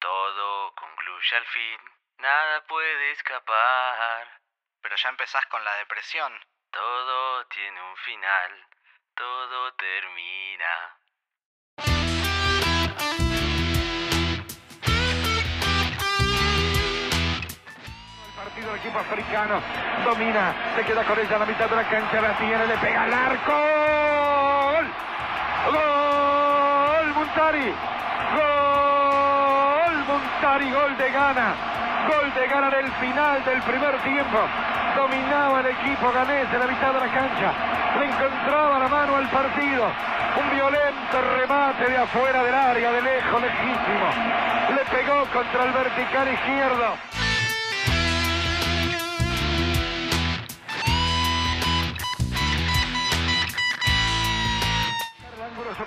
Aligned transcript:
Todo 0.00 0.72
concluye 0.76 1.36
al 1.36 1.46
fin, 1.46 1.78
nada 2.18 2.60
puede 2.68 3.12
escapar. 3.12 4.40
Pero 4.80 4.94
ya 4.94 5.08
empezás 5.08 5.44
con 5.46 5.64
la 5.64 5.74
depresión. 5.76 6.32
Todo 6.70 7.46
tiene 7.46 7.82
un 7.82 7.96
final, 7.96 8.66
todo 9.16 9.74
termina. 9.74 10.98
El 18.24 18.34
partido 18.36 18.70
del 18.70 18.80
equipo 18.80 18.98
africano 19.00 19.60
domina, 20.04 20.74
se 20.76 20.84
queda 20.84 21.04
con 21.04 21.18
ella 21.18 21.36
a 21.36 21.38
la 21.40 21.46
mitad 21.46 21.68
de 21.68 21.76
la 21.76 21.88
cancha, 21.88 22.20
la 22.20 22.38
tiene, 22.38 22.66
le 22.66 22.78
pega 22.78 23.02
al 23.02 23.12
arco. 23.12 23.52
¡Gol! 24.70 24.86
¡Gol! 25.72 27.06
Muntari. 27.14 27.74
¡Gol! 28.36 28.67
Muntari, 30.08 30.72
gol 30.72 30.96
de 30.96 31.10
gana. 31.10 31.54
Gol 32.08 32.32
de 32.32 32.48
gana 32.48 32.70
del 32.70 32.90
final 32.92 33.44
del 33.44 33.60
primer 33.60 33.94
tiempo. 34.00 34.38
Dominaba 34.96 35.60
el 35.60 35.66
equipo 35.66 36.10
ganés 36.10 36.48
en 36.50 36.60
la 36.60 36.66
mitad 36.66 36.94
de 36.94 37.00
la 37.00 37.12
cancha. 37.12 37.52
Le 37.98 38.06
encontraba 38.06 38.78
la 38.78 38.88
mano 38.88 39.16
al 39.16 39.28
partido. 39.28 39.84
Un 40.40 40.50
violento 40.50 41.16
remate 41.36 41.90
de 41.90 41.98
afuera 41.98 42.42
del 42.42 42.54
área, 42.54 42.90
de 42.90 43.02
lejos, 43.02 43.42
lejísimo. 43.42 44.08
Le 44.74 44.84
pegó 44.96 45.26
contra 45.30 45.64
el 45.64 45.72
vertical 45.72 46.32
izquierdo. 46.32 47.27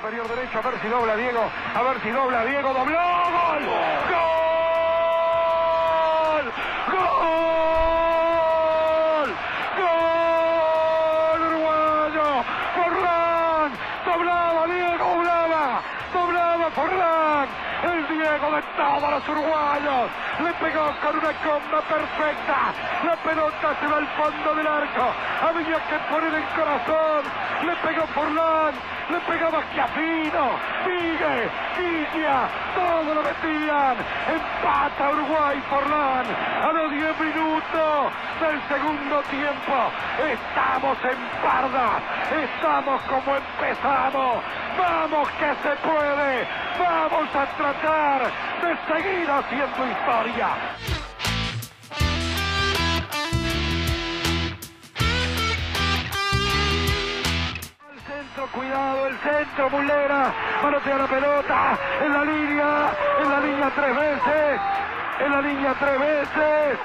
Superior 0.02 0.28
derecho, 0.28 0.58
a 0.58 0.62
ver 0.64 0.82
si 0.82 0.88
dobla 0.88 1.16
Diego, 1.16 1.44
a 1.76 1.82
ver 1.84 2.02
si 2.02 2.10
dobla 2.10 2.44
Diego, 2.44 2.74
dobló, 2.74 2.98
gol, 2.98 3.66
gol, 4.10 4.26
gol, 6.92 7.30
gol, 9.78 11.42
uruguayo, 11.46 12.44
Forlán, 12.74 13.72
doblaba 14.04 14.66
Diego, 14.66 15.06
doblaba, 15.06 15.82
doblaba 16.12 16.72
Forlán, 16.72 17.48
el 17.84 18.08
Diego 18.08 18.52
de 18.56 18.62
todos 18.76 19.12
los 19.12 19.30
uruguayos, 19.30 20.10
le 20.42 20.54
pegó 20.54 20.92
con 21.02 21.18
una 21.18 21.34
comba 21.44 21.82
perfecta, 21.82 22.74
la 23.06 23.16
pelota 23.18 23.76
se 23.80 23.88
va 23.88 23.98
al 23.98 24.08
fondo 24.08 24.56
del 24.56 24.68
arco, 24.68 25.06
había 25.42 25.78
que 25.88 25.98
poner 26.10 26.34
el 26.34 26.46
corazón, 26.56 27.24
le 27.66 27.76
pegó 27.76 28.08
Forlán, 28.08 28.74
le 29.10 29.20
pegaba 29.20 29.62
Schiaffino, 29.70 30.46
sigue, 30.84 31.50
Guilla, 31.78 32.48
todo 32.74 33.14
lo 33.14 33.22
metían, 33.22 33.96
empata 34.34 35.10
Uruguay 35.12 35.62
Forlán, 35.70 36.26
a 36.64 36.72
los 36.72 36.92
10 36.92 37.20
minutos 37.20 38.14
del 38.42 38.62
segundo 38.68 39.22
tiempo, 39.30 39.78
estamos 40.26 40.98
en 41.06 41.20
parda, 41.42 42.00
estamos 42.32 43.02
como 43.04 43.36
empezamos, 43.36 44.44
vamos 44.78 45.30
que 45.38 45.54
se 45.62 45.76
puede, 45.88 46.48
vamos 46.80 47.36
a 47.36 47.46
tratar 47.58 48.22
de 48.62 48.78
seguir 48.88 49.30
haciendo 49.30 49.88
historia. 49.92 50.31
El 50.32 50.40
centro, 58.00 58.48
cuidado, 58.54 59.08
el 59.08 59.18
centro, 59.18 59.70
Mulera, 59.70 60.34
manotea 60.64 60.98
la 60.98 61.08
pelota, 61.08 61.78
en 62.06 62.14
la 62.14 62.24
línea, 62.24 62.94
en 63.22 63.30
la 63.30 63.40
línea 63.42 63.72
tres 63.76 63.96
veces, 63.96 64.62
en 65.20 65.32
la 65.32 65.42
línea 65.42 65.76
tres 65.78 66.00
veces. 66.00 66.80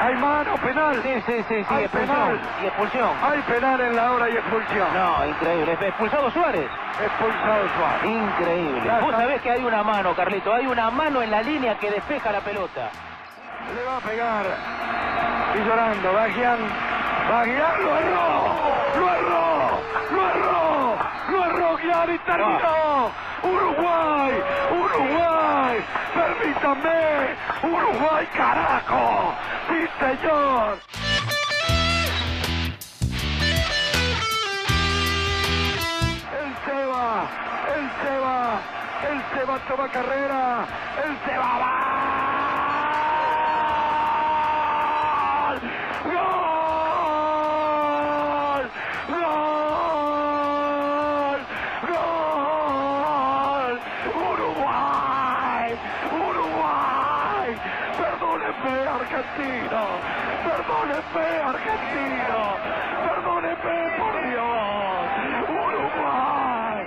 Hay 0.00 0.14
mano, 0.16 0.54
penal. 0.56 1.00
Sí, 1.02 1.22
sí, 1.26 1.44
sí, 1.48 1.64
sí, 1.64 1.66
Hay 1.68 1.84
expulsión. 1.84 2.16
penal. 2.16 2.40
Y 2.62 2.66
expulsión. 2.66 3.10
Hay 3.22 3.40
penal 3.42 3.80
en 3.82 3.96
la 3.96 4.12
hora 4.12 4.30
y 4.30 4.32
expulsión. 4.36 4.88
No, 4.94 5.26
increíble. 5.26 5.72
Expulsado 5.80 6.30
Suárez. 6.30 6.70
Expulsado 7.04 7.68
Suárez. 7.76 8.04
Increíble. 8.04 8.80
Ya 8.86 8.98
Vos 9.00 9.10
está. 9.10 9.18
sabés 9.22 9.42
que 9.42 9.50
hay 9.50 9.62
una 9.64 9.82
mano, 9.82 10.14
Carlito. 10.14 10.54
Hay 10.54 10.66
una 10.66 10.90
mano 10.90 11.20
en 11.22 11.30
la 11.30 11.42
línea 11.42 11.74
que 11.78 11.90
despeja 11.90 12.32
la 12.32 12.40
pelota. 12.40 12.88
Le 13.76 13.84
va 13.84 13.96
a 13.98 14.00
pegar. 14.00 14.44
Y 15.54 15.68
llorando, 15.68 16.12
Bagian. 16.14 16.58
Bagian 17.30 17.82
lo 17.84 17.96
erró. 17.98 18.56
Lo 18.98 19.14
erró. 19.14 19.80
Lo 20.12 20.22
erró. 20.22 20.29
Lo 21.82 21.92
erró 21.92 22.04
Gian 22.04 22.14
y 22.14 22.18
terminó. 22.18 23.10
Uruguay. 23.42 24.32
Uruguay. 24.70 25.84
Permítame. 26.14 27.36
Uruguay, 27.62 28.28
carajo. 28.36 29.34
Sí, 29.68 29.88
señor. 29.98 30.78
El 36.40 36.50
Seba, 36.64 37.08
el 37.76 37.84
Seba, 38.02 38.38
el 39.10 39.18
Seba 39.38 39.56
toma 39.68 39.86
carrera, 39.88 40.66
el 41.04 41.12
Seba 41.24 41.50
va. 41.58 41.70
¡Gol! 46.04 46.39
Argentino! 59.40 59.82
¡Perdóneme, 60.44 61.26
argentino! 61.44 62.38
¡Perdóneme, 63.08 63.76
por 63.98 64.14
Dios! 64.28 64.60
¡Uruguay! 65.66 66.80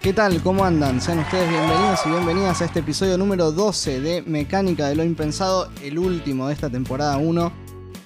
¿Qué 0.00 0.12
tal? 0.12 0.42
¿Cómo 0.42 0.64
andan? 0.64 1.00
Sean 1.00 1.20
ustedes 1.20 1.48
bienvenidos 1.48 2.00
y 2.04 2.10
bienvenidas 2.10 2.60
a 2.60 2.64
este 2.66 2.80
episodio 2.80 3.16
número 3.16 3.52
12 3.52 4.00
de 4.00 4.22
Mecánica 4.22 4.88
de 4.88 4.96
lo 4.96 5.04
Impensado, 5.04 5.70
el 5.82 5.98
último 5.98 6.48
de 6.48 6.54
esta 6.54 6.68
temporada 6.68 7.16
1. 7.16 7.63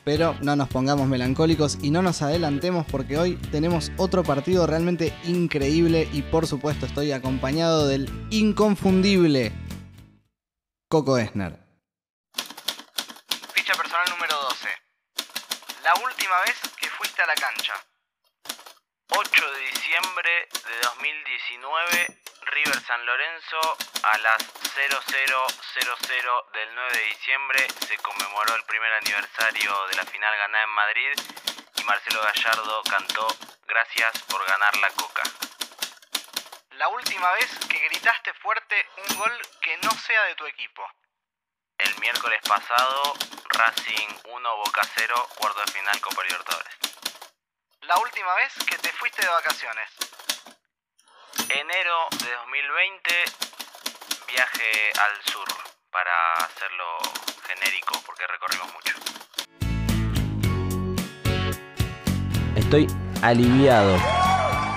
Pero 0.08 0.34
no 0.40 0.56
nos 0.56 0.70
pongamos 0.70 1.06
melancólicos 1.06 1.76
y 1.82 1.90
no 1.90 2.00
nos 2.00 2.22
adelantemos 2.22 2.86
porque 2.90 3.18
hoy 3.18 3.36
tenemos 3.52 3.92
otro 3.98 4.24
partido 4.24 4.66
realmente 4.66 5.14
increíble 5.24 6.08
y 6.14 6.22
por 6.22 6.46
supuesto 6.46 6.86
estoy 6.86 7.12
acompañado 7.12 7.86
del 7.86 8.08
inconfundible 8.30 9.52
Coco 10.88 11.18
Esner. 11.18 11.58
Ficha 13.52 13.74
personal 13.74 14.08
número 14.08 14.34
12. 14.48 14.68
La 15.84 15.92
última 16.02 16.40
vez 16.46 16.56
que 16.80 16.88
fuiste 16.88 17.20
a 17.20 17.26
la 17.26 17.34
cancha. 17.34 17.74
8 19.10 19.20
de 19.20 19.60
diciembre 19.60 20.30
de 20.70 20.80
2019, 20.84 22.20
River 22.50 22.80
San 22.80 23.04
Lorenzo, 23.04 23.76
a 24.02 24.18
las 24.18 24.42
0000 24.74 25.32
del 26.52 26.74
9 26.74 26.92
de 26.92 27.04
diciembre, 27.04 27.66
se 27.86 27.96
conmemoró 27.98 28.54
el 28.54 28.64
primer 28.64 28.92
aniversario 28.94 29.86
de 29.88 29.96
la 29.96 30.04
final 30.04 30.36
ganada 30.36 30.64
en 30.64 30.70
Madrid 30.70 31.12
y 31.76 31.84
Marcelo 31.84 32.22
Gallardo 32.22 32.82
cantó 32.84 33.28
Gracias 33.66 34.22
por 34.24 34.46
ganar 34.46 34.74
la 34.78 34.88
coca. 34.90 35.22
La 36.70 36.88
última 36.88 37.30
vez 37.32 37.50
que 37.68 37.78
gritaste 37.88 38.32
fuerte 38.34 38.86
un 39.08 39.18
gol 39.18 39.32
que 39.60 39.76
no 39.78 39.90
sea 39.90 40.22
de 40.24 40.34
tu 40.36 40.46
equipo. 40.46 40.82
El 41.76 41.94
miércoles 42.00 42.40
pasado, 42.48 43.14
Racing 43.50 44.08
1, 44.24 44.56
Boca 44.56 44.80
0, 44.96 45.28
cuarto 45.36 45.60
de 45.60 45.72
final 45.72 46.00
Copa 46.00 46.24
Libertadores. 46.24 46.74
La 47.82 47.98
última 47.98 48.34
vez 48.36 48.54
que 48.66 48.78
te 48.78 48.90
fuiste 48.92 49.22
de 49.22 49.28
vacaciones. 49.28 50.07
Enero 51.50 52.08
de 52.10 52.30
2020, 52.30 53.10
viaje 54.28 54.92
al 55.00 55.32
sur, 55.32 55.48
para 55.90 56.12
hacerlo 56.44 56.84
genérico, 57.46 58.02
porque 58.04 58.26
recorrimos 58.26 58.68
mucho. 58.74 58.94
Estoy 62.54 62.86
aliviado 63.22 63.96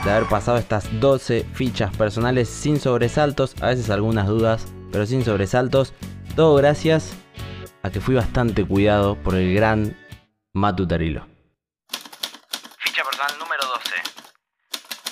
de 0.05 0.11
haber 0.11 0.29
pasado 0.29 0.57
estas 0.57 0.87
12 0.99 1.45
fichas 1.53 1.95
personales 1.95 2.47
sin 2.49 2.79
sobresaltos, 2.79 3.55
a 3.61 3.67
veces 3.67 3.89
algunas 3.89 4.27
dudas, 4.27 4.65
pero 4.93 5.05
sin 5.05 5.25
sobresaltos. 5.25 5.93
Todo 6.37 6.55
gracias 6.55 7.13
a 7.83 7.89
que 7.89 7.99
fui 7.99 8.15
bastante 8.15 8.65
cuidado 8.65 9.21
por 9.21 9.35
el 9.35 9.53
gran 9.53 9.97
Matu 10.53 10.87
Tarilo. 10.87 11.27
Ficha 12.79 13.03
personal 13.03 13.37
número 13.39 13.65
12. 13.65 13.95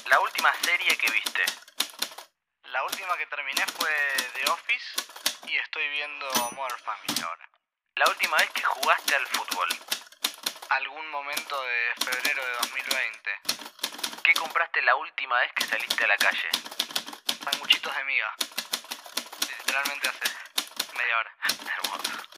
La 0.09 0.19
última 0.21 0.49
serie 0.63 0.97
que 0.97 1.11
viste. 1.11 1.43
La 2.71 2.83
última 2.83 3.15
que 3.17 3.18
terminé 3.29 3.63
fue 3.77 3.89
The 4.33 4.51
Office 4.51 5.03
y 5.47 5.55
estoy 5.57 5.87
viendo 5.89 6.25
Modern 6.55 6.79
Family. 6.79 7.21
La 7.95 8.07
última 8.09 8.37
vez 8.37 8.49
que 8.51 8.63
jugaste 8.63 9.15
al 9.15 9.27
fútbol. 9.27 9.67
Algún 10.69 11.09
momento 11.09 11.61
de 11.63 12.05
febrero 12.05 12.43
de 12.43 12.51
2020. 12.53 13.31
¿Qué 14.23 14.31
acordaste 14.31 14.81
la 14.81 14.95
última 14.95 15.39
vez 15.39 15.51
que 15.53 15.65
saliste 15.65 16.03
a 16.03 16.07
la 16.07 16.17
calle? 16.17 16.49
Sanguchitos 17.43 17.95
de 17.95 18.03
miga. 18.05 18.35
Literalmente 19.57 20.09
hace 20.09 20.97
media 20.97 21.17
hora. 21.17 21.35
Hermoso. 21.77 22.28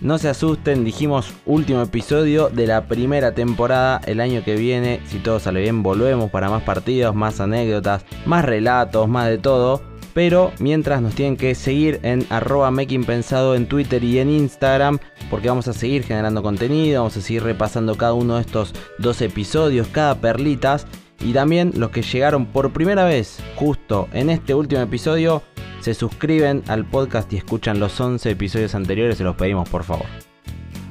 No 0.00 0.16
se 0.18 0.28
asusten, 0.28 0.84
dijimos 0.84 1.32
último 1.44 1.82
episodio 1.82 2.50
de 2.50 2.68
la 2.68 2.86
primera 2.86 3.34
temporada. 3.34 4.00
El 4.06 4.20
año 4.20 4.44
que 4.44 4.54
viene, 4.54 5.00
si 5.06 5.18
todo 5.18 5.40
sale 5.40 5.60
bien, 5.60 5.82
volvemos 5.82 6.30
para 6.30 6.48
más 6.48 6.62
partidos, 6.62 7.16
más 7.16 7.40
anécdotas, 7.40 8.04
más 8.24 8.44
relatos, 8.44 9.08
más 9.08 9.28
de 9.28 9.38
todo. 9.38 9.82
Pero 10.14 10.52
mientras 10.60 11.02
nos 11.02 11.16
tienen 11.16 11.36
que 11.36 11.56
seguir 11.56 11.98
en 12.04 12.24
arroba 12.30 12.70
makingpensado 12.70 13.56
en 13.56 13.66
Twitter 13.66 14.04
y 14.04 14.20
en 14.20 14.30
Instagram, 14.30 15.00
porque 15.30 15.48
vamos 15.48 15.66
a 15.66 15.72
seguir 15.72 16.04
generando 16.04 16.44
contenido, 16.44 17.02
vamos 17.02 17.16
a 17.16 17.20
seguir 17.20 17.42
repasando 17.42 17.96
cada 17.96 18.14
uno 18.14 18.36
de 18.36 18.42
estos 18.42 18.74
dos 18.98 19.20
episodios, 19.20 19.88
cada 19.88 20.20
perlitas. 20.20 20.86
Y 21.20 21.32
también 21.32 21.72
los 21.74 21.90
que 21.90 22.02
llegaron 22.02 22.46
por 22.46 22.72
primera 22.72 23.04
vez 23.04 23.38
justo 23.56 24.08
en 24.12 24.30
este 24.30 24.54
último 24.54 24.80
episodio, 24.80 25.42
se 25.80 25.94
suscriben 25.94 26.62
al 26.68 26.84
podcast 26.84 27.32
y 27.32 27.36
escuchan 27.36 27.80
los 27.80 28.00
11 28.00 28.30
episodios 28.30 28.74
anteriores, 28.74 29.18
se 29.18 29.24
los 29.24 29.36
pedimos 29.36 29.68
por 29.68 29.84
favor. 29.84 30.06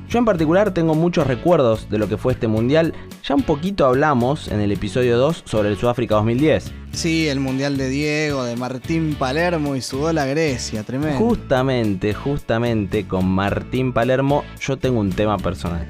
Yo 0.09 0.19
en 0.19 0.25
particular 0.25 0.73
tengo 0.73 0.95
muchos 0.95 1.27
recuerdos 1.27 1.89
de 1.89 1.97
lo 1.97 2.07
que 2.07 2.15
fue 2.15 2.31
este 2.31 2.47
mundial. 2.47 2.93
Ya 3.23 3.35
un 3.35 3.43
poquito 3.43 3.85
hablamos 3.85 4.47
en 4.47 4.61
el 4.61 4.71
episodio 4.71 5.17
2 5.17 5.43
sobre 5.45 5.67
el 5.67 5.77
Sudáfrica 5.77 6.15
2010. 6.15 6.71
Sí, 6.93 7.27
el 7.27 7.41
mundial 7.41 7.75
de 7.75 7.89
Diego, 7.89 8.45
de 8.45 8.55
Martín 8.55 9.15
Palermo 9.19 9.75
y 9.75 9.81
su 9.81 9.99
gol 9.99 10.17
a 10.17 10.25
Grecia, 10.25 10.83
tremendo. 10.83 11.17
Justamente, 11.17 12.13
justamente 12.13 13.05
con 13.05 13.27
Martín 13.27 13.91
Palermo 13.91 14.45
yo 14.61 14.77
tengo 14.77 15.01
un 15.01 15.09
tema 15.09 15.37
personal. 15.37 15.85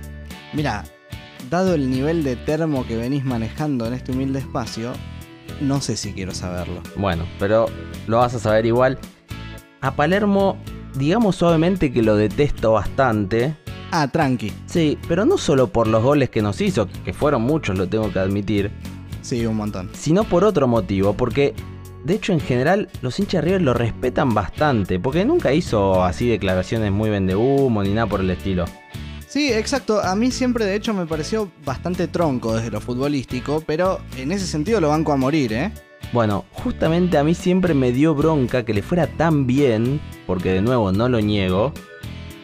Mira, 0.52 0.84
dado 1.52 1.76
el 1.76 1.92
nivel 1.92 2.24
de 2.24 2.36
termo 2.36 2.88
que 2.88 2.98
venís 2.98 3.24
manejando 3.24 3.86
en 3.86 3.94
este 3.94 4.14
humilde 4.14 4.40
espacio, 4.40 4.94
no 5.62 5.82
sé 5.82 5.98
si 5.98 6.14
quiero 6.14 6.34
saberlo. 6.34 6.82
Bueno, 6.96 7.26
pero 7.40 7.68
lo 8.08 8.18
vas 8.18 8.34
a 8.36 8.40
saber 8.40 8.66
igual. 8.66 8.98
A 9.82 9.96
Palermo, 9.96 10.58
digamos 10.96 11.36
suavemente 11.36 11.92
que 11.92 12.02
lo 12.02 12.16
detesto 12.16 12.74
bastante. 12.74 13.56
Ah, 13.92 14.08
tranqui. 14.08 14.52
Sí, 14.66 14.98
pero 15.08 15.26
no 15.26 15.38
solo 15.38 15.68
por 15.68 15.88
los 15.88 16.04
goles 16.04 16.30
que 16.30 16.42
nos 16.42 16.60
hizo, 16.62 16.88
que 17.06 17.14
fueron 17.14 17.44
muchos, 17.44 17.78
lo 17.78 17.88
tengo 17.88 18.12
que 18.12 18.20
admitir, 18.20 18.72
Sí, 19.22 19.46
un 19.46 19.56
montón. 19.56 19.90
sino 19.94 20.24
por 20.24 20.44
otro 20.44 20.68
motivo, 20.68 21.14
porque 21.14 21.54
de 22.04 22.14
hecho 22.16 22.34
en 22.34 22.40
general 22.40 22.90
los 23.02 23.20
hinchas 23.20 23.44
River 23.44 23.62
lo 23.62 23.74
respetan 23.74 24.34
bastante, 24.34 25.00
porque 25.00 25.26
nunca 25.26 25.54
hizo 25.54 26.04
así 26.04 26.28
declaraciones 26.28 26.92
muy 26.92 27.10
humo 27.36 27.84
ni 27.84 27.94
nada 27.94 28.08
por 28.08 28.20
el 28.22 28.30
estilo. 28.30 28.66
Sí, 29.28 29.52
exacto. 29.52 30.02
A 30.02 30.16
mí 30.16 30.32
siempre, 30.32 30.66
de 30.66 30.76
hecho, 30.76 30.94
me 30.94 31.06
pareció 31.06 31.52
bastante 31.66 32.08
tronco 32.08 32.56
desde 32.56 32.72
lo 32.72 32.80
futbolístico, 32.82 33.62
pero 33.66 34.00
en 34.18 34.32
ese 34.32 34.48
sentido 34.48 34.80
lo 34.80 34.90
banco 34.90 35.12
a 35.12 35.18
morir, 35.18 35.52
¿eh? 35.54 35.72
Bueno, 36.14 36.46
justamente 36.52 37.18
a 37.18 37.24
mí 37.24 37.34
siempre 37.34 37.74
me 37.74 37.92
dio 37.92 38.16
bronca 38.16 38.64
que 38.64 38.74
le 38.74 38.82
fuera 38.82 39.08
tan 39.08 39.46
bien, 39.46 40.00
porque 40.26 40.54
de 40.54 40.62
nuevo 40.62 40.92
no 40.94 41.10
lo 41.10 41.20
niego, 41.20 41.74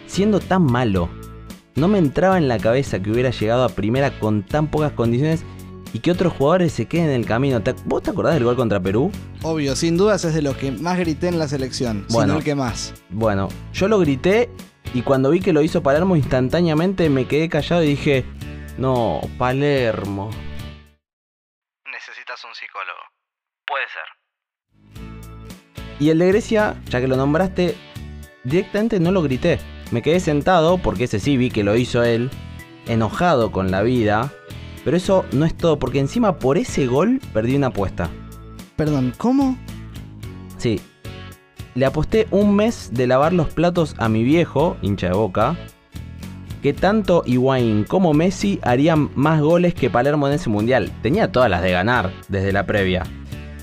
siendo 0.07 0.39
tan 0.41 0.63
malo. 0.63 1.09
No 1.75 1.88
me 1.88 1.97
entraba 1.97 2.38
en 2.38 2.47
la 2.47 2.59
cabeza 2.59 3.00
que 3.01 3.09
hubiera 3.12 3.30
llegado 3.31 3.63
a 3.63 3.69
primera 3.69 4.19
con 4.19 4.44
tan 4.44 4.68
pocas 4.68 4.91
condiciones 4.91 5.44
y 5.94 6.00
que 6.00 6.12
otros 6.12 6.33
jugadores 6.33 6.74
se 6.74 6.85
queden 6.85 7.06
en 7.09 7.15
el 7.15 7.25
camino. 7.25 7.62
¿Te- 7.63 7.74
¿Vos 7.85 8.03
te 8.03 8.09
acordás 8.12 8.33
del 8.33 8.44
gol 8.44 8.56
contra 8.56 8.81
Perú? 8.81 9.09
Obvio, 9.41 9.75
sin 9.75 9.95
dudas 9.95 10.25
es 10.25 10.33
de 10.33 10.41
los 10.41 10.57
que 10.57 10.71
más 10.71 11.00
grité 11.00 11.30
en 11.30 11.39
la 11.39 11.47
selección, 11.47 12.06
Bueno. 12.09 12.33
sino 12.33 12.38
el 12.39 12.44
que 12.44 12.56
más. 12.56 12.94
Bueno, 13.09 13.47
yo 13.74 13.88
lo 13.88 13.97
grité 14.00 14.50
y 14.94 15.01
cuando 15.01 15.30
vi 15.30 15.39
que 15.39 15.53
lo 15.53 15.62
hizo 15.62 15.81
Palermo 15.83 16.15
instantáneamente 16.15 17.09
me 17.09 17.25
quedé 17.27 17.50
callado 17.50 17.83
y 17.83 17.89
dije, 17.89 18.25
no, 18.77 19.21
Palermo. 19.38 20.30
Necesitas 21.91 22.44
un 22.44 22.53
psicólogo. 22.56 23.00
Puede 23.65 23.85
ser. 23.89 24.03
Y 26.00 26.09
el 26.09 26.19
de 26.19 26.27
Grecia, 26.27 26.81
ya 26.89 27.00
que 27.00 27.07
lo 27.07 27.15
nombraste, 27.15 27.75
directamente 28.44 29.00
no 29.00 29.12
lo 29.12 29.21
grité. 29.21 29.59
Me 29.91 30.01
quedé 30.01 30.19
sentado, 30.19 30.80
porque 30.80 31.06
ese 31.06 31.19
sí 31.19 31.38
vi 31.38 31.50
que 31.50 31.63
lo 31.63 31.75
hizo 31.75 32.03
él, 32.03 32.31
enojado 32.88 33.51
con 33.51 33.71
la 33.71 33.83
vida. 33.83 34.31
Pero 34.83 34.97
eso 34.97 35.25
no 35.31 35.45
es 35.45 35.56
todo, 35.56 35.80
porque 35.80 36.00
encima 36.00 36.39
por 36.39 36.57
ese 36.57 36.88
gol 36.88 37.21
perdí 37.31 37.56
una 37.56 37.68
apuesta. 37.68 38.09
Perdón, 38.75 39.13
¿cómo? 39.18 39.57
Sí. 40.57 40.81
Le 41.75 41.86
aposté 41.86 42.28
un 42.31 42.56
mes 42.56 42.92
de 42.94 43.08
lavar 43.08 43.34
los 43.34 43.50
platos 43.50 43.96
a 43.98 44.08
mi 44.10 44.24
viejo, 44.24 44.78
hincha 44.81 45.08
de 45.08 45.14
boca, 45.14 45.56
que 46.62 46.72
tanto 46.74 47.24
Higuaín 47.25 47.84
como 47.84 48.14
Messi 48.14 48.60
harían 48.62 49.10
más 49.16 49.42
goles 49.42 49.74
que 49.74 49.90
Palermo 49.90 50.28
en 50.28 50.34
ese 50.36 50.50
mundial. 50.50 50.92
Tenía 51.02 51.31
todas 51.31 51.50
las 51.50 51.62
de 51.62 51.72
ganar 51.72 52.12
desde 52.30 52.54
la 52.54 52.66
previa. 52.66 53.04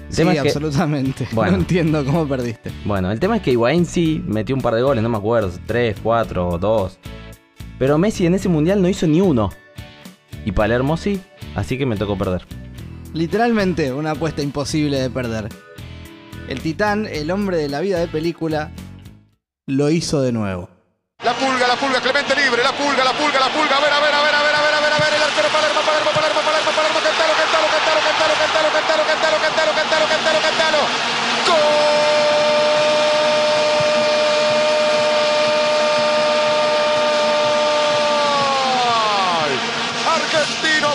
El 0.08 0.12
Sí, 0.14 0.16
tema 0.22 0.32
es 0.34 0.42
que- 0.42 0.48
absolutamente. 0.48 1.28
Bueno. 1.32 1.52
No 1.52 1.58
entiendo 1.58 2.04
cómo 2.04 2.26
perdiste. 2.26 2.72
Bueno, 2.84 3.12
el 3.12 3.20
tema 3.20 3.36
es 3.36 3.42
que 3.42 3.52
Higuaín 3.52 3.86
sí 3.86 4.22
metió 4.26 4.56
un 4.56 4.60
par 4.60 4.74
de 4.74 4.82
goles, 4.82 5.02
no 5.04 5.08
me 5.08 5.16
acuerdo, 5.18 5.52
3, 5.66 5.96
4, 6.02 6.58
2. 6.58 6.98
Pero 7.78 7.96
Messi 7.96 8.26
en 8.26 8.34
ese 8.34 8.48
mundial 8.48 8.82
no 8.82 8.88
hizo 8.88 9.06
ni 9.06 9.20
uno. 9.20 9.50
Y 10.44 10.52
Palermo 10.52 10.96
sí, 10.96 11.20
así 11.54 11.78
que 11.78 11.86
me 11.86 11.96
tocó 11.96 12.18
perder. 12.18 12.42
Literalmente 13.14 13.92
una 13.92 14.10
apuesta 14.12 14.42
imposible 14.42 14.98
de 15.00 15.10
perder. 15.10 15.48
El 16.50 16.60
titán, 16.62 17.06
el 17.06 17.30
hombre 17.30 17.58
de 17.58 17.68
la 17.68 17.78
vida 17.78 18.00
de 18.00 18.08
película, 18.08 18.72
lo 19.66 19.88
hizo 19.88 20.20
de 20.20 20.32
nuevo. 20.32 20.68
La 21.22 21.32
pulga, 21.34 21.68
la 21.68 21.76
pulga, 21.76 22.00
Clemente 22.00 22.34
libre, 22.34 22.64
la 22.64 22.72
pulga, 22.72 23.04
la 23.04 23.12
pulga, 23.12 23.38
la 23.38 23.54
pulga, 23.54 23.76
a 23.76 23.80
ver, 23.80 23.92
a 23.92 24.00
ver, 24.00 24.12
a 24.12 24.20
ver, 24.20 24.34
a 24.34 24.42
ver, 24.42 24.54
a 24.56 24.60
ver, 24.60 24.74
a 24.74 24.80
ver, 24.80 24.92
a 24.92 24.98
ver, 24.98 25.14
el 25.14 25.22
arquero 25.22 25.46
Palermo, 25.46 25.80
Palermo, 25.86 26.10
Palermo, 26.10 26.40
Palermo, 26.42 26.70
Palermo, 26.74 26.98
Cantalo, 27.06 27.34
Cantalo, 27.38 27.70
Cantalo, 27.70 28.02
Cantalo, 28.02 28.34
Cantalo, 28.34 28.66
Cantalo, 28.74 29.06
Cantalo, 29.06 29.38
Cantalo, 29.38 29.70
Cantalo, 29.78 30.10
Cantalo, 30.10 30.40
Cantalo, 30.42 30.82
¡Gol! 31.46 31.70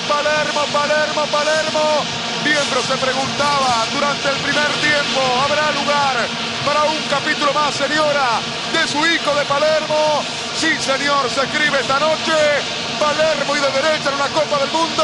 Palermo, 0.04 0.62
Palermo, 0.74 1.24
Palermo. 1.32 2.25
Miembros 2.66 2.86
se 2.86 2.98
preguntaban 2.98 3.94
durante 3.94 4.28
el 4.28 4.38
primer 4.38 4.68
tiempo, 4.82 5.22
¿habrá 5.44 5.72
lugar 5.74 6.16
para 6.66 6.84
un 6.86 6.98
capítulo 7.12 7.54
más, 7.54 7.76
señora, 7.76 8.40
de 8.74 8.88
su 8.88 9.06
hijo 9.06 9.36
de 9.36 9.46
Palermo? 9.46 10.24
Sí, 10.58 10.74
señor, 10.80 11.30
se 11.30 11.44
escribe 11.44 11.80
esta 11.80 12.00
noche. 12.00 12.34
Palermo 13.00 13.56
y 13.56 13.60
de 13.60 13.70
derecha 13.70 14.10
en 14.10 14.16
una 14.16 14.30
Copa 14.30 14.58
del 14.58 14.72
Mundo. 14.72 15.04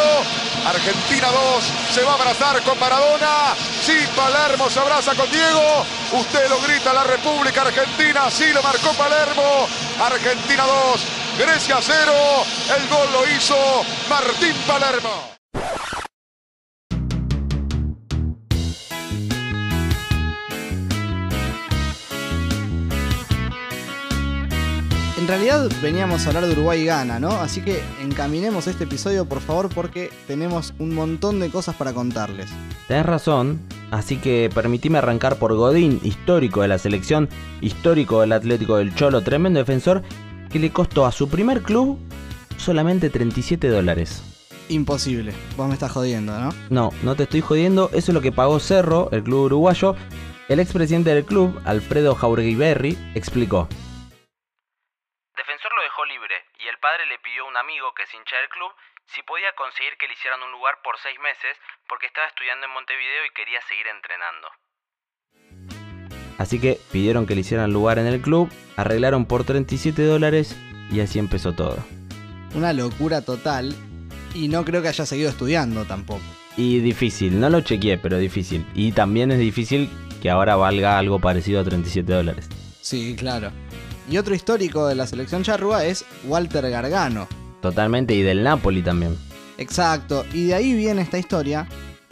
Argentina 0.66 1.28
2 1.28 1.64
se 1.94 2.04
va 2.04 2.14
a 2.14 2.16
abrazar 2.16 2.64
con 2.64 2.80
Maradona. 2.80 3.54
Sí, 3.85 4.07
Palermo 4.16 4.68
se 4.68 4.80
abraza 4.80 5.14
con 5.14 5.30
Diego. 5.30 5.85
Usted 6.14 6.50
lo 6.50 6.59
grita 6.62 6.94
la 6.94 7.04
República 7.04 7.62
Argentina. 7.62 8.31
Sí, 8.31 8.52
lo 8.54 8.64
marcó 8.64 8.92
Palermo. 8.94 9.68
Argentina 10.02 10.64
2, 10.66 11.02
Grecia 11.38 11.78
0. 11.80 12.12
El 12.76 12.88
gol 12.88 13.07
lo 13.14 13.28
hizo 13.30 13.56
Martín 14.09 14.56
Palermo. 14.66 15.31
En 25.21 25.28
realidad 25.28 25.69
veníamos 25.83 26.25
a 26.25 26.30
hablar 26.30 26.47
de 26.47 26.54
Uruguay 26.54 26.81
y 26.81 26.85
Ghana, 26.85 27.19
¿no? 27.19 27.30
Así 27.30 27.61
que 27.61 27.80
encaminemos 28.01 28.66
este 28.66 28.85
episodio, 28.85 29.25
por 29.25 29.40
favor, 29.40 29.69
porque 29.69 30.09
tenemos 30.25 30.73
un 30.80 30.95
montón 30.95 31.40
de 31.40 31.51
cosas 31.51 31.75
para 31.75 31.94
contarles. 31.94 32.49
Tenés 32.87 33.06
razón, 33.06 33.61
así 33.92 34.18
que 34.18 34.49
permitime 34.51 34.97
arrancar 34.97 35.35
por 35.35 35.54
Godín, 35.54 35.99
histórico 36.01 36.63
de 36.63 36.69
la 36.69 36.80
selección, 36.80 37.30
histórico 37.61 38.21
del 38.21 38.31
Atlético 38.31 38.78
del 38.78 38.95
Cholo, 38.95 39.21
tremendo 39.21 39.59
defensor, 39.59 40.01
que 40.49 40.57
le 40.57 40.71
costó 40.71 41.06
a 41.06 41.11
su 41.11 41.30
primer 41.30 41.61
club 41.61 41.99
solamente 42.57 43.11
37 43.11 43.68
dólares. 43.68 44.23
Imposible. 44.69 45.33
Vos 45.56 45.68
me 45.68 45.75
estás 45.75 45.92
jodiendo, 45.92 46.35
¿no? 46.40 46.49
No, 46.71 46.90
no 47.04 47.16
te 47.16 47.23
estoy 47.23 47.42
jodiendo, 47.42 47.92
eso 47.94 48.09
es 48.11 48.16
lo 48.16 48.21
que 48.21 48.31
pagó 48.31 48.59
Cerro, 48.59 49.09
el 49.11 49.21
club 49.21 49.44
uruguayo. 49.44 49.95
El 50.49 50.59
expresidente 50.59 51.13
del 51.13 51.25
club, 51.25 51.61
Alfredo 51.63 52.16
Jauregui 52.16 52.97
explicó. 53.13 53.69
Padre 56.81 57.06
le 57.06 57.19
pidió 57.19 57.45
a 57.45 57.47
un 57.47 57.56
amigo 57.56 57.94
que 57.94 58.04
es 58.04 58.14
hincha 58.14 58.35
del 58.38 58.50
club 58.50 58.71
si 59.14 59.21
podía 59.23 59.54
conseguir 59.54 59.95
que 59.97 60.07
le 60.07 60.14
hicieran 60.14 60.42
un 60.42 60.52
lugar 60.52 60.81
por 60.83 60.97
seis 60.97 61.18
meses 61.21 61.56
porque 61.88 62.07
estaba 62.07 62.28
estudiando 62.28 62.66
en 62.66 62.73
Montevideo 62.73 63.26
y 63.26 63.33
quería 63.38 63.61
seguir 63.69 63.88
entrenando. 63.88 64.50
Así 66.38 66.59
que 66.59 66.80
pidieron 66.92 67.28
que 67.28 67.35
le 67.35 67.42
hicieran 67.42 67.71
lugar 67.71 68.00
en 68.00 68.07
el 68.07 68.19
club, 68.21 68.50
arreglaron 68.76 69.26
por 69.26 69.44
37 69.45 70.02
dólares 70.04 70.57
y 70.92 71.00
así 71.00 71.19
empezó 71.19 71.54
todo. 71.54 71.78
Una 72.56 72.73
locura 72.73 73.23
total. 73.23 73.76
Y 74.33 74.47
no 74.47 74.64
creo 74.64 74.81
que 74.81 74.88
haya 74.88 75.06
seguido 75.06 75.30
estudiando 75.30 75.85
tampoco. 75.85 76.23
Y 76.57 76.80
difícil, 76.80 77.40
no 77.40 77.50
lo 77.50 77.61
chequeé, 77.61 77.97
pero 77.97 78.18
difícil. 78.18 78.66
Y 78.73 78.94
también 78.94 79.30
es 79.31 79.40
difícil 79.40 79.90
que 80.21 80.30
ahora 80.30 80.56
valga 80.56 80.97
algo 80.97 81.19
parecido 81.19 81.59
a 81.59 81.64
37 81.64 82.11
dólares. 82.11 82.50
Sí, 82.81 83.16
claro. 83.18 83.52
Y 84.11 84.18
otro 84.18 84.35
histórico 84.35 84.85
de 84.87 84.95
la 84.95 85.07
selección 85.07 85.41
charrúa 85.41 85.85
es 85.85 86.03
Walter 86.25 86.69
Gargano. 86.69 87.30
Totalmente, 87.61 88.13
y 88.13 88.21
del 88.21 88.44
Napoli 88.44 88.81
también. 88.81 89.18
Exacto, 89.57 90.25
y 90.33 90.47
de 90.47 90.53
ahí 90.53 90.73
viene 90.73 91.01
esta 91.01 91.18
historia. 91.18 91.65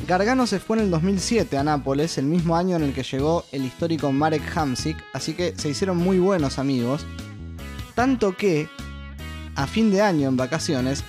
Gargano 0.07 0.47
se 0.47 0.61
fue 0.61 0.77
en 0.77 0.83
el 0.83 0.91
2007 0.91 1.57
a 1.57 1.63
Nápoles, 1.63 2.17
el 2.17 2.25
mismo 2.25 2.55
año 2.55 2.77
en 2.77 2.83
el 2.83 2.93
que 2.93 3.03
llegó 3.03 3.43
el 3.51 3.65
histórico 3.65 4.13
Marek 4.13 4.43
Hamsik, 4.55 4.95
así 5.11 5.33
que 5.33 5.53
se 5.57 5.67
hicieron 5.67 5.97
muy 5.97 6.19
buenos 6.19 6.57
amigos. 6.57 7.05
Tanto 7.95 8.37
que, 8.37 8.69
a 9.55 9.67
fin 9.67 9.91
de 9.91 10.01
año 10.01 10.29
en 10.29 10.37
vacaciones, 10.37 11.03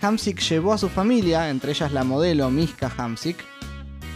Hamsik 0.00 0.40
llevó 0.40 0.72
a 0.72 0.78
su 0.78 0.88
familia, 0.88 1.50
entre 1.50 1.70
ellas 1.70 1.92
la 1.92 2.02
modelo 2.02 2.50
Miska 2.50 2.92
Hamsik, 2.96 3.36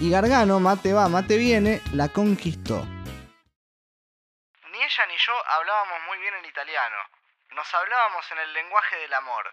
y 0.01 0.11
Gargano, 0.11 0.59
mate 0.59 0.93
va, 0.93 1.09
mate 1.09 1.37
viene, 1.37 1.81
la 1.93 2.09
conquistó. 2.09 2.85
Ni 4.87 4.93
ella 4.93 5.07
ni 5.07 5.19
yo 5.19 5.35
hablábamos 5.49 6.01
muy 6.07 6.17
bien 6.19 6.33
el 6.35 6.47
italiano. 6.47 6.97
Nos 7.51 7.75
hablábamos 7.75 8.25
en 8.31 8.39
el 8.39 8.53
lenguaje 8.53 8.95
del 8.99 9.13
amor. 9.15 9.53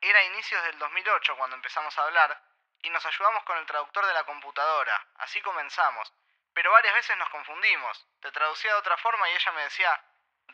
Era 0.00 0.24
inicios 0.32 0.64
del 0.64 0.78
2008 0.78 1.36
cuando 1.36 1.56
empezamos 1.56 1.92
a 1.98 2.04
hablar 2.04 2.40
y 2.82 2.88
nos 2.88 3.04
ayudamos 3.04 3.44
con 3.44 3.58
el 3.58 3.66
traductor 3.66 4.06
de 4.06 4.14
la 4.14 4.24
computadora. 4.24 4.96
Así 5.16 5.42
comenzamos. 5.42 6.10
Pero 6.54 6.72
varias 6.72 6.94
veces 6.94 7.18
nos 7.18 7.28
confundimos. 7.28 8.06
Te 8.22 8.32
traducía 8.32 8.72
de 8.72 8.78
otra 8.78 8.96
forma 8.96 9.28
y 9.28 9.32
ella 9.34 9.52
me 9.52 9.62
decía, 9.64 9.90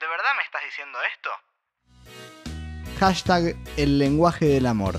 ¿de 0.00 0.06
verdad 0.08 0.34
me 0.34 0.42
estás 0.42 0.64
diciendo 0.64 0.98
esto? 1.02 1.30
Hashtag 2.98 3.54
el 3.76 4.00
lenguaje 4.00 4.46
del 4.46 4.66
amor. 4.66 4.96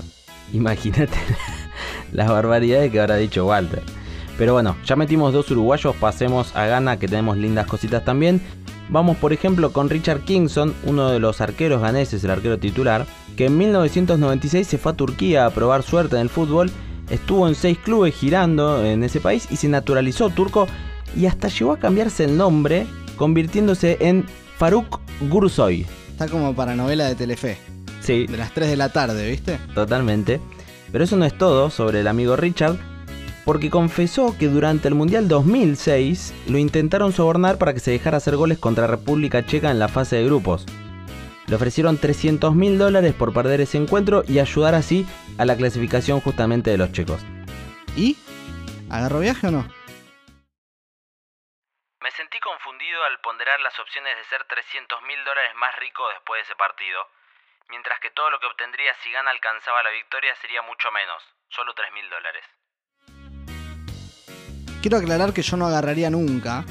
Imagínate 0.54 1.18
las 2.12 2.30
barbaridades 2.30 2.90
que 2.90 3.00
habrá 3.00 3.16
dicho 3.16 3.44
Walter. 3.44 3.82
Pero 4.38 4.52
bueno, 4.52 4.78
ya 4.84 4.94
metimos 4.94 5.32
dos 5.32 5.50
uruguayos, 5.50 5.96
pasemos 5.96 6.54
a 6.54 6.64
Ghana 6.64 6.96
que 6.98 7.08
tenemos 7.08 7.36
lindas 7.36 7.66
cositas 7.66 8.04
también. 8.04 8.57
Vamos 8.90 9.16
por 9.18 9.32
ejemplo 9.32 9.72
con 9.72 9.90
Richard 9.90 10.20
Kingson, 10.20 10.74
uno 10.84 11.10
de 11.10 11.20
los 11.20 11.40
arqueros 11.40 11.82
ganeses, 11.82 12.24
el 12.24 12.30
arquero 12.30 12.58
titular, 12.58 13.06
que 13.36 13.46
en 13.46 13.58
1996 13.58 14.66
se 14.66 14.78
fue 14.78 14.92
a 14.92 14.96
Turquía 14.96 15.46
a 15.46 15.50
probar 15.50 15.82
suerte 15.82 16.16
en 16.16 16.22
el 16.22 16.30
fútbol, 16.30 16.70
estuvo 17.10 17.46
en 17.46 17.54
seis 17.54 17.78
clubes 17.78 18.14
girando 18.14 18.84
en 18.84 19.04
ese 19.04 19.20
país 19.20 19.46
y 19.50 19.56
se 19.56 19.68
naturalizó 19.68 20.30
turco 20.30 20.66
y 21.14 21.26
hasta 21.26 21.48
llegó 21.48 21.72
a 21.72 21.78
cambiarse 21.78 22.24
el 22.24 22.36
nombre, 22.36 22.86
convirtiéndose 23.16 23.98
en 24.00 24.24
Faruk 24.56 25.00
Gursoy. 25.28 25.86
Está 26.10 26.28
como 26.28 26.54
para 26.54 26.74
novela 26.74 27.06
de 27.06 27.14
Telefe, 27.14 27.58
Sí, 28.00 28.26
de 28.26 28.38
las 28.38 28.52
3 28.54 28.70
de 28.70 28.76
la 28.76 28.88
tarde, 28.88 29.28
¿viste? 29.28 29.58
Totalmente. 29.74 30.40
Pero 30.90 31.04
eso 31.04 31.16
no 31.16 31.26
es 31.26 31.36
todo 31.36 31.68
sobre 31.68 32.00
el 32.00 32.06
amigo 32.06 32.36
Richard, 32.36 32.76
porque 33.48 33.70
confesó 33.70 34.36
que 34.38 34.44
durante 34.44 34.88
el 34.88 34.94
Mundial 34.94 35.26
2006 35.26 36.52
lo 36.52 36.58
intentaron 36.58 37.14
sobornar 37.14 37.56
para 37.56 37.72
que 37.72 37.80
se 37.80 37.90
dejara 37.90 38.18
hacer 38.18 38.36
goles 38.36 38.58
contra 38.58 38.86
República 38.86 39.40
Checa 39.46 39.70
en 39.70 39.78
la 39.78 39.88
fase 39.88 40.16
de 40.16 40.26
grupos. 40.26 40.66
Le 41.46 41.56
ofrecieron 41.56 41.96
300 41.96 42.54
mil 42.54 42.76
dólares 42.76 43.14
por 43.14 43.32
perder 43.32 43.62
ese 43.62 43.78
encuentro 43.78 44.20
y 44.28 44.38
ayudar 44.38 44.74
así 44.74 45.08
a 45.38 45.46
la 45.46 45.56
clasificación 45.56 46.20
justamente 46.20 46.68
de 46.68 46.76
los 46.76 46.92
checos. 46.92 47.24
¿Y? 47.96 48.20
¿Agarró 48.92 49.20
viaje 49.20 49.46
o 49.46 49.50
no? 49.50 49.64
Me 52.04 52.10
sentí 52.20 52.38
confundido 52.40 53.02
al 53.04 53.18
ponderar 53.24 53.58
las 53.60 53.80
opciones 53.80 54.12
de 54.14 54.24
ser 54.24 54.44
300 54.44 55.00
mil 55.08 55.24
dólares 55.24 55.54
más 55.56 55.74
rico 55.80 56.06
después 56.12 56.40
de 56.40 56.52
ese 56.52 56.56
partido, 56.56 57.00
mientras 57.70 57.98
que 58.00 58.10
todo 58.10 58.28
lo 58.28 58.38
que 58.40 58.46
obtendría 58.46 58.92
si 59.02 59.10
Gana 59.10 59.30
alcanzaba 59.30 59.82
la 59.84 59.96
victoria 59.96 60.36
sería 60.36 60.60
mucho 60.60 60.92
menos, 60.92 61.24
solo 61.48 61.72
3 61.72 61.94
mil 61.94 62.10
dólares. 62.10 62.44
Quiero 64.80 64.96
aclarar 64.96 65.32
que 65.32 65.42
yo 65.42 65.56
no 65.56 65.66
agarraría 65.66 66.08
nunca, 66.08 66.64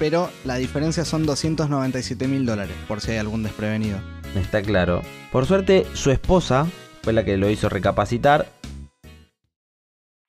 pero 0.00 0.30
la 0.44 0.56
diferencia 0.56 1.04
son 1.04 1.24
297 1.24 2.26
mil 2.26 2.44
dólares, 2.44 2.76
por 2.88 3.00
si 3.00 3.12
hay 3.12 3.18
algún 3.18 3.44
desprevenido. 3.44 4.00
Está 4.34 4.60
claro. 4.60 5.02
Por 5.30 5.46
suerte, 5.46 5.86
su 5.94 6.10
esposa 6.10 6.66
fue 7.02 7.12
la 7.12 7.24
que 7.24 7.36
lo 7.36 7.48
hizo 7.48 7.68
recapacitar 7.68 8.46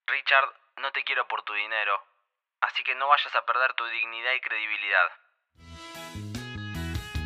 Richard, 0.08 0.50
no 0.82 0.92
te 0.94 1.04
quiero 1.04 1.28
por 1.28 1.42
tu 1.44 1.54
dinero, 1.54 1.94
así 2.62 2.84
que 2.84 2.94
no 2.94 3.08
vayas 3.08 3.34
a 3.36 3.46
perder 3.46 3.74
tu 3.76 3.84
dignidad 3.86 4.32
y 4.38 4.42
credibilidad. 4.42 5.08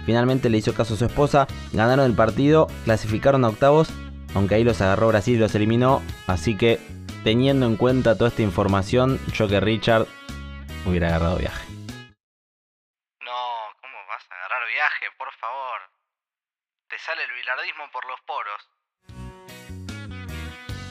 Finalmente 0.06 0.50
le 0.50 0.58
hizo 0.60 0.74
caso 0.74 0.94
a 0.94 0.98
su 0.98 1.06
esposa, 1.06 1.46
ganaron 1.74 2.06
el 2.06 2.16
partido, 2.16 2.68
clasificaron 2.86 3.44
a 3.44 3.50
octavos, 3.50 3.90
aunque 4.34 4.56
ahí 4.56 4.64
los 4.64 4.80
agarró 4.82 5.10
Brasil 5.10 5.36
y 5.36 5.40
los 5.40 5.54
eliminó, 5.56 6.02
así 6.26 6.56
que 6.56 6.80
teniendo 7.24 7.66
en 7.66 7.76
cuenta 7.76 8.18
toda 8.18 8.30
esta 8.30 8.42
información, 8.42 9.20
yo 9.34 9.48
que 9.48 9.60
Richard 9.60 10.08
hubiera 10.86 11.08
agarrado 11.08 11.38
viaje. 11.38 11.66
No, 13.22 13.42
¿cómo 13.82 13.98
vas 14.08 14.24
a 14.30 14.36
agarrar 14.36 14.68
viaje, 14.70 15.06
por 15.18 15.32
favor? 15.34 15.80
Te 16.90 16.98
sale 17.00 17.22
el 17.24 17.32
bilardismo 17.34 17.84
por 17.92 18.06
los 18.08 18.20
poros. 18.22 18.70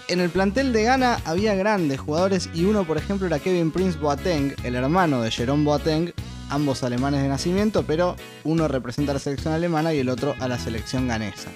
En 0.08 0.20
el 0.20 0.30
plantel 0.30 0.72
de 0.72 0.84
Ghana 0.84 1.18
había 1.26 1.54
grandes 1.54 2.00
jugadores 2.00 2.48
y 2.54 2.64
uno, 2.64 2.84
por 2.84 2.96
ejemplo, 2.96 3.26
era 3.26 3.38
Kevin 3.38 3.70
Prince 3.70 3.98
Boateng, 3.98 4.54
el 4.64 4.74
hermano 4.74 5.20
de 5.20 5.30
Jerome 5.30 5.64
Boateng, 5.64 6.14
ambos 6.48 6.82
alemanes 6.82 7.22
de 7.22 7.28
nacimiento, 7.28 7.84
pero 7.86 8.16
uno 8.44 8.68
representa 8.68 9.12
a 9.12 9.14
la 9.14 9.20
selección 9.20 9.52
alemana 9.52 9.92
y 9.92 9.98
el 9.98 10.08
otro 10.08 10.34
a 10.40 10.48
la 10.48 10.58
selección 10.58 11.08
ganesa. 11.08 11.50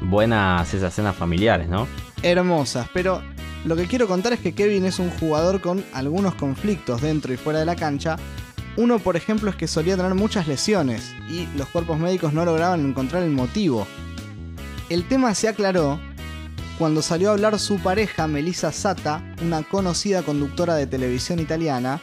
Buenas 0.00 0.72
esas 0.74 0.94
cenas 0.94 1.16
familiares, 1.16 1.68
¿no? 1.68 1.88
Hermosas, 2.22 2.88
pero 2.92 3.22
lo 3.64 3.76
que 3.76 3.86
quiero 3.86 4.06
contar 4.06 4.32
es 4.32 4.40
que 4.40 4.54
Kevin 4.54 4.84
es 4.84 4.98
un 4.98 5.10
jugador 5.10 5.60
con 5.60 5.84
algunos 5.92 6.34
conflictos 6.34 7.02
dentro 7.02 7.32
y 7.32 7.36
fuera 7.36 7.58
de 7.58 7.66
la 7.66 7.76
cancha. 7.76 8.16
Uno, 8.76 9.00
por 9.00 9.16
ejemplo, 9.16 9.50
es 9.50 9.56
que 9.56 9.66
solía 9.66 9.96
tener 9.96 10.14
muchas 10.14 10.46
lesiones 10.46 11.12
y 11.28 11.46
los 11.56 11.68
cuerpos 11.68 11.98
médicos 11.98 12.32
no 12.32 12.44
lograban 12.44 12.86
encontrar 12.86 13.24
el 13.24 13.30
motivo. 13.30 13.86
El 14.88 15.06
tema 15.08 15.34
se 15.34 15.48
aclaró 15.48 15.98
cuando 16.78 17.02
salió 17.02 17.30
a 17.30 17.32
hablar 17.32 17.58
su 17.58 17.78
pareja, 17.78 18.28
Melissa 18.28 18.70
Sata, 18.70 19.20
una 19.42 19.64
conocida 19.64 20.22
conductora 20.22 20.76
de 20.76 20.86
televisión 20.86 21.40
italiana, 21.40 22.00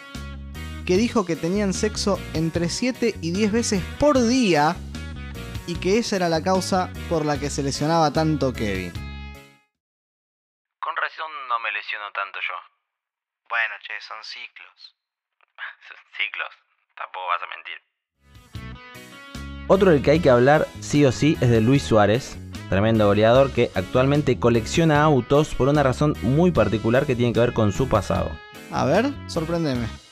que 0.85 0.97
dijo 0.97 1.25
que 1.25 1.37
tenían 1.37 1.73
sexo 1.73 2.19
entre 2.33 2.67
7 2.67 3.15
y 3.21 3.31
10 3.31 3.51
veces 3.53 3.81
por 3.97 4.21
día 4.21 4.75
y 5.67 5.79
que 5.79 5.97
esa 5.97 6.15
era 6.15 6.29
la 6.29 6.41
causa 6.41 6.91
por 7.09 7.25
la 7.25 7.39
que 7.39 7.49
se 7.49 7.63
lesionaba 7.63 8.11
tanto 8.11 8.53
Kevin. 8.53 8.93
Con 10.79 10.95
razón 10.95 11.31
no 11.49 11.59
me 11.59 11.71
lesiono 11.71 12.11
tanto 12.13 12.39
yo. 12.39 12.55
Bueno, 13.49 13.75
che, 13.85 13.93
son 14.01 14.17
ciclos. 14.23 14.95
Ciclos, 16.17 16.49
tampoco 16.95 17.27
vas 17.27 17.41
a 17.43 17.47
mentir. 17.47 17.81
Otro 19.67 19.91
del 19.91 20.03
que 20.03 20.11
hay 20.11 20.19
que 20.19 20.29
hablar 20.29 20.67
sí 20.79 21.05
o 21.05 21.11
sí 21.11 21.37
es 21.41 21.49
de 21.49 21.61
Luis 21.61 21.83
Suárez, 21.83 22.37
tremendo 22.69 23.07
goleador 23.07 23.51
que 23.51 23.71
actualmente 23.75 24.39
colecciona 24.39 25.03
autos 25.03 25.55
por 25.55 25.69
una 25.69 25.81
razón 25.81 26.13
muy 26.21 26.51
particular 26.51 27.05
que 27.05 27.15
tiene 27.15 27.33
que 27.33 27.39
ver 27.39 27.53
con 27.53 27.71
su 27.71 27.89
pasado. 27.89 28.29
A 28.71 28.85
ver, 28.85 29.05
sorpréndeme. 29.27 30.04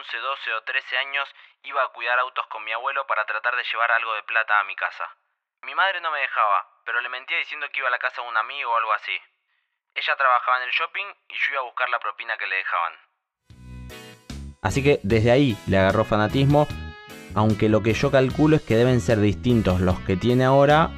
11, 0.00 0.16
12 0.16 0.54
o 0.54 0.62
13 0.62 0.96
años 0.96 1.28
iba 1.64 1.82
a 1.82 1.92
cuidar 1.92 2.18
autos 2.20 2.46
con 2.46 2.64
mi 2.64 2.72
abuelo 2.72 3.06
para 3.06 3.26
tratar 3.26 3.54
de 3.54 3.64
llevar 3.70 3.92
algo 3.92 4.14
de 4.14 4.22
plata 4.22 4.58
a 4.58 4.64
mi 4.64 4.74
casa. 4.74 5.04
Mi 5.62 5.74
madre 5.74 6.00
no 6.00 6.10
me 6.10 6.20
dejaba, 6.20 6.66
pero 6.86 7.02
le 7.02 7.10
mentía 7.10 7.36
diciendo 7.36 7.66
que 7.70 7.80
iba 7.80 7.88
a 7.88 7.90
la 7.90 7.98
casa 7.98 8.22
de 8.22 8.28
un 8.28 8.36
amigo 8.36 8.72
o 8.72 8.76
algo 8.78 8.94
así. 8.94 9.12
Ella 9.94 10.16
trabajaba 10.16 10.56
en 10.56 10.62
el 10.64 10.70
shopping 10.70 11.04
y 11.28 11.34
yo 11.34 11.52
iba 11.52 11.60
a 11.60 11.64
buscar 11.64 11.90
la 11.90 11.98
propina 11.98 12.38
que 12.38 12.46
le 12.46 12.56
dejaban. 12.56 12.92
Así 14.62 14.82
que 14.82 15.00
desde 15.02 15.32
ahí 15.32 15.54
le 15.68 15.76
agarró 15.76 16.06
fanatismo, 16.06 16.66
aunque 17.36 17.68
lo 17.68 17.82
que 17.82 17.92
yo 17.92 18.10
calculo 18.10 18.56
es 18.56 18.62
que 18.62 18.76
deben 18.76 19.02
ser 19.02 19.18
distintos 19.18 19.80
los 19.80 20.00
que 20.00 20.16
tiene 20.16 20.46
ahora 20.46 20.88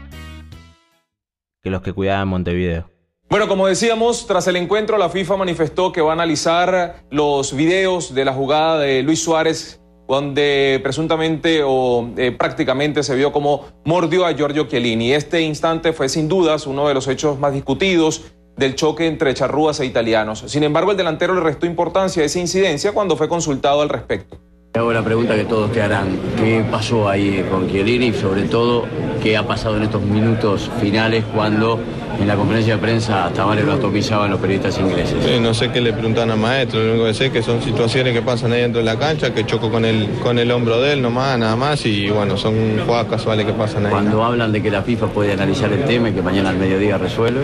que 1.60 1.70
los 1.70 1.82
que 1.82 1.92
cuidaba 1.92 2.22
en 2.22 2.28
Montevideo. 2.28 2.91
Bueno, 3.32 3.48
como 3.48 3.66
decíamos, 3.66 4.26
tras 4.26 4.46
el 4.48 4.56
encuentro 4.56 4.98
la 4.98 5.08
FIFA 5.08 5.38
manifestó 5.38 5.90
que 5.90 6.02
va 6.02 6.10
a 6.10 6.12
analizar 6.12 6.96
los 7.08 7.56
videos 7.56 8.14
de 8.14 8.26
la 8.26 8.34
jugada 8.34 8.78
de 8.80 9.02
Luis 9.02 9.24
Suárez 9.24 9.80
donde 10.06 10.78
presuntamente 10.82 11.62
o 11.64 12.10
eh, 12.18 12.32
prácticamente 12.32 13.02
se 13.02 13.14
vio 13.14 13.32
como 13.32 13.64
mordió 13.86 14.26
a 14.26 14.34
Giorgio 14.34 14.64
Chiellini. 14.64 15.14
Este 15.14 15.40
instante 15.40 15.94
fue 15.94 16.10
sin 16.10 16.28
dudas 16.28 16.66
uno 16.66 16.86
de 16.86 16.92
los 16.92 17.08
hechos 17.08 17.38
más 17.38 17.54
discutidos 17.54 18.20
del 18.58 18.74
choque 18.74 19.06
entre 19.06 19.32
charrúas 19.32 19.80
e 19.80 19.86
italianos. 19.86 20.44
Sin 20.48 20.62
embargo, 20.62 20.90
el 20.90 20.98
delantero 20.98 21.34
le 21.34 21.40
restó 21.40 21.64
importancia 21.64 22.22
a 22.22 22.26
esa 22.26 22.38
incidencia 22.38 22.92
cuando 22.92 23.16
fue 23.16 23.30
consultado 23.30 23.80
al 23.80 23.88
respecto. 23.88 24.36
Hago 24.74 24.92
la 24.92 25.02
pregunta 25.02 25.34
que 25.34 25.44
todos 25.44 25.72
te 25.72 25.80
harán. 25.80 26.18
¿Qué 26.36 26.64
pasó 26.70 27.08
ahí 27.08 27.46
con 27.50 27.66
Chiellini 27.70 28.08
y 28.08 28.12
sobre 28.12 28.42
todo 28.42 28.84
qué 29.22 29.38
ha 29.38 29.46
pasado 29.46 29.78
en 29.78 29.84
estos 29.84 30.02
minutos 30.02 30.70
finales 30.80 31.24
cuando 31.34 31.78
en 32.20 32.28
la 32.28 32.36
conferencia 32.36 32.74
de 32.74 32.80
prensa 32.80 33.26
hasta 33.26 33.46
Mario 33.46 33.64
lo 33.64 33.72
atomizaban 33.74 34.30
los 34.30 34.40
periodistas 34.40 34.78
ingleses? 34.78 35.16
Sí, 35.24 35.40
no 35.40 35.54
sé 35.54 35.70
qué 35.70 35.80
le 35.80 35.92
preguntan 35.92 36.30
al 36.30 36.38
maestro, 36.38 36.80
lo 36.82 36.92
único 36.92 37.06
que 37.06 37.14
sé 37.14 37.26
es 37.26 37.32
que 37.32 37.42
son 37.42 37.62
situaciones 37.62 38.12
que 38.12 38.22
pasan 38.22 38.52
ahí 38.52 38.60
dentro 38.62 38.80
de 38.80 38.84
la 38.84 38.98
cancha, 38.98 39.32
que 39.34 39.44
choco 39.44 39.70
con 39.70 39.84
el, 39.84 40.08
con 40.22 40.38
el 40.38 40.50
hombro 40.50 40.80
de 40.80 40.94
él 40.94 41.02
nomás, 41.02 41.38
nada 41.38 41.56
más, 41.56 41.84
y 41.86 42.08
bueno, 42.10 42.36
son 42.36 42.54
jugadas 42.84 43.06
casuales 43.06 43.46
que 43.46 43.52
pasan 43.52 43.86
ahí. 43.86 43.92
Cuando 43.92 44.24
hablan 44.24 44.52
de 44.52 44.62
que 44.62 44.70
la 44.70 44.82
FIFA 44.82 45.06
puede 45.08 45.32
analizar 45.32 45.72
el 45.72 45.84
tema 45.84 46.10
y 46.10 46.12
que 46.12 46.22
mañana 46.22 46.50
al 46.50 46.56
mediodía 46.56 46.98
resuelve. 46.98 47.42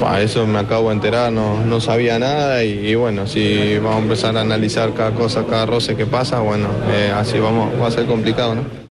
Pa, 0.00 0.20
eso 0.20 0.46
me 0.46 0.58
acabo 0.58 0.88
de 0.88 0.96
enterar, 0.96 1.32
no, 1.32 1.64
no 1.64 1.80
sabía 1.80 2.18
nada 2.18 2.64
y, 2.64 2.88
y 2.88 2.94
bueno, 2.94 3.26
si 3.26 3.78
vamos 3.78 3.96
a 3.96 4.02
empezar 4.02 4.36
a 4.36 4.40
analizar 4.40 4.92
cada 4.94 5.12
cosa, 5.12 5.44
cada 5.44 5.66
roce 5.66 5.96
que 5.96 6.06
pasa, 6.06 6.40
bueno, 6.40 6.68
eh, 6.92 7.12
así 7.14 7.38
vamos, 7.38 7.70
va 7.80 7.88
a 7.88 7.90
ser 7.90 8.06
complicado, 8.06 8.54
¿no? 8.54 8.85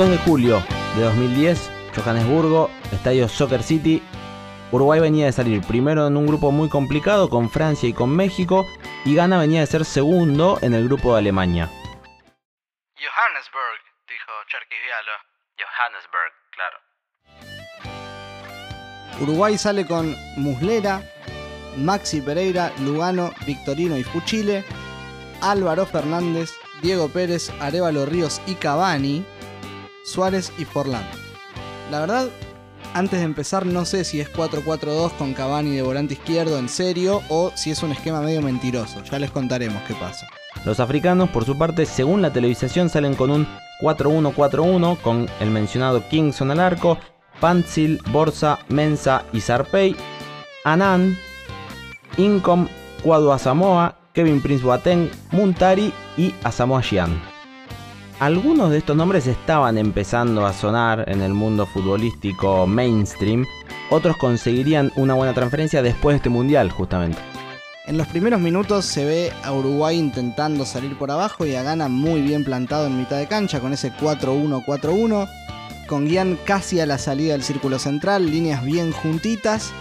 2 0.00 0.08
de 0.08 0.16
julio 0.16 0.62
de 0.96 1.02
2010, 1.02 1.70
Johannesburgo, 1.94 2.70
Estadio 2.90 3.28
Soccer 3.28 3.62
City. 3.62 4.02
Uruguay 4.72 4.98
venía 4.98 5.26
de 5.26 5.32
salir 5.32 5.60
primero 5.60 6.06
en 6.06 6.16
un 6.16 6.26
grupo 6.26 6.50
muy 6.52 6.70
complicado 6.70 7.28
con 7.28 7.50
Francia 7.50 7.86
y 7.86 7.92
con 7.92 8.08
México 8.08 8.66
y 9.04 9.14
Ghana 9.14 9.38
venía 9.38 9.60
de 9.60 9.66
ser 9.66 9.84
segundo 9.84 10.58
en 10.62 10.72
el 10.72 10.86
grupo 10.86 11.12
de 11.12 11.18
Alemania. 11.18 11.68
Johannesburg, 12.96 13.80
dijo 14.08 14.32
Charquisvialo. 14.48 15.12
Johannesburg, 15.60 16.32
claro. 16.56 16.78
Uruguay 19.20 19.58
sale 19.58 19.86
con 19.86 20.16
Muslera, 20.38 21.02
Maxi 21.76 22.22
Pereira, 22.22 22.72
Lugano, 22.78 23.32
Victorino 23.46 23.98
y 23.98 24.04
Fuchile, 24.04 24.64
Álvaro 25.42 25.84
Fernández, 25.84 26.54
Diego 26.80 27.10
Pérez, 27.10 27.52
Arevalo 27.60 28.06
Ríos 28.06 28.40
y 28.46 28.54
Cavani, 28.54 29.26
Suárez 30.04 30.52
y 30.58 30.64
Forlán. 30.64 31.04
La 31.90 32.00
verdad, 32.00 32.28
antes 32.94 33.20
de 33.20 33.24
empezar 33.24 33.66
no 33.66 33.84
sé 33.84 34.04
si 34.04 34.20
es 34.20 34.32
4-4-2 34.32 35.12
con 35.12 35.34
Cavani 35.34 35.76
de 35.76 35.82
volante 35.82 36.14
izquierdo 36.14 36.58
en 36.58 36.68
serio 36.68 37.22
o 37.28 37.52
si 37.54 37.70
es 37.70 37.82
un 37.82 37.92
esquema 37.92 38.20
medio 38.20 38.42
mentiroso. 38.42 39.02
Ya 39.04 39.18
les 39.18 39.30
contaremos 39.30 39.82
qué 39.84 39.94
pasa. 39.94 40.26
Los 40.64 40.80
africanos, 40.80 41.30
por 41.30 41.44
su 41.44 41.56
parte, 41.56 41.86
según 41.86 42.22
la 42.22 42.32
televisación, 42.32 42.88
salen 42.88 43.14
con 43.14 43.30
un 43.30 43.46
4-1-4-1 43.80 44.98
con 45.00 45.28
el 45.40 45.50
mencionado 45.50 46.06
Kingston 46.08 46.50
al 46.50 46.60
arco, 46.60 46.98
Panzil, 47.40 48.00
Borsa, 48.10 48.58
Mensa 48.68 49.24
y 49.32 49.40
Sarpey, 49.40 49.96
Anan, 50.64 51.16
Incom, 52.18 52.68
Cuadro 53.02 53.32
Asamoa, 53.32 53.96
Kevin 54.12 54.42
Prince 54.42 54.64
Boateng, 54.64 55.10
Muntari 55.30 55.92
y 56.16 56.34
Asamoah 56.42 56.82
Gyan. 56.82 57.29
Algunos 58.20 58.70
de 58.70 58.76
estos 58.76 58.94
nombres 58.94 59.26
estaban 59.26 59.78
empezando 59.78 60.44
a 60.44 60.52
sonar 60.52 61.06
en 61.08 61.22
el 61.22 61.32
mundo 61.32 61.64
futbolístico 61.64 62.66
mainstream, 62.66 63.46
otros 63.88 64.18
conseguirían 64.18 64.92
una 64.96 65.14
buena 65.14 65.32
transferencia 65.32 65.80
después 65.80 66.12
de 66.12 66.16
este 66.18 66.28
mundial 66.28 66.70
justamente. 66.70 67.18
En 67.86 67.96
los 67.96 68.06
primeros 68.08 68.38
minutos 68.38 68.84
se 68.84 69.06
ve 69.06 69.32
a 69.42 69.54
Uruguay 69.54 69.98
intentando 69.98 70.66
salir 70.66 70.98
por 70.98 71.10
abajo 71.10 71.46
y 71.46 71.54
a 71.54 71.62
Ghana 71.62 71.88
muy 71.88 72.20
bien 72.20 72.44
plantado 72.44 72.88
en 72.88 72.98
mitad 72.98 73.16
de 73.16 73.26
cancha 73.26 73.58
con 73.58 73.72
ese 73.72 73.90
4-1-4-1, 73.94 75.26
con 75.86 76.04
Guián 76.04 76.38
casi 76.44 76.78
a 76.78 76.84
la 76.84 76.98
salida 76.98 77.32
del 77.32 77.42
círculo 77.42 77.78
central, 77.78 78.30
líneas 78.30 78.62
bien 78.62 78.92
juntitas 78.92 79.72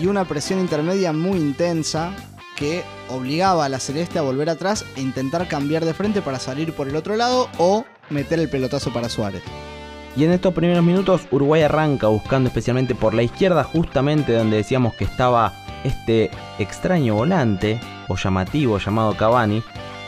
y 0.00 0.06
una 0.06 0.24
presión 0.24 0.60
intermedia 0.60 1.12
muy 1.12 1.36
intensa 1.36 2.14
que 2.56 2.82
obligaba 3.08 3.64
a 3.64 3.68
la 3.68 3.80
Celeste 3.80 4.18
a 4.18 4.22
volver 4.22 4.50
atrás 4.50 4.84
e 4.96 5.00
intentar 5.00 5.48
cambiar 5.48 5.84
de 5.84 5.94
frente 5.94 6.22
para 6.22 6.38
salir 6.38 6.72
por 6.72 6.88
el 6.88 6.96
otro 6.96 7.16
lado 7.16 7.48
o 7.58 7.84
meter 8.10 8.38
el 8.38 8.48
pelotazo 8.48 8.92
para 8.92 9.08
Suárez. 9.08 9.42
Y 10.16 10.24
en 10.24 10.32
estos 10.32 10.52
primeros 10.52 10.84
minutos 10.84 11.22
Uruguay 11.30 11.62
arranca 11.62 12.08
buscando 12.08 12.48
especialmente 12.48 12.94
por 12.94 13.14
la 13.14 13.22
izquierda, 13.22 13.64
justamente 13.64 14.34
donde 14.34 14.58
decíamos 14.58 14.94
que 14.94 15.04
estaba 15.04 15.54
este 15.84 16.30
extraño 16.58 17.14
volante 17.14 17.80
o 18.08 18.16
llamativo 18.16 18.78
llamado 18.78 19.16
Cavani, 19.16 19.62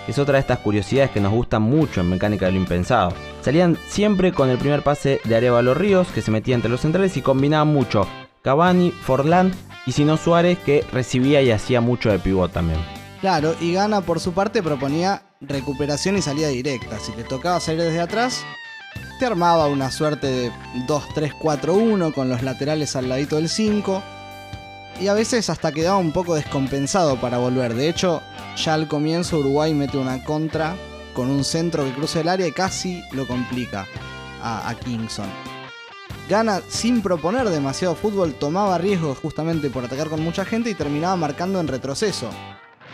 es 0.06 0.18
otra 0.18 0.34
de 0.34 0.40
estas 0.40 0.58
curiosidades 0.58 1.10
que 1.10 1.20
nos 1.20 1.32
gustan 1.32 1.62
mucho 1.62 2.02
en 2.02 2.10
Mecánica 2.10 2.46
de 2.46 2.52
lo 2.52 2.58
Impensado. 2.58 3.14
Salían 3.40 3.78
siempre 3.88 4.32
con 4.32 4.50
el 4.50 4.58
primer 4.58 4.82
pase 4.82 5.20
de 5.24 5.36
Arevalo 5.36 5.72
Ríos, 5.72 6.08
que 6.08 6.20
se 6.20 6.30
metía 6.30 6.54
entre 6.54 6.70
los 6.70 6.82
centrales 6.82 7.16
y 7.16 7.22
combinaba 7.22 7.64
mucho 7.64 8.06
Cavani, 8.42 8.90
Forlán 8.90 9.52
y 9.86 9.92
si 9.92 10.04
no 10.04 10.16
Suárez, 10.16 10.58
que 10.58 10.84
recibía 10.92 11.42
y 11.42 11.50
hacía 11.50 11.80
mucho 11.80 12.10
de 12.10 12.18
pivot 12.18 12.52
también. 12.52 12.80
Claro, 13.20 13.54
y 13.60 13.72
Gana 13.72 14.00
por 14.00 14.20
su 14.20 14.32
parte 14.32 14.62
proponía 14.62 15.22
recuperación 15.40 16.16
y 16.16 16.22
salida 16.22 16.48
directa. 16.48 16.98
Si 16.98 17.14
le 17.16 17.24
tocaba 17.24 17.60
salir 17.60 17.82
desde 17.82 18.00
atrás, 18.00 18.44
te 19.18 19.26
armaba 19.26 19.66
una 19.66 19.90
suerte 19.90 20.26
de 20.26 20.52
2-3-4-1 20.86 22.12
con 22.12 22.28
los 22.28 22.42
laterales 22.42 22.96
al 22.96 23.08
ladito 23.08 23.36
del 23.36 23.48
5. 23.48 24.02
Y 25.00 25.08
a 25.08 25.14
veces 25.14 25.50
hasta 25.50 25.72
quedaba 25.72 25.98
un 25.98 26.12
poco 26.12 26.34
descompensado 26.34 27.20
para 27.20 27.38
volver. 27.38 27.74
De 27.74 27.88
hecho, 27.88 28.22
ya 28.56 28.74
al 28.74 28.88
comienzo 28.88 29.38
Uruguay 29.38 29.74
mete 29.74 29.98
una 29.98 30.22
contra 30.22 30.76
con 31.14 31.30
un 31.30 31.44
centro 31.44 31.84
que 31.84 31.92
cruza 31.92 32.20
el 32.20 32.28
área 32.28 32.46
y 32.46 32.52
casi 32.52 33.02
lo 33.12 33.26
complica 33.26 33.86
a, 34.42 34.68
a 34.68 34.74
Kingston. 34.74 35.53
Gana 36.28 36.62
sin 36.68 37.02
proponer 37.02 37.48
demasiado 37.50 37.94
fútbol, 37.94 38.34
tomaba 38.34 38.78
riesgos 38.78 39.18
justamente 39.18 39.68
por 39.68 39.84
atacar 39.84 40.08
con 40.08 40.22
mucha 40.22 40.44
gente 40.44 40.70
y 40.70 40.74
terminaba 40.74 41.16
marcando 41.16 41.60
en 41.60 41.68
retroceso. 41.68 42.30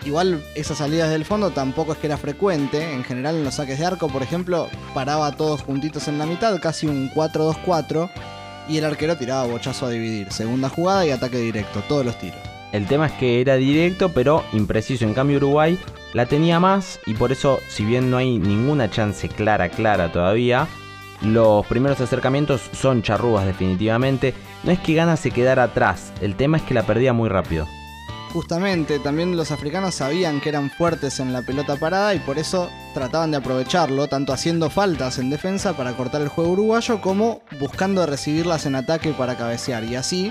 Igual 0.04 0.42
esas 0.54 0.78
salidas 0.78 1.10
del 1.10 1.24
fondo 1.24 1.50
tampoco 1.50 1.92
es 1.92 1.98
que 1.98 2.06
era 2.06 2.16
frecuente, 2.16 2.92
en 2.92 3.04
general 3.04 3.36
en 3.36 3.44
los 3.44 3.54
saques 3.54 3.78
de 3.78 3.86
arco, 3.86 4.08
por 4.08 4.22
ejemplo, 4.22 4.68
paraba 4.94 5.36
todos 5.36 5.62
juntitos 5.62 6.08
en 6.08 6.18
la 6.18 6.26
mitad, 6.26 6.58
casi 6.60 6.86
un 6.86 7.10
4-2-4, 7.10 8.10
y 8.68 8.78
el 8.78 8.84
arquero 8.84 9.16
tiraba 9.16 9.44
bochazo 9.44 9.86
a 9.86 9.90
dividir, 9.90 10.32
segunda 10.32 10.68
jugada 10.68 11.06
y 11.06 11.10
ataque 11.10 11.38
directo, 11.38 11.82
todos 11.86 12.04
los 12.04 12.18
tiros. 12.18 12.38
El 12.72 12.86
tema 12.86 13.06
es 13.06 13.12
que 13.12 13.40
era 13.40 13.56
directo 13.56 14.10
pero 14.10 14.44
impreciso, 14.52 15.04
en 15.04 15.14
cambio 15.14 15.36
Uruguay 15.36 15.78
la 16.14 16.26
tenía 16.26 16.60
más 16.60 16.98
y 17.06 17.14
por 17.14 17.30
eso, 17.30 17.60
si 17.68 17.84
bien 17.84 18.10
no 18.10 18.16
hay 18.16 18.38
ninguna 18.38 18.90
chance 18.90 19.28
clara, 19.28 19.68
clara 19.68 20.10
todavía, 20.10 20.66
los 21.22 21.66
primeros 21.66 22.00
acercamientos 22.00 22.62
son 22.72 23.02
charrúas 23.02 23.46
definitivamente. 23.46 24.34
No 24.64 24.72
es 24.72 24.78
que 24.78 24.94
Gana 24.94 25.16
se 25.16 25.30
quedara 25.30 25.64
atrás, 25.64 26.12
el 26.20 26.36
tema 26.36 26.56
es 26.56 26.62
que 26.62 26.74
la 26.74 26.82
perdía 26.82 27.12
muy 27.12 27.28
rápido. 27.28 27.66
Justamente, 28.32 29.00
también 29.00 29.36
los 29.36 29.50
africanos 29.50 29.96
sabían 29.96 30.40
que 30.40 30.50
eran 30.50 30.70
fuertes 30.70 31.18
en 31.18 31.32
la 31.32 31.42
pelota 31.42 31.74
parada 31.74 32.14
y 32.14 32.20
por 32.20 32.38
eso 32.38 32.70
trataban 32.94 33.32
de 33.32 33.38
aprovecharlo, 33.38 34.06
tanto 34.06 34.32
haciendo 34.32 34.70
faltas 34.70 35.18
en 35.18 35.30
defensa 35.30 35.76
para 35.76 35.96
cortar 35.96 36.22
el 36.22 36.28
juego 36.28 36.52
uruguayo 36.52 37.00
como 37.00 37.42
buscando 37.58 38.06
recibirlas 38.06 38.66
en 38.66 38.76
ataque 38.76 39.12
para 39.12 39.36
cabecear. 39.36 39.82
Y 39.82 39.96
así 39.96 40.30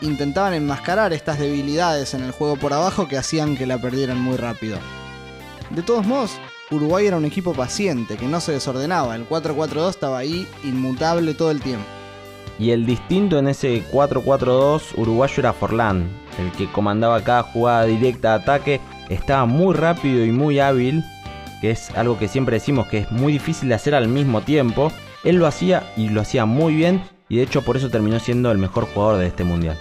intentaban 0.00 0.54
enmascarar 0.54 1.12
estas 1.12 1.40
debilidades 1.40 2.14
en 2.14 2.22
el 2.22 2.30
juego 2.30 2.54
por 2.54 2.72
abajo 2.72 3.08
que 3.08 3.18
hacían 3.18 3.56
que 3.56 3.66
la 3.66 3.78
perdieran 3.78 4.20
muy 4.20 4.36
rápido. 4.36 4.78
De 5.70 5.82
todos 5.82 6.06
modos, 6.06 6.38
Uruguay 6.70 7.06
era 7.06 7.16
un 7.16 7.24
equipo 7.24 7.54
paciente, 7.54 8.16
que 8.16 8.26
no 8.26 8.40
se 8.40 8.52
desordenaba. 8.52 9.16
El 9.16 9.26
4-4-2 9.26 9.88
estaba 9.88 10.18
ahí, 10.18 10.46
inmutable 10.64 11.32
todo 11.32 11.50
el 11.50 11.62
tiempo. 11.62 11.86
Y 12.58 12.72
el 12.72 12.84
distinto 12.84 13.38
en 13.38 13.48
ese 13.48 13.84
4-4-2 13.90 14.82
uruguayo 14.96 15.34
era 15.38 15.52
Forlán, 15.52 16.10
el 16.38 16.52
que 16.52 16.70
comandaba 16.70 17.22
cada 17.22 17.42
jugada 17.42 17.84
directa 17.84 18.30
de 18.30 18.42
ataque, 18.42 18.80
estaba 19.08 19.46
muy 19.46 19.74
rápido 19.74 20.24
y 20.24 20.32
muy 20.32 20.58
hábil, 20.58 21.02
que 21.62 21.70
es 21.70 21.90
algo 21.96 22.18
que 22.18 22.28
siempre 22.28 22.56
decimos 22.56 22.86
que 22.88 22.98
es 22.98 23.12
muy 23.12 23.32
difícil 23.32 23.70
de 23.70 23.74
hacer 23.74 23.94
al 23.94 24.08
mismo 24.08 24.42
tiempo. 24.42 24.92
Él 25.24 25.36
lo 25.36 25.46
hacía 25.46 25.90
y 25.96 26.10
lo 26.10 26.20
hacía 26.20 26.44
muy 26.44 26.74
bien 26.74 27.02
y 27.28 27.36
de 27.36 27.44
hecho 27.44 27.62
por 27.62 27.76
eso 27.76 27.90
terminó 27.90 28.18
siendo 28.18 28.50
el 28.50 28.58
mejor 28.58 28.86
jugador 28.86 29.18
de 29.18 29.28
este 29.28 29.44
mundial. 29.44 29.78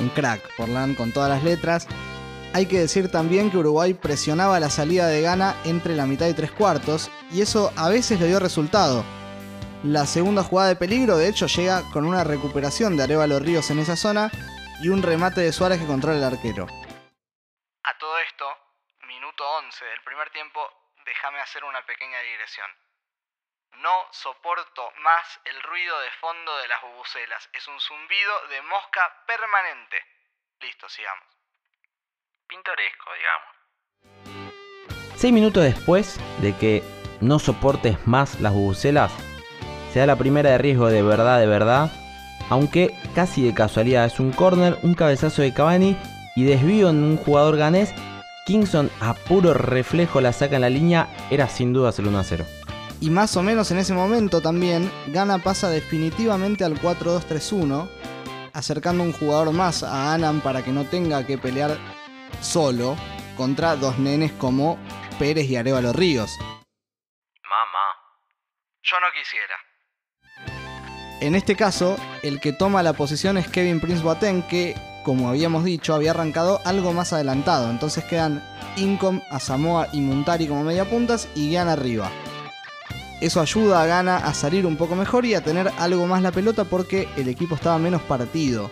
Un 0.00 0.08
crack, 0.08 0.40
Forlán 0.56 0.94
con 0.94 1.12
todas 1.12 1.28
las 1.28 1.44
letras. 1.44 1.86
Hay 2.52 2.66
que 2.66 2.80
decir 2.80 3.12
también 3.12 3.48
que 3.48 3.58
Uruguay 3.58 3.94
presionaba 3.94 4.58
la 4.58 4.70
salida 4.70 5.06
de 5.06 5.22
Ghana 5.22 5.54
entre 5.64 5.94
la 5.94 6.06
mitad 6.06 6.26
y 6.26 6.34
tres 6.34 6.50
cuartos, 6.50 7.08
y 7.30 7.42
eso 7.42 7.72
a 7.76 7.88
veces 7.88 8.18
le 8.18 8.26
dio 8.26 8.40
resultado. 8.40 9.04
La 9.84 10.04
segunda 10.04 10.42
jugada 10.42 10.70
de 10.70 10.74
peligro, 10.74 11.16
de 11.16 11.28
hecho, 11.28 11.46
llega 11.46 11.82
con 11.92 12.04
una 12.04 12.24
recuperación 12.24 12.96
de 12.96 13.04
Arevalo 13.04 13.38
Ríos 13.38 13.70
en 13.70 13.78
esa 13.78 13.94
zona 13.94 14.32
y 14.82 14.88
un 14.88 15.00
remate 15.00 15.42
de 15.42 15.52
Suárez 15.52 15.78
que 15.78 15.86
controla 15.86 16.18
el 16.18 16.24
arquero. 16.24 16.66
A 17.84 17.98
todo 17.98 18.18
esto, 18.18 18.44
minuto 19.06 19.48
11 19.48 19.84
del 19.84 20.02
primer 20.02 20.28
tiempo, 20.30 20.60
déjame 21.04 21.38
hacer 21.38 21.62
una 21.62 21.86
pequeña 21.86 22.18
digresión. 22.18 22.66
No 23.78 24.08
soporto 24.10 24.90
más 24.98 25.40
el 25.44 25.62
ruido 25.62 26.00
de 26.00 26.10
fondo 26.20 26.56
de 26.58 26.66
las 26.66 26.82
bubucelas. 26.82 27.48
Es 27.52 27.68
un 27.68 27.78
zumbido 27.78 28.48
de 28.48 28.60
mosca 28.62 29.24
permanente. 29.24 30.02
Listo, 30.58 30.88
sigamos. 30.88 31.29
Pintoresco, 32.50 33.10
digamos. 33.16 34.50
Seis 35.14 35.32
minutos 35.32 35.62
después 35.62 36.18
de 36.42 36.52
que 36.56 36.82
no 37.20 37.38
soportes 37.38 37.96
más 38.08 38.40
las 38.40 38.52
bubucelas, 38.52 39.12
se 39.92 40.00
da 40.00 40.06
la 40.06 40.16
primera 40.16 40.50
de 40.50 40.58
riesgo 40.58 40.88
de 40.88 41.02
verdad, 41.02 41.38
de 41.38 41.46
verdad, 41.46 41.92
aunque 42.48 42.92
casi 43.14 43.44
de 43.44 43.54
casualidad 43.54 44.04
es 44.06 44.18
un 44.18 44.32
corner, 44.32 44.76
un 44.82 44.94
cabezazo 44.94 45.42
de 45.42 45.54
Cavani 45.54 45.96
y 46.34 46.42
desvío 46.42 46.90
en 46.90 47.04
un 47.04 47.16
jugador 47.16 47.56
ganés. 47.56 47.94
Kingston 48.46 48.90
a 49.00 49.14
puro 49.14 49.54
reflejo 49.54 50.20
la 50.20 50.32
saca 50.32 50.56
en 50.56 50.62
la 50.62 50.70
línea, 50.70 51.08
era 51.30 51.48
sin 51.48 51.72
duda 51.72 51.92
el 51.96 52.08
1 52.08 52.24
0. 52.24 52.44
Y 53.00 53.10
más 53.10 53.36
o 53.36 53.44
menos 53.44 53.70
en 53.70 53.78
ese 53.78 53.94
momento 53.94 54.40
también, 54.40 54.90
Gana 55.08 55.38
pasa 55.38 55.70
definitivamente 55.70 56.64
al 56.64 56.80
4-2-3-1, 56.80 57.88
acercando 58.52 59.04
un 59.04 59.12
jugador 59.12 59.52
más 59.52 59.84
a 59.84 60.14
Anam 60.14 60.40
para 60.40 60.64
que 60.64 60.72
no 60.72 60.84
tenga 60.84 61.24
que 61.24 61.38
pelear 61.38 61.78
solo 62.40 62.96
contra 63.36 63.76
dos 63.76 63.98
nenes 63.98 64.32
como 64.32 64.78
Pérez 65.18 65.48
y 65.48 65.56
Arevalo 65.56 65.92
Ríos. 65.92 66.36
Mamá. 66.40 67.86
Yo 68.82 68.96
no 69.00 69.06
quisiera. 69.18 69.54
En 71.20 71.34
este 71.34 71.54
caso, 71.54 71.96
el 72.22 72.40
que 72.40 72.52
toma 72.52 72.82
la 72.82 72.94
posición 72.94 73.36
es 73.36 73.46
Kevin 73.46 73.80
Prince 73.80 74.02
Boateng, 74.02 74.42
que, 74.48 74.74
como 75.04 75.28
habíamos 75.28 75.64
dicho, 75.64 75.94
había 75.94 76.12
arrancado 76.12 76.60
algo 76.64 76.94
más 76.94 77.12
adelantado. 77.12 77.70
Entonces 77.70 78.04
quedan 78.04 78.42
Incom, 78.76 79.20
Asamoah 79.30 79.88
y 79.92 80.00
Muntari 80.00 80.48
como 80.48 80.62
media 80.62 80.88
puntas 80.88 81.28
y 81.34 81.50
Guian 81.50 81.68
arriba. 81.68 82.10
Eso 83.20 83.42
ayuda 83.42 83.82
a 83.82 83.86
Ghana 83.86 84.16
a 84.16 84.32
salir 84.32 84.64
un 84.64 84.78
poco 84.78 84.96
mejor 84.96 85.26
y 85.26 85.34
a 85.34 85.42
tener 85.42 85.70
algo 85.78 86.06
más 86.06 86.22
la 86.22 86.32
pelota 86.32 86.64
porque 86.64 87.06
el 87.18 87.28
equipo 87.28 87.54
estaba 87.54 87.78
menos 87.78 88.00
partido. 88.00 88.70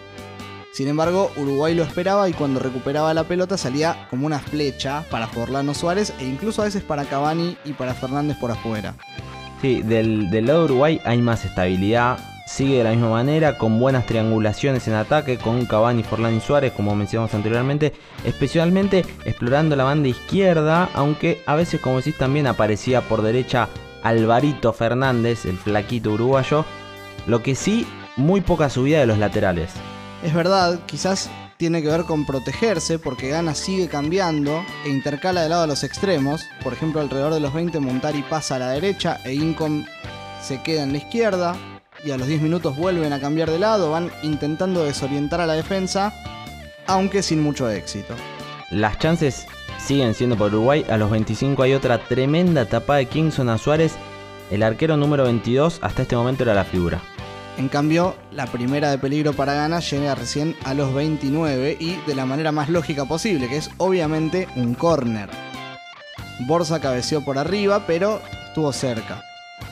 Sin 0.78 0.86
embargo, 0.86 1.32
Uruguay 1.34 1.74
lo 1.74 1.82
esperaba 1.82 2.28
y 2.28 2.32
cuando 2.32 2.60
recuperaba 2.60 3.12
la 3.12 3.24
pelota 3.24 3.58
salía 3.58 4.06
como 4.10 4.26
una 4.26 4.38
flecha 4.38 5.04
para 5.10 5.26
Forlano 5.26 5.74
Suárez 5.74 6.14
e 6.20 6.24
incluso 6.24 6.62
a 6.62 6.66
veces 6.66 6.84
para 6.84 7.04
Cavani 7.04 7.56
y 7.64 7.72
para 7.72 7.94
Fernández 7.94 8.36
por 8.36 8.52
afuera. 8.52 8.94
Sí, 9.60 9.82
del, 9.82 10.30
lado 10.46 10.60
de 10.60 10.64
Uruguay 10.66 11.00
hay 11.04 11.20
más 11.20 11.44
estabilidad, 11.44 12.20
sigue 12.46 12.78
de 12.78 12.84
la 12.84 12.90
misma 12.90 13.10
manera, 13.10 13.58
con 13.58 13.80
buenas 13.80 14.06
triangulaciones 14.06 14.86
en 14.86 14.94
ataque, 14.94 15.36
con 15.36 15.66
Cavani, 15.66 16.04
Forlán 16.04 16.36
y 16.36 16.40
Suárez, 16.40 16.72
como 16.74 16.94
mencionamos 16.94 17.34
anteriormente, 17.34 17.92
especialmente 18.24 19.04
explorando 19.24 19.74
la 19.74 19.82
banda 19.82 20.06
izquierda, 20.06 20.90
aunque 20.94 21.42
a 21.46 21.56
veces, 21.56 21.80
como 21.80 21.96
decís, 21.96 22.16
también 22.16 22.46
aparecía 22.46 23.00
por 23.00 23.22
derecha 23.22 23.68
Alvarito 24.04 24.72
Fernández, 24.72 25.44
el 25.44 25.58
flaquito 25.58 26.12
uruguayo, 26.12 26.64
lo 27.26 27.42
que 27.42 27.56
sí, 27.56 27.84
muy 28.16 28.42
poca 28.42 28.70
subida 28.70 29.00
de 29.00 29.06
los 29.06 29.18
laterales. 29.18 29.72
Es 30.22 30.34
verdad, 30.34 30.80
quizás 30.86 31.30
tiene 31.58 31.82
que 31.82 31.88
ver 31.88 32.04
con 32.04 32.24
protegerse, 32.24 32.98
porque 32.98 33.28
Gana 33.28 33.54
sigue 33.54 33.88
cambiando 33.88 34.62
e 34.84 34.88
intercala 34.88 35.42
de 35.42 35.48
lado 35.48 35.62
a 35.62 35.66
los 35.66 35.84
extremos. 35.84 36.44
Por 36.62 36.72
ejemplo, 36.72 37.00
alrededor 37.00 37.34
de 37.34 37.40
los 37.40 37.52
20 37.52 37.78
Montari 37.80 38.22
pasa 38.22 38.56
a 38.56 38.58
la 38.58 38.70
derecha 38.70 39.18
e 39.24 39.34
Incom 39.34 39.84
se 40.42 40.62
queda 40.62 40.82
en 40.82 40.92
la 40.92 40.98
izquierda 40.98 41.56
y 42.04 42.10
a 42.12 42.16
los 42.16 42.28
10 42.28 42.42
minutos 42.42 42.76
vuelven 42.76 43.12
a 43.12 43.20
cambiar 43.20 43.50
de 43.50 43.58
lado, 43.58 43.90
van 43.90 44.10
intentando 44.22 44.84
desorientar 44.84 45.40
a 45.40 45.46
la 45.46 45.54
defensa, 45.54 46.12
aunque 46.86 47.22
sin 47.22 47.42
mucho 47.42 47.68
éxito. 47.68 48.14
Las 48.70 48.98
chances 48.98 49.46
siguen 49.84 50.14
siendo 50.14 50.36
por 50.36 50.52
Uruguay, 50.54 50.84
a 50.88 50.96
los 50.96 51.10
25 51.10 51.62
hay 51.62 51.74
otra 51.74 51.98
tremenda 52.04 52.66
tapada 52.66 53.00
de 53.00 53.06
Kingson 53.06 53.48
a 53.48 53.58
Suárez, 53.58 53.94
el 54.50 54.62
arquero 54.62 54.96
número 54.96 55.24
22 55.24 55.80
hasta 55.82 56.02
este 56.02 56.16
momento 56.16 56.44
era 56.44 56.54
la 56.54 56.64
figura. 56.64 57.02
En 57.58 57.68
cambio, 57.68 58.14
la 58.30 58.46
primera 58.46 58.88
de 58.88 58.98
peligro 58.98 59.32
para 59.32 59.52
Gana 59.52 59.80
llega 59.80 60.14
recién 60.14 60.54
a 60.64 60.74
los 60.74 60.94
29 60.94 61.76
y 61.80 61.96
de 62.06 62.14
la 62.14 62.24
manera 62.24 62.52
más 62.52 62.68
lógica 62.68 63.04
posible, 63.04 63.48
que 63.48 63.56
es 63.56 63.68
obviamente 63.78 64.46
un 64.54 64.74
córner. 64.74 65.28
Borsa 66.46 66.80
cabeció 66.80 67.24
por 67.24 67.36
arriba, 67.36 67.84
pero 67.84 68.22
estuvo 68.46 68.72
cerca. 68.72 69.24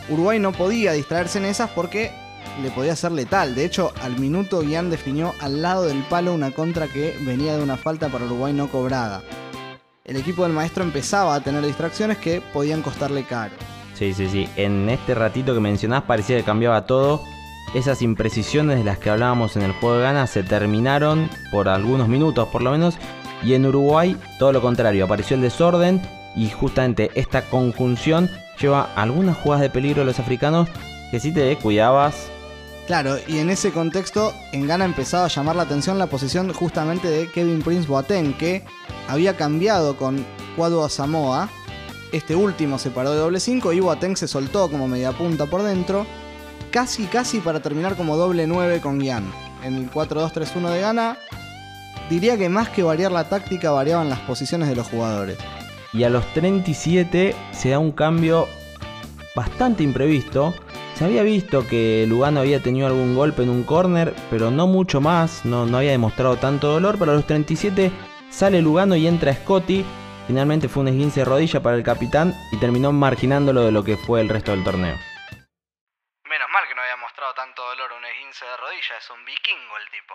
Uruguay 0.09 0.41
no 0.41 0.51
podía 0.51 0.93
distraerse 0.95 1.39
en 1.39 1.45
esas 1.45 1.71
porque 1.71 2.11
le 2.61 2.73
podía 2.73 2.97
ser 2.97 3.13
letal. 3.13 3.55
De 3.55 3.65
hecho, 3.65 3.93
al 4.03 4.19
minuto 4.19 4.63
Guián 4.63 4.91
definió 4.91 5.33
al 5.41 5.63
lado 5.63 5.85
del 5.85 6.03
palo 6.09 6.35
una 6.35 6.51
contra 6.51 6.89
que 6.89 7.17
venía 7.21 7.57
de 7.57 7.63
una 7.63 7.77
falta 7.77 8.09
para 8.09 8.25
Uruguay 8.25 8.53
no 8.53 8.69
cobrada. 8.69 9.23
El 10.05 10.17
equipo 10.17 10.43
del 10.43 10.53
maestro 10.53 10.83
empezaba 10.83 11.37
a 11.37 11.41
tener 11.41 11.65
distracciones 11.65 12.19
que 12.19 12.41
podían 12.53 12.83
costarle 12.83 13.23
caro. 13.23 13.55
Sí, 13.95 14.13
sí, 14.13 14.29
sí. 14.29 14.49
En 14.57 14.91
este 14.91 15.15
ratito 15.15 15.55
que 15.55 15.61
mencionás 15.61 16.03
parecía 16.03 16.37
que 16.37 16.43
cambiaba 16.43 16.85
todo. 16.85 17.23
Esas 17.75 18.01
imprecisiones 18.03 18.79
de 18.79 18.85
las 18.85 18.99
que 18.99 19.11
hablábamos 19.11 19.57
en 19.57 19.63
el 19.63 19.73
juego 19.73 19.97
de 19.97 20.03
ganas 20.03 20.31
se 20.31 20.43
terminaron 20.43 21.29
por 21.51 21.69
algunos 21.69 22.09
minutos 22.09 22.49
por 22.49 22.63
lo 22.63 22.71
menos. 22.71 22.97
Y 23.43 23.55
en 23.55 23.67
Uruguay 23.67 24.17
todo 24.39 24.53
lo 24.53 24.63
contrario, 24.63 25.05
apareció 25.05 25.37
el 25.37 25.43
desorden 25.43 26.01
y 26.35 26.51
justamente 26.51 27.11
esta 27.15 27.43
conjunción 27.43 28.31
lleva 28.61 28.91
algunas 28.95 29.37
jugadas 29.37 29.63
de 29.63 29.71
peligro 29.71 30.03
a 30.03 30.05
los 30.05 30.19
africanos 30.19 30.69
que 31.11 31.21
si 31.21 31.33
te 31.33 31.57
cuidabas. 31.57 32.31
Claro, 32.87 33.17
y 33.27 33.39
en 33.39 33.51
ese 33.51 33.73
contexto 33.73 34.33
en 34.53 34.69
Ghana 34.69 34.85
empezaba 34.85 35.25
a 35.25 35.29
llamar 35.29 35.57
la 35.57 35.65
atención 35.65 35.99
la 35.99 36.07
posición 36.07 36.53
justamente 36.53 37.09
de 37.09 37.31
Kevin 37.31 37.61
Prince 37.61 37.89
Boateng, 37.89 38.35
que 38.35 38.65
había 39.09 39.37
cambiado 39.37 39.97
con 39.97 40.25
Cuadro 40.57 40.89
Samoa. 40.89 41.49
Este 42.13 42.37
último 42.37 42.79
se 42.79 42.91
paró 42.91 43.11
de 43.11 43.19
doble 43.19 43.41
5 43.41 43.73
y 43.73 43.81
Boateng 43.81 44.17
se 44.17 44.29
soltó 44.29 44.71
como 44.71 44.87
media 44.87 45.11
punta 45.11 45.47
por 45.47 45.65
dentro, 45.65 46.07
casi 46.77 47.07
casi 47.07 47.41
para 47.41 47.61
terminar 47.61 47.97
como 47.97 48.19
doble 48.19 48.47
9 48.47 48.83
con 48.83 48.99
Guian. 48.99 49.25
En 49.65 49.77
el 49.77 49.91
4-2-3-1 49.91 50.69
de 50.69 50.81
Ghana, 50.83 51.17
diría 52.11 52.37
que 52.37 52.51
más 52.51 52.69
que 52.69 52.83
variar 52.83 53.11
la 53.13 53.31
táctica 53.31 53.71
variaban 53.71 54.11
las 54.11 54.19
posiciones 54.21 54.69
de 54.69 54.77
los 54.77 54.87
jugadores 54.87 55.39
y 55.95 56.05
a 56.05 56.11
los 56.11 56.31
37 56.35 57.35
se 57.53 57.71
da 57.71 57.79
un 57.79 57.93
cambio 57.93 58.47
bastante 59.35 59.85
imprevisto. 59.85 60.53
Se 60.97 61.07
había 61.07 61.23
visto 61.23 61.67
que 61.67 62.05
Lugano 62.07 62.41
había 62.41 62.63
tenido 62.63 62.89
algún 62.89 63.15
golpe 63.15 63.43
en 63.43 63.49
un 63.49 63.63
corner, 63.63 64.15
pero 64.29 64.51
no 64.51 64.67
mucho 64.67 65.01
más, 65.01 65.47
no, 65.47 65.65
no 65.65 65.79
había 65.79 65.93
demostrado 65.93 66.37
tanto 66.37 66.69
dolor, 66.69 66.97
pero 66.99 67.13
a 67.13 67.15
los 67.15 67.27
37 67.27 67.91
sale 68.29 68.61
Lugano 68.61 68.97
y 68.97 69.07
entra 69.07 69.33
Scotty. 69.33 69.83
Finalmente 70.27 70.69
fue 70.69 70.83
un 70.83 70.89
esguince 70.89 71.21
de 71.21 71.25
rodilla 71.25 71.63
para 71.63 71.77
el 71.77 71.83
capitán 71.83 72.35
y 72.53 72.59
terminó 72.59 72.93
marginándolo 72.93 73.65
de 73.65 73.73
lo 73.73 73.83
que 73.83 73.97
fue 73.97 74.21
el 74.21 74.29
resto 74.29 74.51
del 74.51 74.63
torneo. 74.63 75.16
Tanto 77.37 77.63
dolor 77.63 77.93
un 77.93 78.05
esguince 78.05 78.47
de 78.47 78.57
rodilla, 78.57 78.97
es 78.99 79.11
un 79.11 79.23
vikingo 79.27 79.77
el 79.77 79.87
tipo. 79.93 80.15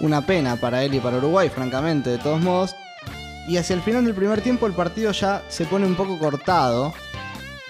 Una 0.00 0.26
pena 0.26 0.56
para 0.56 0.82
él 0.82 0.94
y 0.94 1.00
para 1.00 1.18
Uruguay, 1.18 1.48
francamente, 1.48 2.10
de 2.10 2.18
todos 2.18 2.40
modos, 2.40 2.74
y 3.46 3.56
hacia 3.56 3.74
el 3.74 3.82
final 3.82 4.04
del 4.04 4.16
primer 4.16 4.40
tiempo 4.40 4.66
el 4.66 4.72
partido 4.72 5.12
ya 5.12 5.44
se 5.48 5.66
pone 5.66 5.86
un 5.86 5.94
poco 5.94 6.18
cortado. 6.18 6.92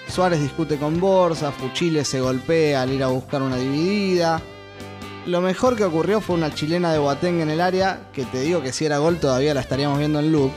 Suárez 0.07 0.41
discute 0.41 0.79
con 0.79 0.99
Borsa, 0.99 1.51
Fuchile 1.51 2.03
se 2.03 2.19
golpea 2.19 2.81
al 2.81 2.91
ir 2.91 3.03
a 3.03 3.07
buscar 3.07 3.43
una 3.43 3.57
dividida. 3.57 4.41
Lo 5.27 5.39
mejor 5.39 5.77
que 5.77 5.83
ocurrió 5.83 6.19
fue 6.19 6.35
una 6.35 6.53
chilena 6.53 6.91
de 6.91 6.97
Boateng 6.97 7.41
en 7.41 7.51
el 7.51 7.61
área, 7.61 8.09
que 8.11 8.25
te 8.25 8.41
digo 8.41 8.63
que 8.63 8.73
si 8.73 8.85
era 8.85 8.97
gol 8.97 9.19
todavía 9.19 9.53
la 9.53 9.61
estaríamos 9.61 9.99
viendo 9.99 10.19
en 10.19 10.31
loop. 10.31 10.51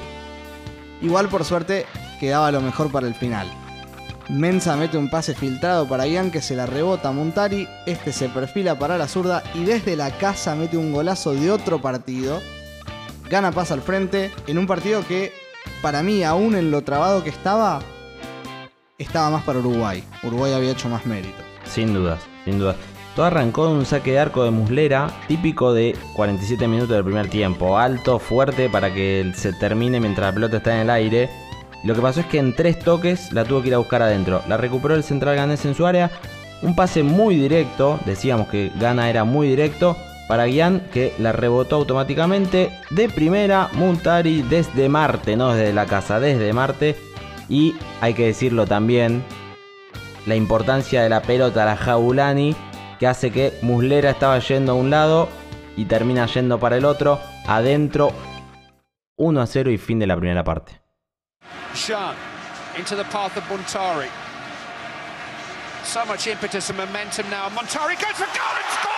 Igual 1.02 1.28
por 1.28 1.44
suerte 1.44 1.86
quedaba 2.18 2.50
lo 2.50 2.62
mejor 2.62 2.90
para 2.90 3.06
el 3.06 3.14
final. 3.14 3.65
Mensa 4.28 4.76
mete 4.76 4.98
un 4.98 5.08
pase 5.08 5.34
filtrado 5.34 5.88
para 5.88 6.06
Ian 6.06 6.30
que 6.30 6.42
se 6.42 6.56
la 6.56 6.66
rebota 6.66 7.08
a 7.08 7.12
Montari, 7.12 7.68
este 7.86 8.12
se 8.12 8.28
perfila 8.28 8.78
para 8.78 8.98
la 8.98 9.06
zurda 9.06 9.42
y 9.54 9.64
desde 9.64 9.96
la 9.96 10.10
casa 10.10 10.54
mete 10.54 10.76
un 10.76 10.92
golazo 10.92 11.32
de 11.32 11.50
otro 11.50 11.80
partido 11.80 12.40
gana 13.28 13.52
pasa 13.52 13.74
al 13.74 13.82
frente 13.82 14.30
en 14.46 14.58
un 14.58 14.66
partido 14.66 15.06
que 15.06 15.32
para 15.82 16.02
mí, 16.02 16.22
aún 16.22 16.54
en 16.54 16.70
lo 16.70 16.82
trabado 16.82 17.22
que 17.22 17.30
estaba, 17.30 17.80
estaba 18.98 19.30
más 19.30 19.42
para 19.42 19.58
Uruguay. 19.58 20.02
Uruguay 20.22 20.52
había 20.52 20.70
hecho 20.70 20.88
más 20.88 21.06
mérito. 21.06 21.36
Sin 21.64 21.92
dudas, 21.92 22.20
sin 22.44 22.58
dudas. 22.58 22.76
Todo 23.14 23.26
arrancó 23.26 23.66
en 23.66 23.76
un 23.76 23.86
saque 23.86 24.12
de 24.12 24.18
arco 24.18 24.44
de 24.44 24.50
Muslera, 24.50 25.10
típico 25.26 25.72
de 25.72 25.96
47 26.14 26.68
minutos 26.68 26.90
del 26.90 27.04
primer 27.04 27.28
tiempo. 27.28 27.78
Alto, 27.78 28.18
fuerte 28.18 28.68
para 28.68 28.92
que 28.92 29.32
se 29.34 29.52
termine 29.54 30.00
mientras 30.00 30.26
la 30.26 30.34
pelota 30.34 30.56
está 30.58 30.74
en 30.74 30.80
el 30.82 30.90
aire. 30.90 31.30
Lo 31.86 31.94
que 31.94 32.02
pasó 32.02 32.18
es 32.18 32.26
que 32.26 32.38
en 32.38 32.52
tres 32.52 32.80
toques 32.80 33.32
la 33.32 33.44
tuvo 33.44 33.62
que 33.62 33.68
ir 33.68 33.74
a 33.74 33.78
buscar 33.78 34.02
adentro. 34.02 34.42
La 34.48 34.56
recuperó 34.56 34.96
el 34.96 35.04
central 35.04 35.36
ganés 35.36 35.64
en 35.64 35.74
su 35.76 35.86
área. 35.86 36.10
Un 36.60 36.74
pase 36.74 37.04
muy 37.04 37.36
directo, 37.36 38.00
decíamos 38.04 38.48
que 38.48 38.72
Gana 38.80 39.08
era 39.08 39.22
muy 39.22 39.46
directo 39.46 39.96
para 40.26 40.46
Guián 40.46 40.82
que 40.92 41.14
la 41.18 41.30
rebotó 41.30 41.76
automáticamente 41.76 42.70
de 42.90 43.08
primera 43.08 43.68
Muntari 43.74 44.42
desde 44.42 44.88
Marte, 44.88 45.36
no 45.36 45.54
desde 45.54 45.72
la 45.72 45.86
casa, 45.86 46.18
desde 46.18 46.52
Marte. 46.52 46.96
Y 47.48 47.76
hay 48.00 48.14
que 48.14 48.26
decirlo 48.26 48.66
también, 48.66 49.22
la 50.26 50.34
importancia 50.34 51.04
de 51.04 51.08
la 51.08 51.22
pelota 51.22 51.62
a 51.62 51.66
la 51.66 51.76
Jaulani 51.76 52.56
que 52.98 53.06
hace 53.06 53.30
que 53.30 53.52
Muslera 53.62 54.10
estaba 54.10 54.40
yendo 54.40 54.72
a 54.72 54.74
un 54.74 54.90
lado 54.90 55.28
y 55.76 55.84
termina 55.84 56.26
yendo 56.26 56.58
para 56.58 56.78
el 56.78 56.84
otro, 56.84 57.20
adentro 57.46 58.10
1 59.18 59.40
a 59.40 59.46
0 59.46 59.70
y 59.70 59.78
fin 59.78 60.00
de 60.00 60.08
la 60.08 60.16
primera 60.16 60.42
parte. 60.42 60.85
Into 62.76 62.96
the 62.96 63.04
path 63.04 63.36
of 63.36 63.44
Montari. 63.44 64.10
So 65.84 66.04
much 66.04 66.26
impetus 66.26 66.68
and 66.70 66.78
momentum 66.78 67.30
now. 67.30 67.48
Montari 67.48 67.94
goes 68.00 68.16
for 68.16 68.26
goal 68.26 68.56
and 68.56 68.70
scores! 68.70 68.96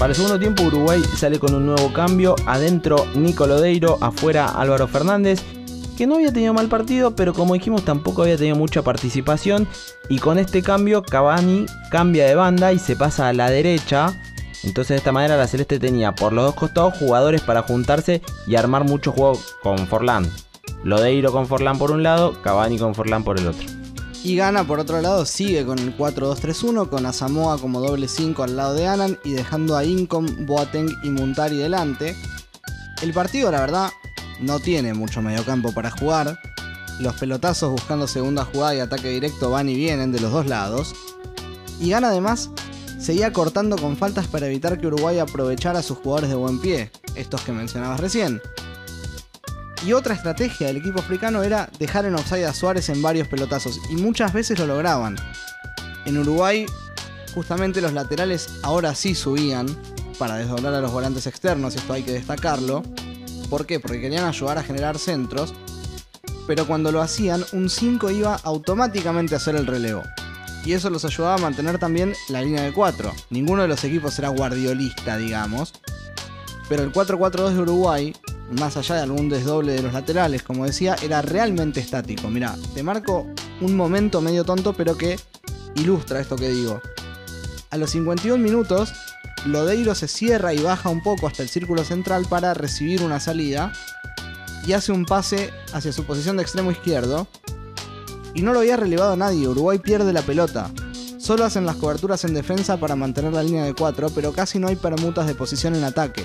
Para 0.00 0.12
el 0.12 0.16
segundo 0.16 0.38
tiempo 0.38 0.62
Uruguay 0.62 1.02
sale 1.14 1.38
con 1.38 1.54
un 1.54 1.66
nuevo 1.66 1.92
cambio, 1.92 2.34
adentro 2.46 3.04
Nico 3.16 3.46
Lodeiro, 3.46 3.98
afuera 4.00 4.46
Álvaro 4.46 4.88
Fernández, 4.88 5.42
que 6.00 6.06
no 6.06 6.14
había 6.14 6.32
tenido 6.32 6.54
mal 6.54 6.68
partido, 6.68 7.14
pero 7.14 7.34
como 7.34 7.52
dijimos 7.52 7.84
tampoco 7.84 8.22
había 8.22 8.38
tenido 8.38 8.56
mucha 8.56 8.80
participación 8.80 9.68
y 10.08 10.18
con 10.18 10.38
este 10.38 10.62
cambio 10.62 11.02
Cavani 11.02 11.66
cambia 11.90 12.24
de 12.24 12.34
banda 12.34 12.72
y 12.72 12.78
se 12.78 12.96
pasa 12.96 13.28
a 13.28 13.34
la 13.34 13.50
derecha. 13.50 14.18
Entonces 14.64 14.88
de 14.88 14.96
esta 14.96 15.12
manera 15.12 15.36
la 15.36 15.46
Celeste 15.46 15.78
tenía 15.78 16.14
por 16.14 16.32
los 16.32 16.46
dos 16.46 16.54
costados 16.54 16.96
jugadores 16.96 17.42
para 17.42 17.60
juntarse 17.60 18.22
y 18.46 18.56
armar 18.56 18.84
mucho 18.84 19.12
juego 19.12 19.38
con 19.62 19.86
Forlán. 19.86 20.26
Lodeiro 20.84 21.32
con 21.32 21.46
Forlán 21.46 21.76
por 21.76 21.90
un 21.90 22.02
lado, 22.02 22.32
Cavani 22.40 22.78
con 22.78 22.94
Forlán 22.94 23.22
por 23.22 23.38
el 23.38 23.48
otro. 23.48 23.66
Y 24.24 24.36
Gana, 24.36 24.64
por 24.64 24.80
otro 24.80 25.02
lado, 25.02 25.26
sigue 25.26 25.66
con 25.66 25.78
el 25.78 25.94
4-2-3-1, 25.98 26.88
con 26.88 27.04
Asamoa 27.04 27.58
como 27.58 27.78
doble 27.80 28.08
5 28.08 28.42
al 28.42 28.56
lado 28.56 28.72
de 28.72 28.86
Anan 28.86 29.18
y 29.22 29.32
dejando 29.32 29.76
a 29.76 29.84
Incom, 29.84 30.46
Boateng 30.46 30.88
y 31.02 31.10
Muntari 31.10 31.58
delante. 31.58 32.16
El 33.02 33.12
partido, 33.12 33.50
la 33.50 33.60
verdad, 33.60 33.90
no 34.40 34.60
tiene 34.60 34.94
mucho 34.94 35.22
mediocampo 35.22 35.72
para 35.72 35.90
jugar. 35.90 36.40
los 36.98 37.14
pelotazos 37.14 37.70
buscando 37.70 38.06
segunda 38.06 38.44
jugada 38.44 38.74
y 38.74 38.80
ataque 38.80 39.08
directo 39.08 39.50
van 39.50 39.70
y 39.70 39.74
vienen 39.74 40.12
de 40.12 40.20
los 40.20 40.32
dos 40.32 40.46
lados. 40.46 40.94
Y 41.80 41.88
Gana 41.88 42.08
además 42.08 42.50
seguía 42.98 43.32
cortando 43.32 43.78
con 43.78 43.96
faltas 43.96 44.26
para 44.26 44.46
evitar 44.46 44.78
que 44.78 44.86
Uruguay 44.86 45.18
aprovechara 45.18 45.78
a 45.78 45.82
sus 45.82 45.98
jugadores 45.98 46.28
de 46.28 46.36
buen 46.36 46.60
pie, 46.60 46.90
estos 47.14 47.40
que 47.40 47.52
mencionabas 47.52 48.00
recién. 48.00 48.42
Y 49.86 49.94
otra 49.94 50.14
estrategia 50.14 50.66
del 50.66 50.76
equipo 50.76 51.00
africano 51.00 51.42
era 51.42 51.70
dejar 51.78 52.04
en 52.04 52.14
offside 52.14 52.44
a 52.44 52.52
Suárez 52.52 52.90
en 52.90 53.00
varios 53.00 53.28
pelotazos, 53.28 53.80
y 53.88 53.94
muchas 53.94 54.34
veces 54.34 54.58
lo 54.58 54.66
lograban. 54.66 55.16
En 56.04 56.18
Uruguay, 56.18 56.66
justamente 57.34 57.80
los 57.80 57.94
laterales 57.94 58.58
ahora 58.62 58.94
sí 58.94 59.14
subían 59.14 59.66
para 60.18 60.34
desdoblar 60.34 60.74
a 60.74 60.82
los 60.82 60.92
volantes 60.92 61.26
externos, 61.26 61.74
esto 61.76 61.94
hay 61.94 62.02
que 62.02 62.12
destacarlo. 62.12 62.82
¿Por 63.50 63.66
qué? 63.66 63.80
Porque 63.80 64.00
querían 64.00 64.24
ayudar 64.24 64.56
a 64.58 64.62
generar 64.62 64.96
centros, 64.98 65.52
pero 66.46 66.66
cuando 66.66 66.92
lo 66.92 67.02
hacían, 67.02 67.44
un 67.52 67.68
5 67.68 68.10
iba 68.10 68.36
automáticamente 68.36 69.34
a 69.34 69.38
hacer 69.38 69.56
el 69.56 69.66
relevo. 69.66 70.02
Y 70.64 70.72
eso 70.72 70.88
los 70.88 71.04
ayudaba 71.04 71.34
a 71.34 71.38
mantener 71.38 71.78
también 71.78 72.14
la 72.28 72.42
línea 72.42 72.62
de 72.62 72.72
4. 72.72 73.12
Ninguno 73.30 73.62
de 73.62 73.68
los 73.68 73.82
equipos 73.84 74.18
era 74.18 74.28
guardiolista, 74.28 75.16
digamos. 75.16 75.72
Pero 76.68 76.84
el 76.84 76.92
4-4-2 76.92 77.54
de 77.54 77.60
Uruguay, 77.60 78.16
más 78.52 78.76
allá 78.76 78.96
de 78.96 79.02
algún 79.02 79.28
desdoble 79.28 79.72
de 79.72 79.82
los 79.82 79.92
laterales, 79.92 80.42
como 80.42 80.66
decía, 80.66 80.96
era 81.02 81.22
realmente 81.22 81.80
estático. 81.80 82.28
Mira, 82.28 82.56
te 82.74 82.82
marco 82.82 83.26
un 83.60 83.76
momento 83.76 84.20
medio 84.20 84.44
tonto, 84.44 84.74
pero 84.74 84.96
que 84.96 85.18
ilustra 85.74 86.20
esto 86.20 86.36
que 86.36 86.50
digo. 86.50 86.80
A 87.70 87.76
los 87.76 87.90
51 87.90 88.42
minutos, 88.42 88.92
Lodeiro 89.46 89.94
se 89.94 90.08
cierra 90.08 90.52
y 90.52 90.58
baja 90.58 90.88
un 90.88 91.02
poco 91.02 91.26
hasta 91.26 91.42
el 91.42 91.48
círculo 91.48 91.84
central 91.84 92.26
para 92.28 92.54
recibir 92.54 93.02
una 93.02 93.20
salida 93.20 93.72
y 94.66 94.72
hace 94.72 94.92
un 94.92 95.06
pase 95.06 95.50
hacia 95.72 95.92
su 95.92 96.04
posición 96.04 96.36
de 96.36 96.42
extremo 96.42 96.70
izquierdo. 96.70 97.26
Y 98.34 98.42
no 98.42 98.52
lo 98.52 98.60
había 98.60 98.76
relevado 98.76 99.16
nadie, 99.16 99.48
Uruguay 99.48 99.78
pierde 99.78 100.12
la 100.12 100.22
pelota. 100.22 100.70
Solo 101.18 101.44
hacen 101.44 101.66
las 101.66 101.76
coberturas 101.76 102.24
en 102.24 102.34
defensa 102.34 102.78
para 102.78 102.96
mantener 102.96 103.32
la 103.32 103.42
línea 103.42 103.64
de 103.64 103.74
4, 103.74 104.10
pero 104.14 104.32
casi 104.32 104.58
no 104.58 104.68
hay 104.68 104.76
permutas 104.76 105.26
de 105.26 105.34
posición 105.34 105.74
en 105.74 105.84
ataque. 105.84 106.24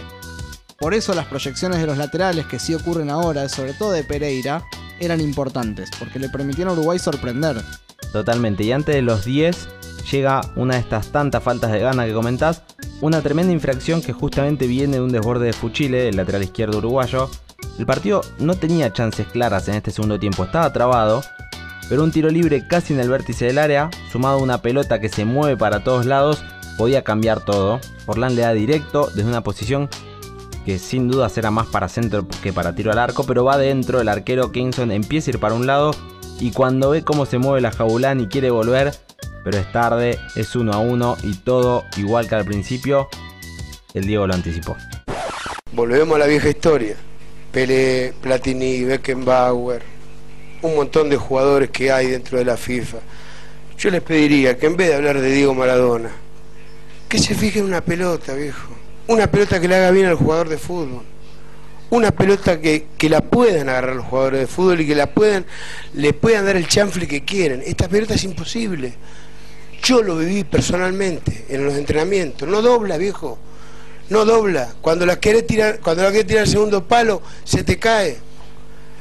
Por 0.77 0.93
eso 0.93 1.13
las 1.13 1.27
proyecciones 1.27 1.79
de 1.79 1.87
los 1.87 1.97
laterales 1.97 2.45
que 2.47 2.59
sí 2.59 2.73
ocurren 2.73 3.09
ahora, 3.09 3.47
sobre 3.47 3.73
todo 3.73 3.91
de 3.91 4.03
Pereira, 4.03 4.63
eran 4.99 5.21
importantes, 5.21 5.89
porque 5.97 6.19
le 6.19 6.29
permitieron 6.29 6.71
a 6.71 6.73
Uruguay 6.73 6.99
sorprender. 6.99 7.61
Totalmente, 8.11 8.63
y 8.63 8.71
antes 8.71 8.95
de 8.95 9.01
los 9.01 9.25
10 9.25 9.67
llega 10.11 10.41
una 10.55 10.75
de 10.75 10.81
estas 10.81 11.11
tantas 11.11 11.43
faltas 11.43 11.71
de 11.71 11.79
gana 11.79 12.05
que 12.05 12.13
comentás, 12.13 12.63
una 13.01 13.21
tremenda 13.21 13.53
infracción 13.53 14.01
que 14.01 14.13
justamente 14.13 14.67
viene 14.67 14.97
de 14.97 15.01
un 15.01 15.11
desborde 15.11 15.47
de 15.47 15.53
Fuchile, 15.53 16.09
el 16.09 16.17
lateral 16.17 16.43
izquierdo 16.43 16.77
uruguayo, 16.77 17.29
el 17.77 17.85
partido 17.85 18.21
no 18.39 18.55
tenía 18.55 18.93
chances 18.93 19.27
claras 19.27 19.67
en 19.67 19.75
este 19.75 19.91
segundo 19.91 20.19
tiempo, 20.19 20.43
estaba 20.43 20.71
trabado, 20.71 21.23
pero 21.89 22.03
un 22.03 22.11
tiro 22.11 22.29
libre 22.29 22.67
casi 22.67 22.93
en 22.93 22.99
el 22.99 23.09
vértice 23.09 23.45
del 23.45 23.57
área, 23.57 23.89
sumado 24.11 24.39
a 24.39 24.43
una 24.43 24.61
pelota 24.61 24.99
que 24.99 25.09
se 25.09 25.25
mueve 25.25 25.57
para 25.57 25.83
todos 25.83 26.05
lados, 26.05 26.43
podía 26.77 27.03
cambiar 27.03 27.43
todo. 27.43 27.79
Orlán 28.05 28.35
le 28.35 28.41
da 28.41 28.53
directo 28.53 29.09
desde 29.13 29.29
una 29.29 29.41
posición 29.41 29.89
que 30.65 30.79
sin 30.79 31.07
duda 31.07 31.29
será 31.29 31.51
más 31.51 31.67
para 31.67 31.87
centro 31.87 32.27
que 32.41 32.51
para 32.51 32.73
tiro 32.73 32.91
al 32.91 32.97
arco, 32.97 33.23
pero 33.23 33.43
va 33.43 33.57
dentro, 33.57 34.01
el 34.01 34.09
arquero 34.09 34.51
Kingston 34.51 34.91
empieza 34.91 35.29
a 35.29 35.33
ir 35.33 35.39
para 35.39 35.53
un 35.53 35.67
lado 35.67 35.91
y 36.39 36.51
cuando 36.51 36.89
ve 36.89 37.03
cómo 37.03 37.25
se 37.25 37.37
mueve 37.37 37.61
la 37.61 37.71
Jabulán 37.71 38.19
y 38.19 38.27
quiere 38.27 38.49
volver, 38.49 38.93
pero 39.45 39.59
es 39.59 39.71
tarde, 39.71 40.17
es 40.35 40.55
uno 40.55 40.73
a 40.73 40.79
uno 40.79 41.17
y 41.21 41.35
todo 41.35 41.85
igual 41.97 42.27
que 42.27 42.33
al 42.33 42.45
principio, 42.45 43.07
el 43.93 44.07
Diego 44.07 44.25
lo 44.25 44.33
anticipó. 44.33 44.75
Volvemos 45.71 46.15
a 46.15 46.19
la 46.19 46.25
vieja 46.25 46.49
historia. 46.49 46.95
Pelé, 47.51 48.11
Platini, 48.21 48.83
Beckenbauer, 48.83 49.83
un 50.63 50.75
montón 50.75 51.11
de 51.11 51.17
jugadores 51.17 51.69
que 51.69 51.91
hay 51.91 52.07
dentro 52.07 52.39
de 52.39 52.45
la 52.45 52.57
FIFA. 52.57 52.97
Yo 53.77 53.91
les 53.91 54.01
pediría 54.01 54.57
que 54.57 54.65
en 54.65 54.77
vez 54.77 54.89
de 54.89 54.95
hablar 54.95 55.21
de 55.21 55.29
Diego 55.29 55.53
Maradona, 55.53 56.09
que 57.07 57.19
se 57.19 57.35
fijen 57.35 57.65
en 57.65 57.67
una 57.67 57.81
pelota, 57.81 58.33
viejo. 58.33 58.73
Una 59.07 59.27
pelota 59.27 59.61
que 59.61 59.67
le 59.67 59.75
haga 59.75 59.91
bien 59.91 60.07
al 60.07 60.15
jugador 60.15 60.49
de 60.49 60.57
fútbol. 60.57 61.03
Una 61.91 62.09
pelota 62.09 62.59
que, 62.59 62.87
que 62.97 63.09
la 63.09 63.21
puedan 63.21 63.69
agarrar 63.69 63.95
los 63.95 64.05
jugadores 64.05 64.39
de 64.39 64.47
fútbol 64.47 64.81
y 64.81 64.87
que 64.87 64.95
la 64.95 65.05
puedan, 65.05 65.45
le 65.93 66.13
puedan 66.13 66.45
dar 66.45 66.57
el 66.57 66.67
chanfle 66.67 67.07
que 67.07 67.23
quieren. 67.23 67.61
Esta 67.63 67.87
pelota 67.87 68.15
es 68.15 68.23
imposible. 68.23 68.95
Yo 69.85 70.03
lo 70.03 70.17
viví 70.17 70.43
personalmente 70.43 71.45
en 71.47 71.65
los 71.65 71.75
entrenamientos. 71.75 72.49
No 72.49 72.61
dobla, 72.61 72.97
viejo 72.97 73.39
no 74.09 74.25
dobla. 74.25 74.73
Cuando 74.81 75.05
la 75.05 75.19
querés 75.19 75.47
tirar, 75.47 75.79
cuando 75.79 76.03
la 76.03 76.11
querés 76.11 76.27
tirar 76.27 76.43
al 76.43 76.49
segundo 76.49 76.83
palo, 76.83 77.21
se 77.43 77.63
te 77.63 77.77
cae. 77.77 78.17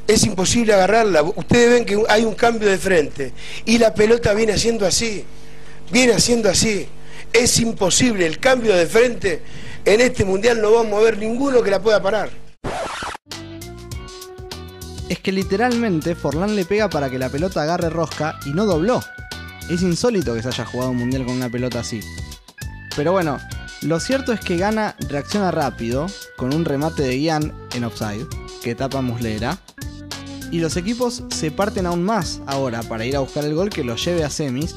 Es 0.07 0.25
imposible 0.25 0.75
agarrarla. 0.75 1.23
Ustedes 1.23 1.71
ven 1.71 1.85
que 1.85 2.03
hay 2.09 2.25
un 2.25 2.35
cambio 2.35 2.69
de 2.69 2.79
frente 2.79 3.33
y 3.65 3.79
la 3.79 3.95
pelota 3.95 4.35
viene 4.35 4.53
haciendo 4.53 4.87
así. 4.87 5.25
Viene 5.91 6.13
haciendo 6.13 6.51
así. 6.51 6.87
Es 7.33 7.59
imposible 7.59 8.27
el 8.27 8.39
cambio 8.39 8.77
de 8.77 8.87
frente. 8.87 9.43
En 9.85 10.01
este 10.01 10.25
mundial 10.25 10.61
no 10.61 10.73
vamos 10.73 10.99
a 11.01 11.03
ver 11.03 11.19
ninguno 11.19 11.63
que 11.63 11.71
la 11.71 11.81
pueda 11.81 12.03
parar. 12.03 12.31
Es 15.09 15.19
que 15.19 15.33
literalmente 15.33 16.15
Forlán 16.15 16.57
le 16.57 16.65
pega 16.65 16.89
para 16.89 17.11
que 17.11 17.19
la 17.19 17.29
pelota 17.29 17.63
agarre 17.63 17.91
rosca 17.91 18.39
y 18.47 18.51
no 18.51 18.65
dobló. 18.65 19.03
Es 19.69 19.83
insólito 19.83 20.35
que 20.35 20.43
se 20.43 20.49
haya 20.49 20.65
jugado 20.67 20.91
un 20.91 20.99
mundial 20.99 21.25
con 21.25 21.37
una 21.37 21.49
pelota 21.49 21.81
así. 21.81 22.01
Pero 22.97 23.13
bueno, 23.13 23.39
lo 23.83 23.99
cierto 23.99 24.33
es 24.33 24.41
que 24.41 24.57
Gana 24.57 24.95
reacciona 25.09 25.51
rápido 25.51 26.07
con 26.37 26.55
un 26.55 26.65
remate 26.65 27.03
de 27.03 27.17
Guian 27.17 27.53
en 27.75 27.85
offside 27.85 28.27
que 28.63 28.75
tapa 28.75 29.01
Muslera. 29.01 29.59
Y 30.51 30.61
los 30.61 30.77
equipos 30.77 31.25
se 31.31 31.51
parten 31.51 31.87
aún 31.87 32.03
más 32.03 32.41
ahora 32.47 32.83
para 32.83 33.05
ir 33.05 33.17
a 33.17 33.21
buscar 33.21 33.45
el 33.45 33.55
gol 33.55 33.71
que 33.71 33.85
lo 33.85 33.97
lleve 33.97 34.23
a 34.23 34.31
semis. 34.31 34.77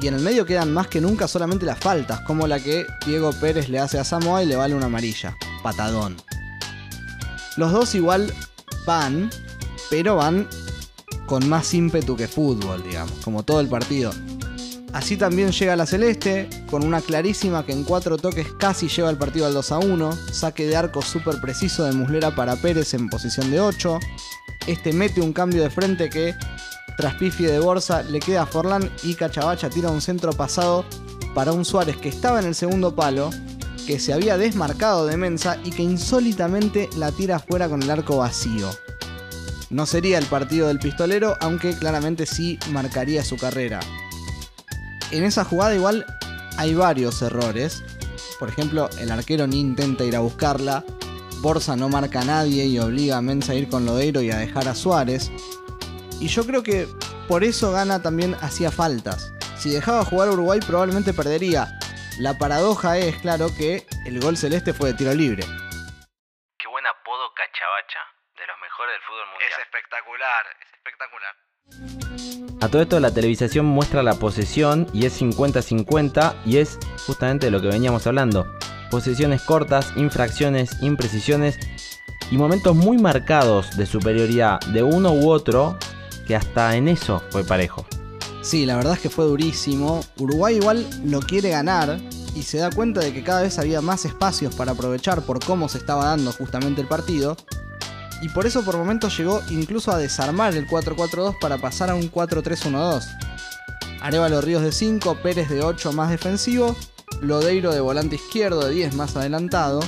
Y 0.00 0.08
en 0.08 0.14
el 0.14 0.20
medio 0.20 0.46
quedan 0.46 0.72
más 0.72 0.88
que 0.88 1.00
nunca 1.00 1.28
solamente 1.28 1.66
las 1.66 1.78
faltas, 1.78 2.20
como 2.20 2.46
la 2.46 2.60
que 2.60 2.86
Diego 3.06 3.32
Pérez 3.32 3.68
le 3.68 3.78
hace 3.78 3.98
a 3.98 4.04
Samoa 4.04 4.42
y 4.42 4.46
le 4.46 4.56
vale 4.56 4.74
una 4.74 4.86
amarilla. 4.86 5.36
Patadón. 5.62 6.16
Los 7.56 7.72
dos 7.72 7.94
igual 7.94 8.32
van, 8.86 9.30
pero 9.90 10.16
van 10.16 10.48
con 11.26 11.48
más 11.48 11.72
ímpetu 11.74 12.16
que 12.16 12.28
fútbol, 12.28 12.82
digamos, 12.82 13.18
como 13.24 13.42
todo 13.42 13.60
el 13.60 13.68
partido. 13.68 14.12
Así 14.92 15.16
también 15.16 15.50
llega 15.50 15.74
la 15.74 15.86
Celeste, 15.86 16.48
con 16.70 16.84
una 16.84 17.00
clarísima 17.00 17.66
que 17.66 17.72
en 17.72 17.82
cuatro 17.82 18.16
toques 18.16 18.46
casi 18.60 18.86
lleva 18.86 19.10
el 19.10 19.18
partido 19.18 19.44
al 19.44 19.52
2 19.52 19.72
a 19.72 19.78
1, 19.78 20.12
saque 20.32 20.68
de 20.68 20.76
arco 20.76 21.02
súper 21.02 21.40
preciso 21.40 21.84
de 21.84 21.92
Muslera 21.92 22.34
para 22.34 22.54
Pérez 22.54 22.94
en 22.94 23.08
posición 23.08 23.50
de 23.50 23.60
8, 23.60 23.98
este 24.68 24.92
mete 24.92 25.20
un 25.20 25.32
cambio 25.32 25.62
de 25.62 25.70
frente 25.70 26.08
que, 26.08 26.34
tras 26.96 27.14
pifie 27.14 27.50
de 27.50 27.58
Borsa, 27.58 28.04
le 28.04 28.20
queda 28.20 28.42
a 28.42 28.46
Forlán 28.46 28.88
y 29.02 29.14
Cachabacha 29.14 29.68
tira 29.68 29.90
un 29.90 30.00
centro 30.00 30.32
pasado 30.32 30.84
para 31.34 31.52
un 31.52 31.64
Suárez 31.64 31.96
que 31.96 32.08
estaba 32.08 32.38
en 32.38 32.46
el 32.46 32.54
segundo 32.54 32.94
palo, 32.94 33.30
que 33.86 33.98
se 33.98 34.12
había 34.12 34.38
desmarcado 34.38 35.06
de 35.06 35.16
Mensa 35.16 35.58
y 35.64 35.72
que 35.72 35.82
insólitamente 35.82 36.88
la 36.96 37.10
tira 37.10 37.40
fuera 37.40 37.68
con 37.68 37.82
el 37.82 37.90
arco 37.90 38.18
vacío. 38.18 38.70
No 39.70 39.86
sería 39.86 40.18
el 40.18 40.26
partido 40.26 40.68
del 40.68 40.78
pistolero, 40.78 41.36
aunque 41.40 41.76
claramente 41.76 42.26
sí 42.26 42.58
marcaría 42.70 43.24
su 43.24 43.36
carrera 43.36 43.80
en 45.10 45.24
esa 45.24 45.44
jugada 45.44 45.74
igual 45.74 46.04
hay 46.58 46.74
varios 46.74 47.22
errores. 47.22 47.84
Por 48.38 48.48
ejemplo, 48.48 48.90
el 48.98 49.12
arquero 49.12 49.46
ni 49.46 49.60
intenta 49.60 50.04
ir 50.04 50.16
a 50.16 50.20
buscarla. 50.20 50.84
Borsa 51.40 51.76
no 51.76 51.88
marca 51.88 52.22
a 52.22 52.24
nadie 52.24 52.66
y 52.66 52.78
obliga 52.78 53.18
a 53.18 53.22
Mensa 53.22 53.52
a 53.52 53.54
ir 53.54 53.68
con 53.68 53.86
Lodeiro 53.86 54.22
y 54.22 54.30
a 54.30 54.38
dejar 54.38 54.66
a 54.66 54.74
Suárez. 54.74 55.30
Y 56.20 56.28
yo 56.28 56.44
creo 56.46 56.62
que 56.62 56.88
por 57.28 57.44
eso 57.44 57.70
Gana 57.70 58.02
también 58.02 58.34
hacía 58.40 58.70
faltas. 58.70 59.32
Si 59.56 59.70
dejaba 59.70 60.04
jugar 60.04 60.30
Uruguay 60.30 60.60
probablemente 60.66 61.12
perdería. 61.12 61.78
La 62.18 62.38
paradoja 62.38 62.98
es, 62.98 63.16
claro, 63.18 63.48
que 63.56 63.86
el 64.06 64.20
gol 64.20 64.36
celeste 64.36 64.72
fue 64.72 64.90
de 64.90 64.98
tiro 64.98 65.14
libre. 65.14 65.44
Qué 66.58 66.68
buen 66.68 66.86
apodo 66.86 67.32
Cachabacha, 67.34 68.02
de 68.36 68.46
los 68.46 68.56
mejores 68.62 68.94
del 68.94 69.02
fútbol 69.02 69.23
mundial. 69.34 69.50
Es 69.50 69.58
espectacular, 69.64 70.44
es 70.60 70.68
espectacular. 70.74 71.34
A 72.60 72.68
todo 72.68 72.82
esto 72.82 73.00
la 73.00 73.12
televisación 73.12 73.66
muestra 73.66 74.02
la 74.02 74.14
posesión 74.14 74.86
y 74.92 75.06
es 75.06 75.20
50-50 75.20 76.34
y 76.46 76.58
es 76.58 76.78
justamente 77.06 77.46
de 77.46 77.52
lo 77.52 77.60
que 77.60 77.68
veníamos 77.68 78.06
hablando. 78.06 78.46
Posesiones 78.90 79.42
cortas, 79.42 79.92
infracciones, 79.96 80.82
imprecisiones 80.82 81.58
y 82.30 82.36
momentos 82.36 82.74
muy 82.74 82.98
marcados 82.98 83.76
de 83.76 83.86
superioridad 83.86 84.60
de 84.60 84.82
uno 84.82 85.12
u 85.12 85.30
otro 85.30 85.78
que 86.26 86.36
hasta 86.36 86.76
en 86.76 86.88
eso 86.88 87.22
fue 87.30 87.44
parejo. 87.44 87.86
Sí, 88.42 88.66
la 88.66 88.76
verdad 88.76 88.94
es 88.94 89.00
que 89.00 89.10
fue 89.10 89.24
durísimo. 89.24 90.04
Uruguay 90.18 90.56
igual 90.56 90.86
lo 91.04 91.20
quiere 91.20 91.50
ganar 91.50 91.98
y 92.34 92.42
se 92.42 92.58
da 92.58 92.70
cuenta 92.70 93.00
de 93.00 93.12
que 93.12 93.24
cada 93.24 93.42
vez 93.42 93.58
había 93.58 93.80
más 93.80 94.04
espacios 94.04 94.54
para 94.54 94.72
aprovechar 94.72 95.22
por 95.22 95.42
cómo 95.44 95.68
se 95.68 95.78
estaba 95.78 96.06
dando 96.06 96.32
justamente 96.32 96.80
el 96.80 96.88
partido 96.88 97.36
y 98.24 98.30
por 98.30 98.46
eso 98.46 98.64
por 98.64 98.78
momentos 98.78 99.14
llegó 99.18 99.42
incluso 99.50 99.92
a 99.92 99.98
desarmar 99.98 100.56
el 100.56 100.66
4-4-2 100.66 101.38
para 101.38 101.58
pasar 101.58 101.90
a 101.90 101.94
un 101.94 102.10
4-3-1-2. 102.10 103.04
Arevalo 104.00 104.40
Ríos 104.40 104.62
de 104.62 104.72
5, 104.72 105.16
Pérez 105.16 105.50
de 105.50 105.62
8 105.62 105.92
más 105.92 106.08
defensivo, 106.08 106.74
Lodeiro 107.20 107.70
de 107.70 107.80
volante 107.80 108.14
izquierdo 108.14 108.64
de 108.64 108.72
10 108.72 108.94
más 108.94 109.14
adelantado 109.14 109.80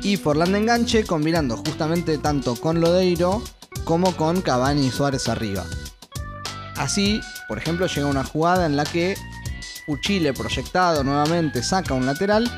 y 0.00 0.16
Forlán 0.16 0.52
de 0.52 0.60
enganche 0.60 1.04
combinando 1.04 1.58
justamente 1.58 2.16
tanto 2.16 2.56
con 2.56 2.80
Lodeiro 2.80 3.42
como 3.84 4.16
con 4.16 4.40
Cavani 4.40 4.86
y 4.86 4.90
Suárez 4.90 5.28
arriba. 5.28 5.62
Así, 6.74 7.20
por 7.48 7.58
ejemplo, 7.58 7.86
llega 7.86 8.06
una 8.06 8.24
jugada 8.24 8.64
en 8.64 8.76
la 8.76 8.84
que 8.84 9.14
Uchile 9.88 10.32
proyectado 10.32 11.04
nuevamente 11.04 11.62
saca 11.62 11.92
un 11.92 12.06
lateral 12.06 12.50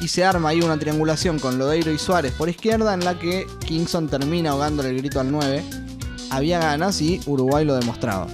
y 0.00 0.08
se 0.08 0.24
arma 0.24 0.50
ahí 0.50 0.60
una 0.60 0.78
triangulación 0.78 1.38
con 1.38 1.58
Lodeiro 1.58 1.90
y 1.90 1.98
Suárez 1.98 2.32
por 2.32 2.48
izquierda 2.48 2.94
en 2.94 3.04
la 3.04 3.18
que 3.18 3.46
Kingston 3.66 4.08
termina 4.08 4.50
ahogándole 4.50 4.90
el 4.90 4.98
grito 4.98 5.20
al 5.20 5.30
9. 5.30 5.64
Había 6.30 6.58
ganas 6.58 7.00
y 7.00 7.20
Uruguay 7.26 7.64
lo 7.64 7.76
demostraba. 7.76 8.26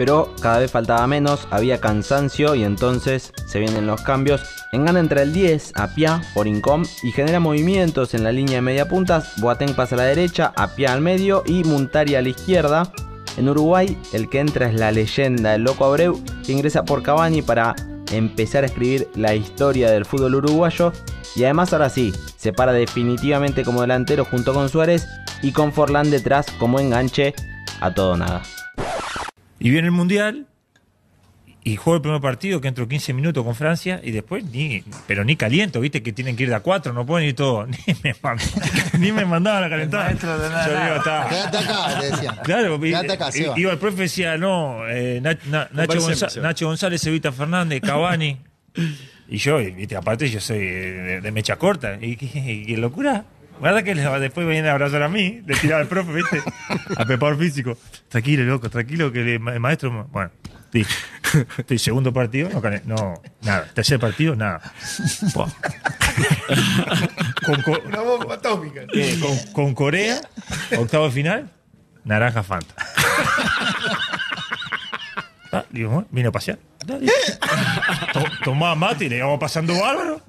Pero 0.00 0.34
cada 0.40 0.60
vez 0.60 0.70
faltaba 0.70 1.06
menos, 1.06 1.46
había 1.50 1.78
cansancio 1.78 2.54
y 2.54 2.64
entonces 2.64 3.34
se 3.46 3.58
vienen 3.58 3.86
los 3.86 4.00
cambios. 4.00 4.40
En 4.72 4.86
gana 4.86 4.98
entre 4.98 5.20
el 5.20 5.34
10, 5.34 5.72
Apia 5.74 6.22
por 6.32 6.46
Incom 6.46 6.84
y 7.02 7.12
genera 7.12 7.38
movimientos 7.38 8.14
en 8.14 8.24
la 8.24 8.32
línea 8.32 8.56
de 8.56 8.62
media 8.62 8.88
puntas. 8.88 9.38
Boateng 9.40 9.74
pasa 9.74 9.96
a 9.96 9.98
la 9.98 10.04
derecha, 10.04 10.54
Apia 10.56 10.94
al 10.94 11.02
medio 11.02 11.42
y 11.44 11.64
Muntari 11.64 12.14
a 12.14 12.22
la 12.22 12.30
izquierda. 12.30 12.92
En 13.36 13.48
Uruguay, 13.48 13.98
el 14.12 14.30
que 14.30 14.40
entra 14.40 14.68
es 14.70 14.74
la 14.74 14.90
leyenda, 14.90 15.54
el 15.54 15.64
Loco 15.64 15.84
Abreu, 15.84 16.18
que 16.46 16.52
ingresa 16.52 16.84
por 16.84 17.02
Cavani 17.02 17.42
para 17.42 17.76
empezar 18.10 18.64
a 18.64 18.66
escribir 18.66 19.08
la 19.14 19.34
historia 19.34 19.90
del 19.90 20.04
fútbol 20.04 20.36
uruguayo. 20.36 20.92
Y 21.36 21.44
además 21.44 21.72
ahora 21.72 21.90
sí, 21.90 22.12
se 22.36 22.52
para 22.52 22.72
definitivamente 22.72 23.64
como 23.64 23.80
delantero 23.80 24.24
junto 24.24 24.52
con 24.52 24.68
Suárez 24.68 25.06
y 25.42 25.52
con 25.52 25.72
Forlán 25.72 26.10
detrás 26.10 26.46
como 26.58 26.80
enganche 26.80 27.34
a 27.80 27.94
todo 27.94 28.16
nada. 28.16 28.42
Y 29.58 29.70
viene 29.70 29.88
el 29.88 29.92
Mundial 29.92 30.46
y 31.62 31.76
juego 31.76 31.96
el 31.96 32.02
primer 32.02 32.20
partido 32.22 32.60
que 32.60 32.68
entro 32.68 32.88
15 32.88 33.12
minutos 33.12 33.44
con 33.44 33.54
Francia 33.54 34.00
y 34.02 34.10
después 34.12 34.44
ni, 34.44 34.82
pero 35.06 35.24
ni 35.24 35.36
caliento, 35.36 35.80
viste 35.80 36.02
que 36.02 36.12
tienen 36.12 36.34
que 36.36 36.44
ir 36.44 36.48
de 36.48 36.54
a 36.54 36.60
cuatro, 36.60 36.92
no 36.94 37.04
pueden 37.04 37.28
ir 37.28 37.34
todo, 37.34 37.66
ni 37.86 37.94
me, 38.02 38.14
ni 38.98 39.12
me 39.12 39.24
mandaban 39.26 39.64
a 39.64 39.68
calentar. 39.68 40.16
Yo 40.18 40.36
digo, 40.36 40.96
está- 40.96 41.28
Quédate 41.28 41.58
acá, 41.58 42.00
te 42.00 42.10
decían. 42.10 42.36
Claro, 42.44 42.78
acá, 43.12 43.30
Seba. 43.32 43.58
iba 43.58 43.72
el 43.72 43.78
profe 43.78 43.96
y 43.98 44.00
decía, 44.02 44.36
no, 44.38 44.88
eh, 44.88 45.20
Na- 45.22 45.36
Na- 45.50 45.68
Nacho, 45.72 46.00
Seba. 46.00 46.42
Nacho 46.42 46.66
González, 46.66 47.06
Evita 47.06 47.30
Fernández, 47.32 47.82
Cavani. 47.82 48.38
y 49.28 49.36
yo, 49.36 49.60
y, 49.60 49.70
viste, 49.72 49.96
aparte 49.96 50.28
yo 50.30 50.40
soy 50.40 50.58
eh, 50.58 50.60
de, 50.62 51.20
de 51.20 51.30
mecha 51.32 51.56
corta. 51.56 51.98
Y 52.00 52.16
qué, 52.66 52.76
locura. 52.78 53.24
Guarda 53.60 53.82
que 53.82 53.94
después 53.94 54.46
venían 54.46 54.64
a 54.66 54.72
abrazar 54.72 55.02
a 55.02 55.08
mí, 55.10 55.42
le 55.46 55.54
tiraba 55.56 55.82
el 55.82 55.88
profe, 55.88 56.10
viste, 56.14 56.40
a 56.96 57.04
preparar 57.04 57.36
físico. 57.36 57.76
Tranquilo, 58.08 58.44
loco, 58.44 58.70
tranquilo, 58.70 59.12
que 59.12 59.34
el 59.34 59.40
maestro. 59.60 60.08
Bueno, 60.10 60.30
sí. 60.72 60.82
Sí, 61.68 61.78
segundo 61.78 62.12
partido, 62.12 62.48
no, 62.50 62.60
no, 62.84 63.22
nada. 63.42 63.66
Tercer 63.74 63.98
partido, 64.00 64.34
nada. 64.36 64.60
Con, 67.46 67.62
co- 67.62 67.80
Una 67.86 68.00
bomba 68.00 68.34
atómica. 68.34 68.82
eh, 68.92 69.18
con, 69.20 69.36
con 69.52 69.74
Corea, 69.74 70.20
octavo 70.78 71.06
de 71.06 71.12
final, 71.12 71.50
naranja 72.04 72.42
Fanta. 72.42 72.74
Ah, 75.52 75.64
digo, 75.70 76.04
vine 76.10 76.28
a 76.28 76.32
pasear. 76.32 76.58
Tomaba 78.44 78.74
mate 78.74 79.04
y 79.06 79.08
le 79.08 79.18
íbamos 79.18 79.38
pasando 79.38 79.78
bárbaro. 79.78 80.20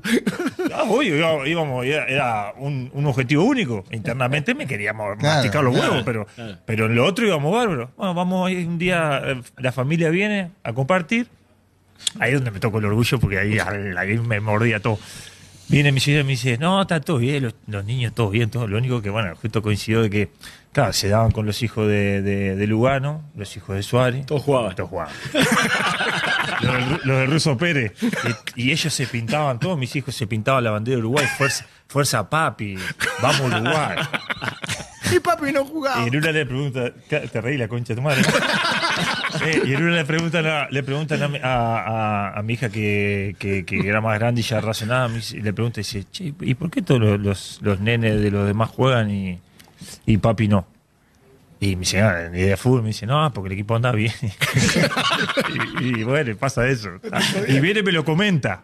Ah, 0.74 0.84
obvio, 0.88 1.46
íbamos, 1.46 1.86
era, 1.86 2.54
un, 2.58 2.90
un 2.94 3.06
objetivo 3.06 3.44
único. 3.44 3.84
Internamente 3.92 4.54
me 4.54 4.66
queríamos 4.68 5.18
Claro, 5.18 5.36
masticar 5.36 5.64
los 5.64 5.74
claro, 5.74 5.90
huevos, 5.92 6.04
pero, 6.06 6.26
claro. 6.36 6.58
pero 6.66 6.86
en 6.88 6.96
lo 6.96 7.06
otro 7.06 7.26
íbamos 7.26 7.54
bárbaro. 7.54 7.92
Bueno, 7.98 8.14
vamos 8.14 8.48
ahí 8.48 8.64
un 8.66 8.78
día, 8.78 9.22
eh, 9.26 9.42
la 9.58 9.72
familia 9.72 10.10
viene 10.10 10.52
a 10.64 10.74
compartir. 10.74 11.28
Ahí 12.20 12.32
es 12.32 12.38
donde 12.38 12.52
me 12.52 12.60
tocó 12.60 12.80
el 12.80 12.86
orgullo 12.86 13.20
porque 13.20 13.38
ahí, 13.40 13.58
ahí 13.60 14.18
me 14.18 14.40
mordía 14.40 14.80
todo. 14.80 15.00
Viene 15.68 15.92
mi 15.94 16.02
ciudad 16.02 16.22
y 16.22 16.24
me 16.24 16.32
dice, 16.32 16.58
no, 16.58 16.82
está 16.82 17.00
todo 17.00 17.18
bien, 17.18 17.44
los, 17.44 17.56
los 17.68 17.86
niños 17.86 18.14
todo 18.14 18.30
bien, 18.30 18.50
todo. 18.50 18.68
Lo 18.68 18.78
único 18.78 19.02
que, 19.02 19.10
bueno, 19.10 19.34
justo 19.42 19.62
coincidió 19.62 20.02
de 20.02 20.10
que, 20.10 20.30
claro, 20.74 20.92
se 20.92 21.08
daban 21.08 21.32
con 21.32 21.46
los 21.46 21.64
hijos 21.64 21.88
de, 21.88 22.22
de, 22.22 22.56
de 22.58 22.68
Lugano, 22.68 23.22
los 23.36 23.56
hijos 23.56 23.78
de 23.78 23.84
Suárez. 23.84 24.26
Todos 24.26 24.42
jugaban. 24.44 24.76
Todos 24.76 24.90
jugaban. 24.90 25.14
los, 26.62 26.74
del, 26.74 27.00
los 27.04 27.18
del 27.20 27.32
Ruso 27.32 27.58
Pérez. 27.58 27.94
Y, 28.56 28.64
y 28.64 28.72
ellos 28.72 28.94
se 28.94 29.08
pintaban, 29.08 29.60
todos 29.60 29.78
mis 29.78 29.96
hijos 29.96 30.16
se 30.16 30.28
pintaban 30.28 30.64
la 30.64 30.72
bandera 30.72 30.96
de 30.98 31.02
Uruguay, 31.02 31.26
fuerza, 31.38 31.66
fuerza 31.88 32.30
papi, 32.30 32.76
vamos 33.22 33.42
Uruguay. 33.42 33.98
Y 35.14 35.20
papi 35.20 35.52
no 35.52 35.66
jugaba. 35.66 36.04
Y 36.04 36.08
en 36.08 36.16
una 36.16 36.32
le 36.32 36.46
pregunta, 36.46 36.92
te 37.10 37.42
reí 37.42 37.58
la 37.58 37.68
concha 37.68 37.94
de 37.94 37.96
tu 37.96 38.02
madre. 38.02 38.22
Eh, 39.46 39.62
y 39.66 39.74
en 39.74 39.84
una 39.84 39.96
le 39.98 40.06
preguntan 40.06 40.46
a, 40.46 40.68
le 40.70 40.84
preguntan 40.84 41.22
a, 41.24 41.28
mi- 41.28 41.40
a- 41.40 41.80
a- 42.32 42.40
a 42.40 42.44
mi 42.44 42.54
hija 42.54 42.70
que, 42.70 43.36
que- 43.40 43.66
que 43.66 43.88
era 43.88 44.00
más 44.02 44.18
grande 44.20 44.42
y 44.42 44.44
ya 44.44 44.62
dice- 44.62 45.38
y 45.38 45.42
le 45.42 45.52
pregunta 45.54 45.80
y 45.80 45.84
dice, 45.84 46.06
che, 46.12 46.34
¿y 46.42 46.54
por 46.54 46.70
qué 46.70 46.82
todos 46.82 47.02
los, 47.02 47.20
los, 47.20 47.60
los 47.62 47.80
nenes 47.80 48.22
de 48.22 48.32
los 48.32 48.46
demás 48.48 48.70
juegan 48.70 49.10
y, 49.12 49.40
y 50.06 50.18
papi 50.18 50.48
no? 50.48 50.66
Y 51.62 51.76
me 51.76 51.82
dice, 51.82 52.02
ah, 52.02 52.28
ni 52.32 52.40
idea 52.40 52.50
de 52.50 52.58
fútbol, 52.58 52.82
me 52.82 52.88
dice, 52.90 53.06
no, 53.06 53.32
porque 53.32 53.48
el 53.50 53.54
equipo 53.54 53.76
anda 53.76 53.92
bien. 53.92 54.12
y, 55.80 56.00
y 56.00 56.04
bueno, 56.04 56.36
pasa 56.36 56.68
eso. 56.68 56.90
Y 57.48 57.60
viene 57.60 57.82
y 57.82 57.84
me 57.84 57.92
lo 57.92 58.04
comenta. 58.04 58.64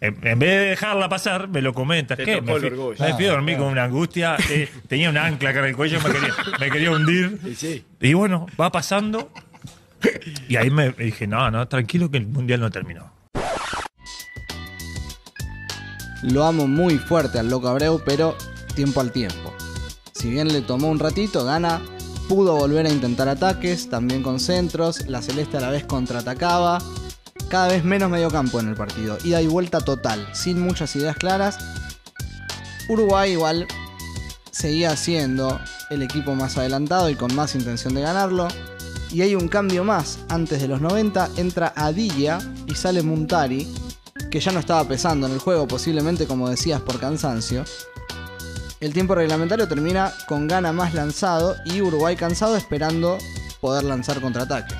En, 0.00 0.16
en 0.26 0.38
vez 0.38 0.50
de 0.50 0.66
dejarla 0.70 1.08
pasar, 1.08 1.46
me 1.48 1.62
lo 1.62 1.72
comenta. 1.72 2.16
Te 2.16 2.24
¿Qué? 2.24 2.36
tocó 2.36 2.44
Me 2.46 2.52
el 2.54 2.58
fui, 2.60 2.68
orgullo. 2.70 2.96
me 3.04 3.14
fui 3.14 3.26
a 3.26 3.30
dormir 3.30 3.54
claro. 3.54 3.64
con 3.64 3.72
una 3.72 3.84
angustia. 3.84 4.36
eh, 4.50 4.68
tenía 4.88 5.10
un 5.10 5.16
ancla 5.16 5.50
acá 5.50 5.60
en 5.60 5.64
el 5.66 5.76
cuello, 5.76 6.00
me 6.00 6.10
quería, 6.12 6.34
me 6.60 6.70
quería 6.70 6.90
hundir. 6.90 7.38
Y 7.44 7.54
sí. 7.54 7.84
Y 8.00 8.12
bueno, 8.14 8.46
va 8.60 8.70
pasando. 8.72 9.30
Y 10.48 10.56
ahí 10.56 10.70
me 10.70 10.90
dije, 10.90 11.26
no, 11.28 11.50
no, 11.52 11.66
tranquilo 11.68 12.10
que 12.10 12.18
el 12.18 12.26
mundial 12.26 12.58
no 12.60 12.70
terminó. 12.70 13.12
Lo 16.22 16.44
amo 16.44 16.66
muy 16.66 16.98
fuerte 16.98 17.38
al 17.38 17.48
Loco 17.48 17.68
Abreu, 17.68 18.02
pero 18.04 18.36
tiempo 18.74 19.00
al 19.00 19.12
tiempo. 19.12 19.54
Si 20.14 20.30
bien 20.30 20.48
le 20.48 20.62
tomó 20.62 20.88
un 20.88 20.98
ratito, 20.98 21.44
Gana 21.44 21.80
pudo 22.28 22.54
volver 22.56 22.86
a 22.86 22.90
intentar 22.90 23.28
ataques, 23.28 23.88
también 23.88 24.22
con 24.22 24.38
centros, 24.38 25.08
la 25.08 25.22
Celeste 25.22 25.56
a 25.56 25.60
la 25.60 25.70
vez 25.70 25.84
contraatacaba, 25.84 26.78
cada 27.48 27.68
vez 27.68 27.84
menos 27.84 28.10
mediocampo 28.10 28.60
en 28.60 28.68
el 28.68 28.74
partido, 28.74 29.16
ida 29.24 29.40
y 29.40 29.46
vuelta 29.46 29.80
total, 29.80 30.28
sin 30.34 30.60
muchas 30.60 30.94
ideas 30.94 31.16
claras. 31.16 31.58
Uruguay 32.88 33.32
igual 33.32 33.66
seguía 34.50 34.94
siendo 34.96 35.58
el 35.88 36.02
equipo 36.02 36.34
más 36.34 36.58
adelantado 36.58 37.08
y 37.08 37.14
con 37.14 37.34
más 37.34 37.54
intención 37.54 37.94
de 37.94 38.02
ganarlo. 38.02 38.48
Y 39.10 39.22
hay 39.22 39.34
un 39.34 39.48
cambio 39.48 39.84
más, 39.84 40.18
antes 40.28 40.60
de 40.60 40.68
los 40.68 40.82
90 40.82 41.30
entra 41.36 41.72
Adilla 41.74 42.40
y 42.66 42.74
sale 42.74 43.02
Muntari, 43.02 43.66
que 44.30 44.40
ya 44.40 44.52
no 44.52 44.60
estaba 44.60 44.84
pesando 44.84 45.26
en 45.26 45.32
el 45.32 45.38
juego, 45.38 45.66
posiblemente 45.66 46.26
como 46.26 46.50
decías 46.50 46.82
por 46.82 47.00
cansancio. 47.00 47.64
El 48.80 48.92
tiempo 48.92 49.16
reglamentario 49.16 49.66
termina 49.66 50.12
con 50.28 50.46
gana 50.46 50.72
más 50.72 50.94
lanzado 50.94 51.56
y 51.64 51.80
Uruguay 51.80 52.14
cansado 52.14 52.56
esperando 52.56 53.18
poder 53.60 53.82
lanzar 53.82 54.20
contraataques. 54.20 54.78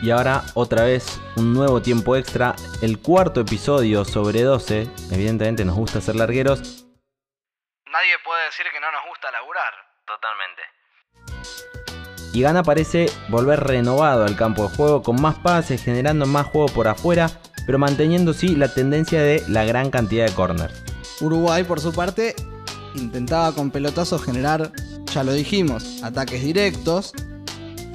Y 0.00 0.10
ahora 0.10 0.42
otra 0.54 0.84
vez 0.84 1.20
un 1.36 1.52
nuevo 1.52 1.82
tiempo 1.82 2.16
extra, 2.16 2.56
el 2.80 2.98
cuarto 2.98 3.42
episodio 3.42 4.06
sobre 4.06 4.42
12. 4.42 4.88
Evidentemente 5.10 5.66
nos 5.66 5.76
gusta 5.76 6.00
ser 6.00 6.16
largueros. 6.16 6.86
Nadie 7.92 8.14
puede 8.24 8.44
decir 8.46 8.64
que 8.72 8.80
no 8.80 8.90
nos 8.90 9.02
gusta 9.06 9.30
laburar. 9.30 9.74
Totalmente. 10.06 10.62
Y 12.32 12.40
Gana 12.40 12.62
parece 12.62 13.10
volver 13.28 13.60
renovado 13.60 14.24
al 14.24 14.36
campo 14.36 14.62
de 14.62 14.76
juego 14.76 15.02
con 15.02 15.20
más 15.20 15.36
pases, 15.36 15.82
generando 15.82 16.24
más 16.24 16.46
juego 16.46 16.68
por 16.68 16.88
afuera, 16.88 17.28
pero 17.66 17.78
manteniendo 17.78 18.32
sí 18.32 18.56
la 18.56 18.72
tendencia 18.72 19.20
de 19.20 19.42
la 19.48 19.64
gran 19.64 19.90
cantidad 19.90 20.26
de 20.26 20.34
corner. 20.34 20.70
Uruguay, 21.20 21.64
por 21.64 21.80
su 21.80 21.92
parte, 21.92 22.34
intentaba 22.96 23.52
con 23.52 23.70
pelotazos 23.70 24.22
generar, 24.22 24.72
ya 25.12 25.22
lo 25.22 25.32
dijimos, 25.32 26.02
ataques 26.02 26.42
directos, 26.42 27.12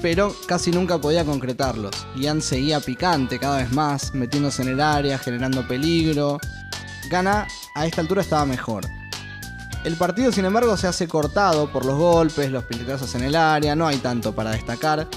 pero 0.02 0.36
casi 0.48 0.72
nunca 0.72 1.00
podía 1.00 1.26
concretarlos. 1.26 2.08
Ian 2.16 2.42
seguía 2.42 2.80
picante 2.80 3.40
cada 3.40 3.58
vez 3.58 3.72
más, 3.72 4.14
metiéndose 4.14 4.64
en 4.64 4.70
el 4.70 4.82
área, 4.82 5.18
generando 5.18 5.68
peligro. 5.68 6.40
Gana 7.10 7.48
a 7.76 7.86
esta 7.86 8.02
altura 8.02 8.22
estaba 8.22 8.46
mejor. 8.46 8.86
El 9.84 9.96
partido, 9.96 10.32
sin 10.32 10.46
embargo, 10.46 10.78
se 10.78 10.88
hace 10.88 11.08
cortado 11.08 11.72
por 11.72 11.86
los 11.86 11.98
golpes, 11.98 12.52
los 12.52 12.64
pelotazos 12.66 13.16
en 13.16 13.24
el 13.24 13.36
área, 13.36 13.76
no 13.76 13.88
hay 13.88 13.98
tanto 13.98 14.34
para 14.34 14.52
destacar, 14.52 15.08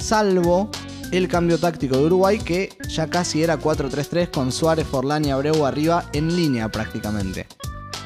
salvo 0.00 0.70
el 1.10 1.28
cambio 1.28 1.58
táctico 1.58 1.98
de 1.98 2.04
Uruguay 2.04 2.38
que 2.38 2.70
ya 2.88 3.06
casi 3.08 3.42
era 3.42 3.58
4-3-3 3.58 4.30
con 4.30 4.50
Suárez, 4.50 4.86
Forlán 4.86 5.24
y 5.24 5.30
Abreu 5.30 5.66
arriba 5.66 6.04
en 6.12 6.34
línea 6.34 6.70
prácticamente. 6.70 7.46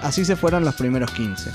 Así 0.07 0.25
se 0.25 0.37
fueron 0.37 0.65
los 0.65 0.77
primeros 0.77 1.11
15. 1.11 1.51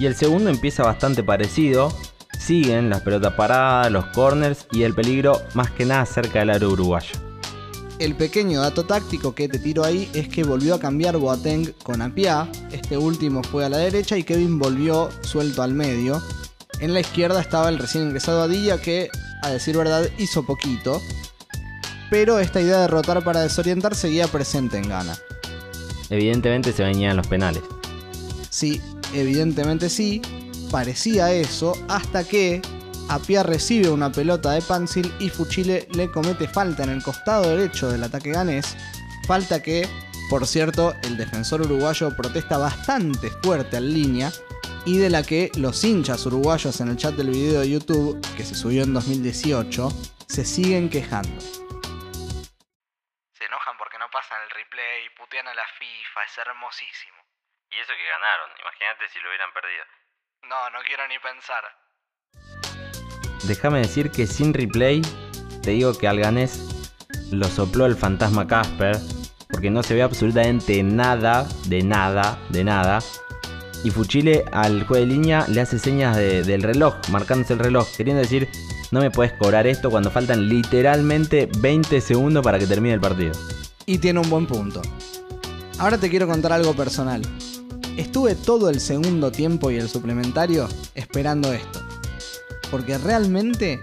Y 0.00 0.06
el 0.06 0.16
segundo 0.16 0.50
empieza 0.50 0.82
bastante 0.82 1.22
parecido. 1.22 1.96
Siguen 2.36 2.90
las 2.90 3.02
pelotas 3.02 3.34
paradas, 3.34 3.92
los 3.92 4.06
corners 4.06 4.66
y 4.72 4.82
el 4.82 4.92
peligro 4.92 5.40
más 5.54 5.70
que 5.70 5.84
nada 5.84 6.04
cerca 6.04 6.40
del 6.40 6.50
aro 6.50 6.70
uruguayo. 6.70 7.12
El 8.00 8.16
pequeño 8.16 8.60
dato 8.60 8.84
táctico 8.86 9.36
que 9.36 9.48
te 9.48 9.60
tiro 9.60 9.84
ahí 9.84 10.10
es 10.14 10.28
que 10.28 10.42
volvió 10.42 10.74
a 10.74 10.80
cambiar 10.80 11.16
Boateng 11.16 11.74
con 11.84 12.02
Apia. 12.02 12.50
Este 12.72 12.98
último 12.98 13.44
fue 13.44 13.64
a 13.64 13.68
la 13.68 13.76
derecha 13.76 14.18
y 14.18 14.24
Kevin 14.24 14.58
volvió 14.58 15.08
suelto 15.20 15.62
al 15.62 15.72
medio. 15.72 16.20
En 16.80 16.94
la 16.94 17.00
izquierda 17.00 17.40
estaba 17.40 17.68
el 17.68 17.78
recién 17.78 18.02
ingresado 18.02 18.42
Adilla 18.42 18.78
que, 18.78 19.10
a 19.44 19.50
decir 19.50 19.76
verdad, 19.76 20.08
hizo 20.18 20.44
poquito. 20.44 21.00
Pero 22.10 22.40
esta 22.40 22.60
idea 22.60 22.80
de 22.80 22.88
rotar 22.88 23.22
para 23.22 23.42
desorientar 23.42 23.94
seguía 23.94 24.26
presente 24.26 24.76
en 24.76 24.88
Ghana. 24.88 25.16
Evidentemente 26.10 26.72
se 26.72 26.82
venían 26.82 27.16
los 27.16 27.28
penales. 27.28 27.62
Sí, 28.52 28.80
evidentemente 29.14 29.88
sí. 29.88 30.20
Parecía 30.70 31.32
eso 31.32 31.72
hasta 31.88 32.22
que 32.22 32.60
Apia 33.08 33.42
recibe 33.42 33.88
una 33.88 34.12
pelota 34.12 34.52
de 34.52 34.60
Pansil 34.60 35.10
y 35.18 35.30
Fuchile 35.30 35.88
le 35.92 36.10
comete 36.10 36.46
falta 36.46 36.82
en 36.84 36.90
el 36.90 37.02
costado 37.02 37.48
derecho 37.48 37.90
del 37.90 38.04
ataque 38.04 38.30
ganés. 38.30 38.76
Falta 39.26 39.62
que, 39.62 39.88
por 40.28 40.46
cierto, 40.46 40.92
el 41.02 41.16
defensor 41.16 41.62
uruguayo 41.62 42.14
protesta 42.14 42.58
bastante 42.58 43.30
fuerte 43.42 43.78
en 43.78 43.94
línea 43.94 44.30
y 44.84 44.98
de 44.98 45.08
la 45.08 45.22
que 45.22 45.50
los 45.56 45.82
hinchas 45.82 46.26
uruguayos 46.26 46.78
en 46.82 46.88
el 46.88 46.98
chat 46.98 47.14
del 47.14 47.30
video 47.30 47.60
de 47.60 47.70
YouTube, 47.70 48.20
que 48.36 48.44
se 48.44 48.54
subió 48.54 48.82
en 48.82 48.92
2018, 48.92 49.88
se 50.28 50.44
siguen 50.44 50.90
quejando. 50.90 51.40
Se 51.40 53.46
enojan 53.46 53.78
porque 53.78 53.98
no 53.98 54.10
pasan 54.12 54.42
el 54.44 54.50
replay, 54.50 55.08
putean 55.16 55.48
a 55.48 55.54
la 55.54 55.64
FIFA, 55.78 56.24
es 56.26 56.38
hermosísimo. 56.38 57.21
Y 57.74 57.80
eso 57.80 57.92
que 57.96 58.06
ganaron, 58.14 58.50
imagínate 58.60 59.08
si 59.12 59.18
lo 59.20 59.28
hubieran 59.28 59.50
perdido. 59.52 59.84
No, 60.48 60.70
no 60.70 60.78
quiero 60.86 61.02
ni 61.08 61.18
pensar. 61.18 61.64
Déjame 63.44 63.80
decir 63.80 64.10
que 64.10 64.26
sin 64.26 64.52
replay, 64.54 65.02
te 65.62 65.70
digo 65.72 65.96
que 65.96 66.06
al 66.08 66.20
ganés 66.20 66.60
lo 67.30 67.46
sopló 67.46 67.86
el 67.86 67.96
fantasma 67.96 68.46
Casper, 68.46 68.96
porque 69.50 69.70
no 69.70 69.82
se 69.82 69.94
ve 69.94 70.02
absolutamente 70.02 70.82
nada, 70.82 71.46
de 71.66 71.82
nada, 71.82 72.38
de 72.50 72.64
nada. 72.64 72.98
Y 73.84 73.90
Fuchile 73.90 74.44
al 74.52 74.86
juego 74.86 75.04
de 75.04 75.06
línea 75.12 75.44
le 75.48 75.60
hace 75.60 75.78
señas 75.78 76.16
de- 76.16 76.42
del 76.44 76.62
reloj, 76.62 76.94
marcándose 77.10 77.54
el 77.54 77.58
reloj, 77.58 77.88
queriendo 77.96 78.22
decir, 78.22 78.48
no 78.92 79.00
me 79.00 79.10
puedes 79.10 79.32
cobrar 79.32 79.66
esto 79.66 79.90
cuando 79.90 80.10
faltan 80.10 80.48
literalmente 80.48 81.48
20 81.58 82.00
segundos 82.00 82.44
para 82.44 82.58
que 82.58 82.66
termine 82.66 82.94
el 82.94 83.00
partido. 83.00 83.32
Y 83.86 83.98
tiene 83.98 84.20
un 84.20 84.30
buen 84.30 84.46
punto. 84.46 84.82
Ahora 85.80 85.98
te 85.98 86.08
quiero 86.10 86.28
contar 86.28 86.52
algo 86.52 86.76
personal. 86.76 87.22
Estuve 87.96 88.34
todo 88.34 88.70
el 88.70 88.80
segundo 88.80 89.30
tiempo 89.30 89.70
y 89.70 89.76
el 89.76 89.88
suplementario 89.88 90.66
esperando 90.94 91.52
esto. 91.52 91.80
Porque 92.70 92.96
realmente 92.96 93.80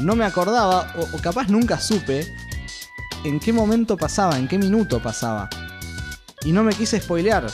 no 0.00 0.16
me 0.16 0.24
acordaba, 0.24 0.94
o, 0.96 1.18
capaz 1.18 1.48
nunca 1.48 1.78
supe, 1.78 2.26
en 3.24 3.38
qué 3.38 3.52
momento 3.52 3.98
pasaba, 3.98 4.38
en 4.38 4.48
qué 4.48 4.56
minuto 4.56 5.02
pasaba. 5.02 5.50
Y 6.42 6.52
no 6.52 6.62
me 6.62 6.72
quise 6.72 7.00
spoilear. 7.00 7.46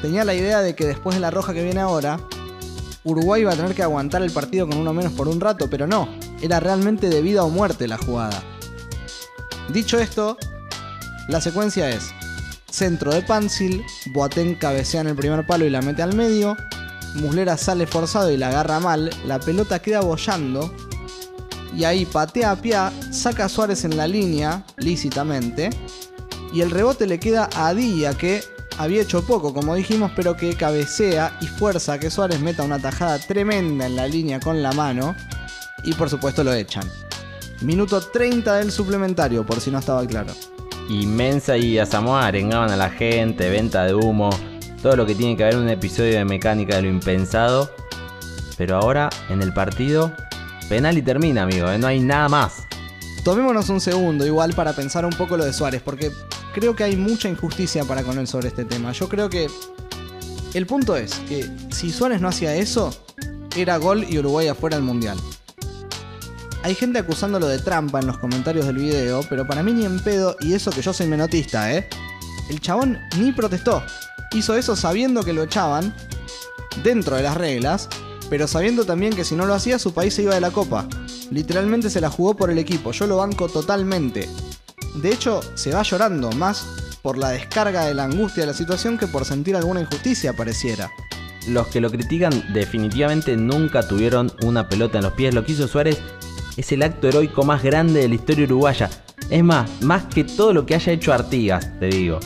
Tenía 0.00 0.24
la 0.24 0.34
idea 0.34 0.62
de 0.62 0.74
que 0.74 0.86
después 0.86 1.14
de 1.14 1.20
la 1.20 1.30
roja 1.30 1.52
que 1.52 1.62
viene 1.62 1.80
ahora, 1.80 2.18
Uruguay 3.04 3.42
iba 3.42 3.52
a 3.52 3.56
tener 3.56 3.74
que 3.74 3.82
aguantar 3.82 4.22
el 4.22 4.30
partido 4.30 4.66
con 4.66 4.78
uno 4.78 4.94
menos 4.94 5.12
por 5.12 5.28
un 5.28 5.40
rato, 5.40 5.68
pero 5.68 5.86
no. 5.86 6.08
Era 6.40 6.58
realmente 6.58 7.10
de 7.10 7.20
vida 7.20 7.44
o 7.44 7.50
muerte 7.50 7.86
la 7.86 7.98
jugada. 7.98 8.42
Dicho 9.70 9.98
esto, 9.98 10.38
la 11.28 11.42
secuencia 11.42 11.90
es 11.90 12.14
centro 12.70 13.12
de 13.12 13.22
Pansil, 13.22 13.84
Boateng 14.12 14.54
cabecea 14.54 15.00
en 15.00 15.08
el 15.08 15.16
primer 15.16 15.46
palo 15.46 15.64
y 15.64 15.70
la 15.70 15.82
mete 15.82 16.02
al 16.02 16.14
medio, 16.14 16.56
Muslera 17.14 17.56
sale 17.56 17.86
forzado 17.86 18.30
y 18.30 18.36
la 18.36 18.48
agarra 18.48 18.80
mal, 18.80 19.10
la 19.26 19.40
pelota 19.40 19.80
queda 19.80 20.00
bollando. 20.00 20.72
Y 21.76 21.84
ahí 21.84 22.04
patea 22.04 22.50
a 22.50 22.56
Pia, 22.56 22.92
saca 23.10 23.44
a 23.44 23.48
Suárez 23.48 23.84
en 23.84 23.96
la 23.96 24.06
línea, 24.08 24.64
lícitamente, 24.76 25.70
y 26.52 26.62
el 26.62 26.70
rebote 26.70 27.06
le 27.06 27.20
queda 27.20 27.48
a 27.54 27.72
Dilla 27.74 28.14
que 28.14 28.42
había 28.76 29.02
hecho 29.02 29.24
poco, 29.24 29.54
como 29.54 29.74
dijimos, 29.74 30.10
pero 30.16 30.36
que 30.36 30.54
cabecea 30.54 31.36
y 31.40 31.46
fuerza 31.46 31.94
a 31.94 32.00
que 32.00 32.10
Suárez 32.10 32.40
meta 32.40 32.64
una 32.64 32.78
tajada 32.78 33.18
tremenda 33.18 33.86
en 33.86 33.94
la 33.94 34.06
línea 34.06 34.40
con 34.40 34.62
la 34.62 34.72
mano. 34.72 35.14
Y 35.84 35.94
por 35.94 36.10
supuesto 36.10 36.42
lo 36.42 36.52
echan. 36.52 36.90
Minuto 37.60 38.00
30 38.00 38.56
del 38.56 38.72
suplementario, 38.72 39.44
por 39.44 39.60
si 39.60 39.70
no 39.70 39.78
estaba 39.78 40.06
claro. 40.06 40.32
Y 40.90 41.06
Mensa 41.06 41.56
y 41.56 41.78
Asamoah 41.78 42.26
arengaban 42.26 42.72
a 42.72 42.76
la 42.76 42.90
gente, 42.90 43.48
venta 43.48 43.84
de 43.84 43.94
humo, 43.94 44.28
todo 44.82 44.96
lo 44.96 45.06
que 45.06 45.14
tiene 45.14 45.36
que 45.36 45.44
ver 45.44 45.56
un 45.56 45.68
episodio 45.68 46.18
de 46.18 46.24
mecánica 46.24 46.74
de 46.74 46.82
lo 46.82 46.88
impensado. 46.88 47.70
Pero 48.58 48.76
ahora, 48.76 49.08
en 49.28 49.40
el 49.40 49.54
partido, 49.54 50.12
penal 50.68 50.98
y 50.98 51.02
termina, 51.02 51.42
amigo, 51.44 51.70
¿eh? 51.70 51.78
no 51.78 51.86
hay 51.86 52.00
nada 52.00 52.28
más. 52.28 52.64
Tomémonos 53.22 53.68
un 53.68 53.80
segundo 53.80 54.26
igual 54.26 54.52
para 54.54 54.72
pensar 54.72 55.04
un 55.04 55.12
poco 55.12 55.36
lo 55.36 55.44
de 55.44 55.52
Suárez, 55.52 55.80
porque 55.80 56.10
creo 56.52 56.74
que 56.74 56.82
hay 56.82 56.96
mucha 56.96 57.28
injusticia 57.28 57.84
para 57.84 58.02
con 58.02 58.18
él 58.18 58.26
sobre 58.26 58.48
este 58.48 58.64
tema. 58.64 58.90
Yo 58.90 59.08
creo 59.08 59.30
que 59.30 59.46
el 60.54 60.66
punto 60.66 60.96
es 60.96 61.14
que 61.28 61.48
si 61.70 61.90
Suárez 61.90 62.20
no 62.20 62.26
hacía 62.26 62.56
eso, 62.56 62.92
era 63.56 63.76
gol 63.76 64.04
y 64.08 64.18
Uruguay 64.18 64.48
afuera 64.48 64.74
del 64.74 64.84
Mundial. 64.84 65.16
Hay 66.62 66.74
gente 66.74 66.98
acusándolo 66.98 67.48
de 67.48 67.58
trampa 67.58 68.00
en 68.00 68.06
los 68.06 68.18
comentarios 68.18 68.66
del 68.66 68.76
video, 68.76 69.24
pero 69.30 69.46
para 69.46 69.62
mí 69.62 69.72
ni 69.72 69.86
en 69.86 69.98
pedo, 69.98 70.36
y 70.40 70.52
eso 70.52 70.70
que 70.70 70.82
yo 70.82 70.92
soy 70.92 71.06
menotista, 71.06 71.72
¿eh? 71.72 71.88
El 72.50 72.60
chabón 72.60 72.98
ni 73.18 73.32
protestó. 73.32 73.82
Hizo 74.32 74.54
eso 74.54 74.76
sabiendo 74.76 75.22
que 75.22 75.32
lo 75.32 75.42
echaban, 75.42 75.94
dentro 76.84 77.16
de 77.16 77.22
las 77.22 77.36
reglas, 77.36 77.88
pero 78.28 78.46
sabiendo 78.46 78.84
también 78.84 79.14
que 79.14 79.24
si 79.24 79.34
no 79.34 79.46
lo 79.46 79.54
hacía 79.54 79.78
su 79.78 79.94
país 79.94 80.12
se 80.14 80.22
iba 80.22 80.34
de 80.34 80.40
la 80.42 80.50
copa. 80.50 80.86
Literalmente 81.30 81.88
se 81.88 82.00
la 82.00 82.10
jugó 82.10 82.36
por 82.36 82.50
el 82.50 82.58
equipo, 82.58 82.92
yo 82.92 83.06
lo 83.06 83.16
banco 83.16 83.48
totalmente. 83.48 84.28
De 84.96 85.10
hecho, 85.10 85.40
se 85.54 85.72
va 85.72 85.82
llorando 85.82 86.30
más 86.32 86.66
por 87.00 87.16
la 87.16 87.30
descarga 87.30 87.86
de 87.86 87.94
la 87.94 88.04
angustia 88.04 88.42
de 88.42 88.48
la 88.48 88.54
situación 88.54 88.98
que 88.98 89.06
por 89.06 89.24
sentir 89.24 89.56
alguna 89.56 89.80
injusticia 89.80 90.34
pareciera. 90.34 90.90
Los 91.48 91.68
que 91.68 91.80
lo 91.80 91.90
critican 91.90 92.52
definitivamente 92.52 93.36
nunca 93.36 93.88
tuvieron 93.88 94.30
una 94.42 94.68
pelota 94.68 94.98
en 94.98 95.04
los 95.04 95.14
pies. 95.14 95.34
Lo 95.34 95.44
que 95.44 95.52
hizo 95.52 95.66
Suárez 95.66 95.98
es 96.60 96.72
el 96.72 96.82
acto 96.82 97.08
heroico 97.08 97.42
más 97.42 97.62
grande 97.62 98.00
de 98.00 98.08
la 98.08 98.14
historia 98.16 98.44
uruguaya. 98.44 98.88
Es 99.30 99.42
más, 99.42 99.80
más 99.82 100.04
que 100.06 100.24
todo 100.24 100.52
lo 100.52 100.66
que 100.66 100.74
haya 100.74 100.92
hecho 100.92 101.12
Artigas, 101.12 101.78
te 101.80 101.86
digo. 101.86 102.18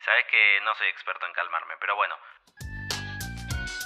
Sabes 0.06 0.24
que 0.32 0.64
no 0.64 0.72
soy 0.78 0.88
experto 0.88 1.26
en 1.28 1.34
calmarme, 1.34 1.74
pero 1.82 1.96
bueno. 1.98 2.16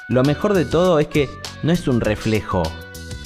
Lo 0.10 0.24
mejor 0.24 0.54
de 0.54 0.66
todo 0.66 1.00
es 1.00 1.08
que 1.08 1.28
no 1.64 1.72
es 1.74 1.88
un 1.88 2.00
reflejo. 2.00 2.62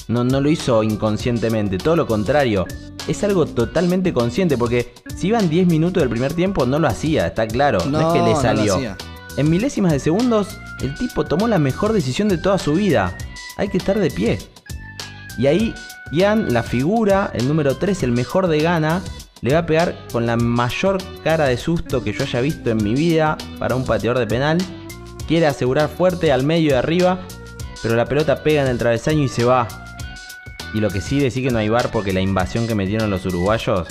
No, 0.08 0.24
no 0.24 0.40
lo 0.40 0.48
hizo 0.48 0.82
inconscientemente, 0.82 1.76
todo 1.76 1.96
lo 1.96 2.06
contrario. 2.06 2.64
Es 3.06 3.22
algo 3.24 3.44
totalmente 3.44 4.14
consciente 4.14 4.56
porque 4.56 4.94
si 5.16 5.28
iban 5.28 5.50
10 5.50 5.66
minutos 5.66 6.02
del 6.02 6.08
primer 6.08 6.32
tiempo 6.34 6.64
no 6.64 6.78
lo 6.78 6.88
hacía, 6.88 7.26
está 7.26 7.46
claro. 7.46 7.80
No, 7.84 8.00
No, 8.00 8.08
es 8.08 8.12
que 8.14 8.18
no 8.20 8.24
le 8.26 8.30
lo 8.32 8.40
salió. 8.40 8.74
hacía. 8.76 8.96
En 9.38 9.48
milésimas 9.48 9.92
de 9.92 10.00
segundos, 10.00 10.58
el 10.80 10.96
tipo 10.96 11.24
tomó 11.24 11.46
la 11.46 11.60
mejor 11.60 11.92
decisión 11.92 12.28
de 12.28 12.38
toda 12.38 12.58
su 12.58 12.74
vida. 12.74 13.16
Hay 13.56 13.68
que 13.68 13.78
estar 13.78 13.96
de 13.96 14.10
pie. 14.10 14.40
Y 15.38 15.46
ahí, 15.46 15.74
Ian, 16.10 16.52
la 16.52 16.64
figura, 16.64 17.30
el 17.32 17.46
número 17.46 17.76
3, 17.76 18.02
el 18.02 18.10
mejor 18.10 18.48
de 18.48 18.58
gana, 18.58 19.00
le 19.40 19.52
va 19.52 19.60
a 19.60 19.66
pegar 19.66 19.96
con 20.10 20.26
la 20.26 20.36
mayor 20.36 20.98
cara 21.22 21.46
de 21.46 21.56
susto 21.56 22.02
que 22.02 22.12
yo 22.12 22.24
haya 22.24 22.40
visto 22.40 22.70
en 22.70 22.82
mi 22.82 22.94
vida 22.94 23.38
para 23.60 23.76
un 23.76 23.84
pateador 23.84 24.18
de 24.18 24.26
penal. 24.26 24.58
Quiere 25.28 25.46
asegurar 25.46 25.88
fuerte 25.88 26.32
al 26.32 26.42
medio 26.42 26.70
y 26.70 26.74
arriba, 26.74 27.20
pero 27.80 27.94
la 27.94 28.06
pelota 28.06 28.42
pega 28.42 28.62
en 28.62 28.68
el 28.68 28.78
travesaño 28.78 29.22
y 29.22 29.28
se 29.28 29.44
va. 29.44 29.68
Y 30.74 30.80
lo 30.80 30.90
que 30.90 31.00
sí 31.00 31.20
decir 31.20 31.44
que 31.44 31.52
no 31.52 31.60
hay 31.60 31.68
bar 31.68 31.92
porque 31.92 32.12
la 32.12 32.20
invasión 32.20 32.66
que 32.66 32.74
metieron 32.74 33.08
los 33.08 33.24
uruguayos. 33.24 33.86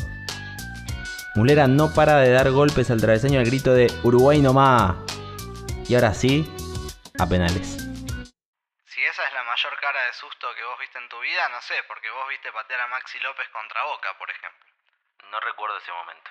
Mulera 1.36 1.68
no 1.68 1.94
para 1.94 2.18
de 2.18 2.32
dar 2.32 2.52
golpes 2.52 2.92
al 2.92 3.00
travesaño 3.00 3.40
al 3.40 3.46
grito 3.46 3.74
de 3.74 3.90
Uruguay 4.04 4.42
no 4.42 4.52
más. 4.52 5.07
Y 5.90 5.96
ahora 5.96 6.14
sí, 6.14 6.44
a 7.18 7.26
penales. 7.26 7.78
Si 8.86 9.02
esa 9.04 9.28
es 9.28 9.34
la 9.34 9.44
mayor 9.44 9.74
cara 9.80 10.04
de 10.06 10.14
susto 10.14 10.48
que 10.56 10.64
vos 10.64 10.78
viste 10.80 11.00
en 11.00 11.08
tu 11.08 11.20
vida, 11.22 11.48
no 11.50 11.62
sé, 11.62 11.76
porque 11.88 12.10
vos 12.12 12.28
viste 12.28 12.52
patear 12.52 12.82
a 12.82 12.88
Maxi 12.88 13.18
López 13.20 13.48
contra 13.54 13.84
Boca, 13.86 14.10
por 14.20 14.30
ejemplo. 14.30 14.68
No 15.32 15.40
recuerdo 15.40 15.78
ese 15.78 15.92
momento. 15.92 16.30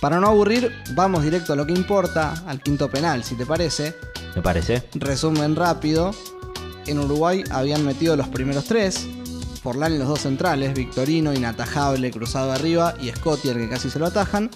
Para 0.00 0.20
no 0.20 0.28
aburrir, 0.28 0.70
vamos 0.90 1.24
directo 1.24 1.54
a 1.54 1.56
lo 1.56 1.66
que 1.66 1.72
importa, 1.72 2.34
al 2.46 2.62
quinto 2.62 2.88
penal, 2.90 3.24
si 3.24 3.36
te 3.36 3.46
parece. 3.46 3.94
Me 4.36 4.42
parece. 4.42 4.88
Resumen 4.94 5.56
rápido. 5.56 6.12
En 6.86 6.98
Uruguay 7.00 7.42
habían 7.50 7.84
metido 7.84 8.14
los 8.14 8.28
primeros 8.28 8.66
tres. 8.66 9.08
Forlán 9.62 9.94
en 9.94 10.00
los 10.00 10.08
dos 10.08 10.20
centrales, 10.20 10.74
Victorino, 10.74 11.32
inatajable, 11.32 12.10
cruzado 12.10 12.52
arriba, 12.52 12.94
y 13.00 13.10
Scotty, 13.10 13.48
el 13.48 13.56
que 13.56 13.70
casi 13.70 13.90
se 13.90 13.98
lo 13.98 14.06
atajan. 14.06 14.50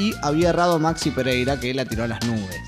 Y 0.00 0.14
había 0.22 0.48
errado 0.48 0.78
Maxi 0.78 1.10
Pereira, 1.10 1.60
que 1.60 1.74
la 1.74 1.84
tiró 1.84 2.04
a 2.04 2.08
las 2.08 2.26
nubes. 2.26 2.58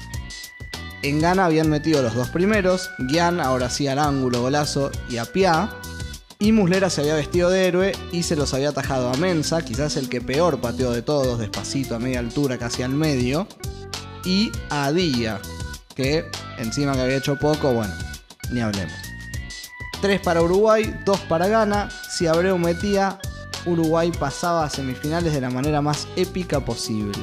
En 1.00 1.18
Ghana 1.18 1.46
habían 1.46 1.70
metido 1.70 2.02
los 2.02 2.14
dos 2.14 2.28
primeros, 2.28 2.90
Guian 2.98 3.40
ahora 3.40 3.70
sí 3.70 3.88
al 3.88 3.98
ángulo, 3.98 4.42
golazo, 4.42 4.92
y 5.08 5.16
a 5.16 5.24
Pia. 5.24 5.70
Y 6.38 6.52
Muslera 6.52 6.90
se 6.90 7.00
había 7.00 7.14
vestido 7.14 7.48
de 7.48 7.66
héroe 7.66 7.92
y 8.12 8.24
se 8.24 8.36
los 8.36 8.52
había 8.52 8.68
atajado 8.68 9.08
a 9.08 9.16
Mensa, 9.16 9.64
quizás 9.64 9.96
el 9.96 10.10
que 10.10 10.20
peor 10.20 10.60
pateó 10.60 10.92
de 10.92 11.00
todos, 11.00 11.38
despacito, 11.38 11.94
a 11.94 11.98
media 11.98 12.18
altura, 12.18 12.58
casi 12.58 12.82
al 12.82 12.90
medio. 12.90 13.48
Y 14.26 14.52
a 14.68 14.92
Dilla, 14.92 15.40
que 15.96 16.26
encima 16.58 16.92
que 16.92 17.00
había 17.00 17.16
hecho 17.16 17.38
poco, 17.38 17.72
bueno, 17.72 17.94
ni 18.50 18.60
hablemos. 18.60 18.92
3 20.02 20.20
para 20.20 20.42
Uruguay, 20.42 21.00
2 21.06 21.20
para 21.20 21.48
Ghana. 21.48 21.88
Si 22.10 22.26
Abreu 22.26 22.58
metía, 22.58 23.18
Uruguay 23.66 24.10
pasaba 24.18 24.64
a 24.64 24.70
semifinales 24.70 25.32
de 25.32 25.40
la 25.40 25.50
manera 25.50 25.80
más 25.80 26.08
épica 26.16 26.60
posible. 26.60 27.18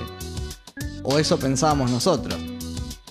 O 1.03 1.17
eso 1.19 1.37
pensábamos 1.39 1.91
nosotros. 1.91 2.37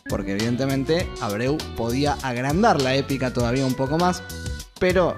Porque 0.08 0.32
evidentemente 0.32 1.08
Abreu 1.20 1.58
podía 1.76 2.14
agrandar 2.22 2.80
la 2.80 2.94
épica 2.94 3.32
todavía 3.32 3.66
un 3.66 3.74
poco 3.74 3.98
más. 3.98 4.22
Pero 4.80 5.16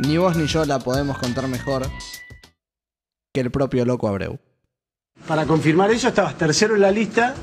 ni 0.00 0.16
vos 0.18 0.36
ni 0.36 0.46
yo 0.46 0.64
la 0.64 0.78
podemos 0.78 1.16
contar 1.18 1.48
mejor 1.48 1.88
que 3.32 3.40
el 3.40 3.50
propio 3.50 3.84
loco 3.86 4.08
Abreu. 4.08 4.38
Para 5.26 5.46
confirmar 5.46 5.90
eso, 5.90 6.08
estabas 6.08 6.36
tercero 6.36 6.74
en 6.74 6.82
la 6.82 6.90
lista 6.90 7.34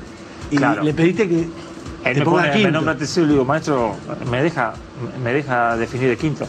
y 0.50 0.56
Claro. 0.56 0.82
le 0.82 0.92
pediste 0.94 1.28
que 1.28 1.40
Él 1.40 1.50
te 2.14 2.14
me, 2.20 2.24
ponga 2.24 2.42
pone, 2.42 2.48
me 2.50 2.54
quinto. 2.56 2.70
nombra 2.70 2.96
tercero 2.96 3.24
y 3.24 3.28
le 3.28 3.32
digo, 3.34 3.44
maestro, 3.44 3.96
me 4.30 4.42
deja, 4.42 4.74
me 5.24 5.32
deja 5.32 5.76
definir 5.76 6.10
de 6.10 6.16
quinto. 6.16 6.46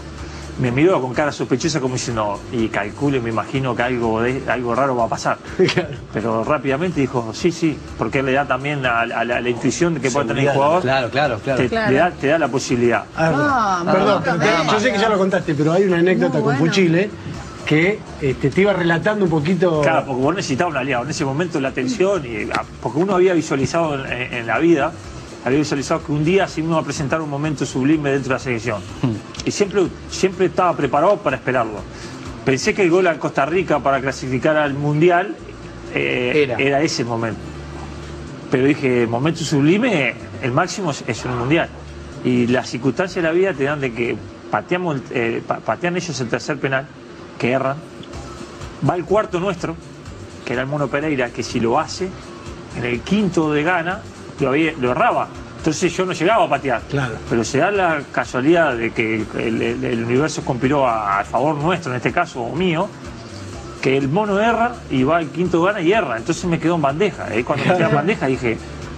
Me 0.59 0.69
miró 0.71 1.01
con 1.01 1.13
cara 1.13 1.31
sospechosa 1.31 1.79
como 1.79 1.95
diciendo, 1.95 2.39
y 2.51 2.67
calcule, 2.67 3.19
me 3.19 3.29
imagino 3.29 3.75
que 3.75 3.81
algo, 3.83 4.21
de, 4.21 4.43
algo 4.47 4.75
raro 4.75 4.95
va 4.95 5.05
a 5.05 5.07
pasar. 5.07 5.37
Pero 6.13 6.43
rápidamente 6.43 6.99
dijo, 7.01 7.31
sí, 7.33 7.51
sí, 7.51 7.77
porque 7.97 8.19
él 8.19 8.25
le 8.27 8.33
da 8.33 8.45
también 8.47 8.85
a, 8.85 9.01
a 9.01 9.05
la, 9.05 9.37
a 9.37 9.41
la 9.41 9.49
intuición 9.49 9.95
que 9.99 10.11
puede 10.11 10.27
tener 10.27 10.45
el 10.47 10.53
jugador. 10.53 10.81
claro, 10.81 11.09
claro, 11.09 11.39
claro. 11.39 11.61
Te, 11.61 11.69
Claro. 11.69 11.91
le 11.91 11.97
da, 11.97 12.11
te 12.11 12.27
da 12.27 12.37
la 12.37 12.47
posibilidad. 12.49 13.05
Ah, 13.15 13.81
perdón, 13.91 14.21
pero 14.23 14.37
te- 14.37 14.71
yo 14.71 14.79
sé 14.79 14.91
que 14.91 14.97
ya 14.99 15.09
lo 15.09 15.17
contaste, 15.17 15.55
pero 15.55 15.71
hay 15.73 15.83
una 15.85 15.97
anécdota 15.99 16.41
con 16.41 16.55
Fuchile 16.57 17.09
que 17.65 17.99
este, 18.21 18.49
te 18.49 18.61
iba 18.61 18.73
relatando 18.73 19.23
un 19.25 19.31
poquito. 19.31 19.81
Claro, 19.81 20.05
porque 20.05 20.21
vos 20.21 20.35
necesitabas 20.35 20.71
un 20.73 20.77
aliado. 20.77 21.03
En 21.05 21.09
ese 21.11 21.23
momento 21.25 21.59
la 21.61 21.71
tensión, 21.71 22.23
y, 22.25 22.49
ah, 22.53 22.63
porque 22.81 22.99
uno 22.99 23.15
había 23.15 23.33
visualizado 23.33 23.95
en, 23.95 24.11
en- 24.11 24.33
en 24.33 24.47
la 24.47 24.59
vida, 24.59 24.91
había 25.45 25.59
visualizado 25.59 26.03
que 26.03 26.11
un 26.11 26.23
día 26.25 26.47
se 26.47 26.61
iba 26.61 26.77
a 26.77 26.83
presentar 26.83 27.21
un 27.21 27.29
momento 27.29 27.65
sublime 27.65 28.11
dentro 28.11 28.29
de 28.29 28.35
la 28.35 28.39
selección. 28.39 28.81
Y 29.45 29.51
siempre, 29.51 29.83
siempre 30.09 30.45
estaba 30.47 30.75
preparado 30.75 31.17
para 31.17 31.37
esperarlo. 31.37 31.79
Pensé 32.45 32.73
que 32.73 32.83
el 32.83 32.89
gol 32.89 33.07
a 33.07 33.17
Costa 33.19 33.45
Rica 33.45 33.79
para 33.79 33.99
clasificar 34.01 34.57
al 34.57 34.73
Mundial 34.73 35.35
eh, 35.93 36.31
era. 36.59 36.81
ese 36.81 37.03
momento. 37.03 37.39
Pero 38.49 38.65
dije, 38.65 39.07
momento 39.07 39.43
sublime, 39.43 40.13
el 40.41 40.51
máximo 40.51 40.91
es- 40.91 41.25
un 41.25 41.37
Mundial. 41.37 41.69
Y 42.23 42.47
las 42.47 42.69
circunstancias 42.69 43.15
de 43.15 43.21
la 43.23 43.31
vida 43.31 43.53
te 43.53 43.63
dan 43.63 43.79
de 43.81 43.93
que 43.93 44.15
pateamos, 44.51 45.01
eh, 45.11 45.41
pa- 45.45 45.59
patean 45.59 45.95
ellos 45.95 46.19
el 46.19 46.27
tercer 46.29 46.59
penal, 46.59 46.85
que 47.39 47.51
erran, 47.51 47.77
va 48.87 48.95
el 48.95 49.05
cuarto 49.05 49.39
nuestro, 49.39 49.75
que 50.45 50.53
era 50.53 50.61
el 50.63 50.67
Mono 50.67 50.87
Pereira, 50.87 51.29
que 51.29 51.41
si 51.43 51.59
lo 51.59 51.79
hace, 51.79 52.09
en 52.77 52.83
el 52.85 53.01
quinto 53.01 53.51
de 53.51 53.63
gana, 53.63 54.01
lo, 54.39 54.49
había- 54.49 54.73
lo 54.79 54.91
erraba. 54.91 55.29
Entonces 55.61 55.95
yo 55.95 56.05
no 56.07 56.13
llegaba 56.13 56.45
a 56.45 56.49
patear. 56.49 56.81
Claro. 56.89 57.13
Pero 57.29 57.43
se 57.43 57.59
da 57.59 57.69
la 57.69 58.01
casualidad 58.11 58.75
de 58.75 58.91
que 58.91 59.25
el, 59.35 59.61
el- 59.61 59.83
el 59.83 60.03
universo 60.05 60.43
conspiró 60.43 60.87
a, 60.87 61.19
a 61.19 61.23
favor 61.23 61.55
nuestro, 61.55 61.91
en 61.91 61.97
este 61.97 62.11
caso 62.11 62.41
o 62.41 62.55
mío, 62.55 62.87
que 63.79 63.95
el 63.95 64.07
mono 64.09 64.39
erra 64.39 64.73
y 64.89 65.03
va 65.03 65.17
al 65.17 65.27
quinto 65.29 65.61
gana 65.61 65.79
y 65.81 65.91
erra. 65.93 66.17
Entonces 66.17 66.45
me 66.45 66.59
quedó 66.59 66.75
en 66.75 66.81
bandeja. 66.81 67.25
Ahí 67.25 67.43
cuando 67.43 67.65
me 67.65 67.77
quedó 67.77 67.89
en 67.89 67.95
bandeja 67.95 68.25
dije, 68.25 68.57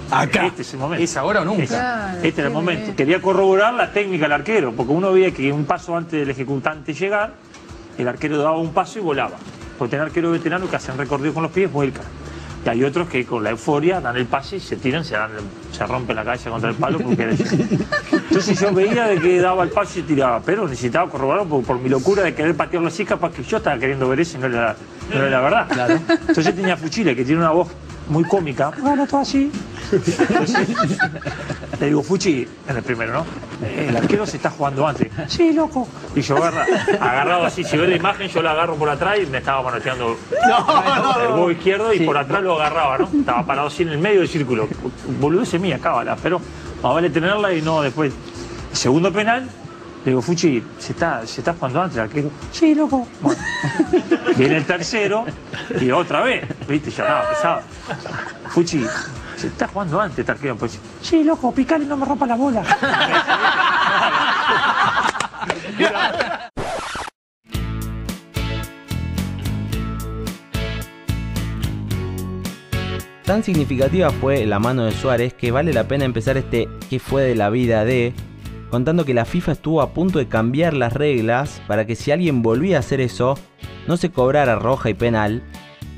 Acá. 0.09 0.45
este 0.45 0.61
es 0.61 0.73
el 0.73 0.79
momento. 0.79 1.03
¿Es 1.03 1.17
ahora 1.17 1.41
o 1.41 1.45
nunca? 1.45 1.63
Este, 1.63 1.75
Claro, 1.75 2.17
este 2.23 2.41
era 2.41 2.47
el 2.47 2.53
momento. 2.53 2.83
bien. 2.83 2.95
Quería 2.95 3.21
corroborar 3.21 3.73
la 3.73 3.91
técnica 3.91 4.23
del 4.23 4.31
arquero, 4.31 4.71
porque 4.71 4.93
uno 4.93 5.11
veía 5.11 5.31
que 5.31 5.51
un 5.51 5.65
paso 5.65 5.97
antes 5.97 6.17
del 6.17 6.29
ejecutante 6.29 6.93
llegar, 6.93 7.33
el 7.97 8.07
arquero 8.07 8.37
daba 8.37 8.57
un 8.57 8.71
paso 8.73 8.99
y 8.99 9.01
volaba. 9.01 9.35
Porque 9.77 9.91
tener 9.91 10.05
arqueros 10.05 10.31
veteranos 10.31 10.69
que 10.69 10.77
hacen 10.77 10.97
recorrido 10.97 11.33
con 11.33 11.43
los 11.43 11.51
pies, 11.51 11.69
vuelcan. 11.71 12.05
Y 12.65 12.69
hay 12.69 12.83
otros 12.83 13.09
que 13.09 13.25
con 13.25 13.43
la 13.43 13.49
euforia 13.49 13.99
dan 13.99 14.15
el 14.15 14.25
pase 14.25 14.57
y 14.57 14.59
se 14.59 14.77
tiran, 14.77 15.03
se, 15.03 15.15
dan, 15.15 15.31
se 15.71 15.85
rompen 15.85 16.15
la 16.15 16.23
cabeza 16.23 16.49
contra 16.49 16.69
el 16.69 16.75
palo. 16.75 16.99
Porque 16.99 17.23
Entonces 17.23 18.59
yo 18.59 18.73
veía 18.73 19.07
de 19.07 19.19
que 19.19 19.39
daba 19.39 19.63
el 19.63 19.69
paso 19.69 19.99
y 19.99 20.03
tiraba, 20.03 20.41
pero 20.41 20.67
necesitaba 20.67 21.09
corroborarlo 21.09 21.49
por, 21.49 21.63
por 21.63 21.79
mi 21.79 21.89
locura 21.89 22.23
de 22.23 22.33
querer 22.33 22.55
patearlo 22.55 22.87
así, 22.87 23.03
capaz 23.03 23.33
que 23.33 23.43
yo 23.43 23.57
estaba 23.57 23.77
queriendo 23.77 24.07
ver 24.07 24.21
eso 24.21 24.37
y 24.37 24.41
no 24.41 24.47
era, 24.47 24.75
no 25.09 25.15
era 25.17 25.29
la 25.29 25.41
verdad. 25.41 26.01
Entonces 26.27 26.55
tenía 26.55 26.77
Fuchile, 26.77 27.15
que 27.15 27.25
tiene 27.25 27.41
una 27.41 27.51
voz 27.51 27.69
muy 28.07 28.23
cómica. 28.23 28.71
Bueno, 28.79 29.07
todo 29.07 29.21
así. 29.21 29.51
Le 31.79 31.87
digo, 31.87 32.03
Fuchi, 32.03 32.47
en 32.67 32.77
el 32.77 32.83
primero, 32.83 33.13
¿no? 33.13 33.25
El 33.67 33.95
arquero 33.95 34.25
se 34.25 34.37
está 34.37 34.49
jugando 34.49 34.87
antes. 34.87 35.09
Sí, 35.27 35.53
loco. 35.53 35.87
Y 36.15 36.21
yo 36.21 36.37
agarra, 36.37 36.65
agarrado 36.99 37.45
así, 37.45 37.63
si 37.63 37.77
ve 37.77 37.87
la 37.87 37.95
imagen, 37.95 38.29
yo 38.29 38.41
lo 38.41 38.49
agarro 38.49 38.75
por 38.75 38.89
atrás 38.89 39.17
y 39.21 39.25
me 39.25 39.39
estaba 39.39 39.61
manoteando 39.61 40.17
el 41.21 41.31
huevo 41.31 41.51
izquierdo 41.51 41.93
y 41.93 42.01
por 42.01 42.17
atrás 42.17 42.43
lo 42.43 42.55
agarraba, 42.55 42.97
¿no? 42.97 43.09
Estaba 43.13 43.45
parado 43.45 43.67
así 43.67 43.83
en 43.83 43.89
el 43.89 43.97
medio 43.97 44.19
del 44.19 44.29
círculo. 44.29 44.67
Boludece 45.19 45.59
mía, 45.59 45.79
cábala, 45.81 46.15
pero 46.21 46.39
más 46.81 46.93
vale 46.93 47.09
tenerla 47.09 47.53
y 47.53 47.61
no 47.61 47.81
después. 47.81 48.13
Segundo 48.71 49.11
penal, 49.11 49.49
le 50.05 50.11
digo, 50.11 50.21
Fuchi, 50.21 50.61
¿se 50.79 50.91
está, 50.91 51.25
se 51.25 51.39
está 51.39 51.53
jugando 51.53 51.81
antes 51.81 51.97
el 51.97 52.03
arquero? 52.03 52.29
Sí, 52.51 52.75
loco. 52.75 53.07
Bueno. 53.21 53.41
Viene 54.37 54.57
el 54.57 54.65
tercero 54.65 55.25
y 55.79 55.91
otra 55.91 56.21
vez, 56.21 56.45
¿viste? 56.67 56.91
Ya 56.91 57.05
nada, 57.05 57.29
pesado. 57.29 57.61
Fuchi, 58.49 58.85
se 59.37 59.47
está 59.47 59.67
jugando 59.67 60.01
antes 60.01 60.19
este 60.19 60.31
arquero. 60.33 60.57
Pues, 60.57 60.77
sí, 61.01 61.23
loco, 61.23 61.53
picale, 61.53 61.85
no 61.85 61.95
me 61.95 62.05
rompa 62.05 62.25
la 62.25 62.35
bola. 62.35 62.63
Tan 73.25 73.41
significativa 73.41 74.09
fue 74.09 74.45
la 74.45 74.59
mano 74.59 74.83
de 74.83 74.91
Suárez 74.91 75.33
que 75.33 75.51
vale 75.51 75.71
la 75.71 75.87
pena 75.87 76.03
empezar 76.03 76.35
este 76.35 76.67
¿Qué 76.89 76.99
fue 76.99 77.23
de 77.23 77.35
la 77.35 77.49
vida 77.49 77.85
de? 77.85 78.13
Contando 78.73 79.05
que 79.05 79.13
la 79.13 79.25
FIFA 79.25 79.51
estuvo 79.51 79.83
a 79.83 79.93
punto 79.93 80.17
de 80.17 80.27
cambiar 80.27 80.73
las 80.73 80.93
reglas 80.93 81.61
para 81.67 81.85
que 81.85 81.95
si 81.95 82.09
alguien 82.09 82.41
volvía 82.41 82.77
a 82.77 82.79
hacer 82.79 83.01
eso, 83.01 83.37
no 83.87 83.97
se 83.97 84.09
cobrara 84.09 84.55
roja 84.55 84.89
y 84.89 84.95
penal, 84.95 85.43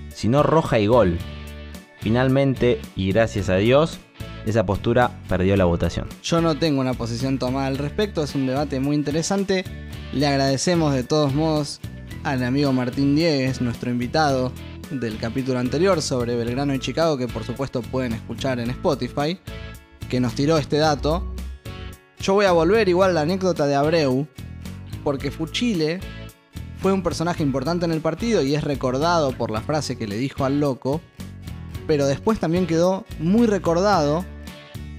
sino 0.09 0.43
roja 0.43 0.77
y 0.79 0.87
gol. 0.87 1.17
Finalmente, 2.01 2.81
y 2.97 3.13
gracias 3.13 3.47
a 3.47 3.55
Dios, 3.55 3.99
esa 4.45 4.65
postura 4.65 5.21
perdió 5.29 5.55
la 5.55 5.63
votación. 5.63 6.09
Yo 6.21 6.41
no 6.41 6.59
tengo 6.59 6.81
una 6.81 6.93
posición 6.93 7.39
tomada 7.39 7.67
al 7.67 7.77
respecto, 7.77 8.21
es 8.21 8.35
un 8.35 8.45
debate 8.45 8.81
muy 8.81 8.97
interesante. 8.97 9.63
Le 10.11 10.27
agradecemos 10.27 10.93
de 10.93 11.05
todos 11.05 11.33
modos 11.33 11.79
al 12.25 12.43
amigo 12.43 12.73
Martín 12.73 13.15
Diegues, 13.15 13.61
nuestro 13.61 13.89
invitado 13.89 14.51
del 14.91 15.17
capítulo 15.17 15.59
anterior 15.59 16.01
sobre 16.01 16.35
Belgrano 16.35 16.73
y 16.73 16.79
Chicago, 16.79 17.17
que 17.17 17.29
por 17.29 17.45
supuesto 17.45 17.81
pueden 17.81 18.11
escuchar 18.11 18.59
en 18.59 18.69
Spotify, 18.71 19.39
que 20.09 20.19
nos 20.19 20.35
tiró 20.35 20.57
este 20.57 20.75
dato. 20.75 21.25
Yo 22.25 22.33
voy 22.33 22.45
a 22.45 22.53
volver 22.53 22.89
igual 22.89 23.11
a 23.11 23.13
la 23.13 23.21
anécdota 23.21 23.67
de 23.67 23.75
Abreu, 23.75 24.25
porque 25.03 25.29
Fuchile 25.29 25.99
fue 26.79 26.91
un 26.91 27.03
personaje 27.03 27.43
importante 27.43 27.85
en 27.85 27.91
el 27.91 28.01
partido 28.01 28.41
y 28.41 28.55
es 28.55 28.63
recordado 28.63 29.31
por 29.33 29.51
la 29.51 29.61
frase 29.61 29.95
que 29.95 30.07
le 30.07 30.17
dijo 30.17 30.43
al 30.43 30.59
loco, 30.59 31.01
pero 31.85 32.07
después 32.07 32.39
también 32.39 32.65
quedó 32.65 33.05
muy 33.19 33.45
recordado 33.45 34.25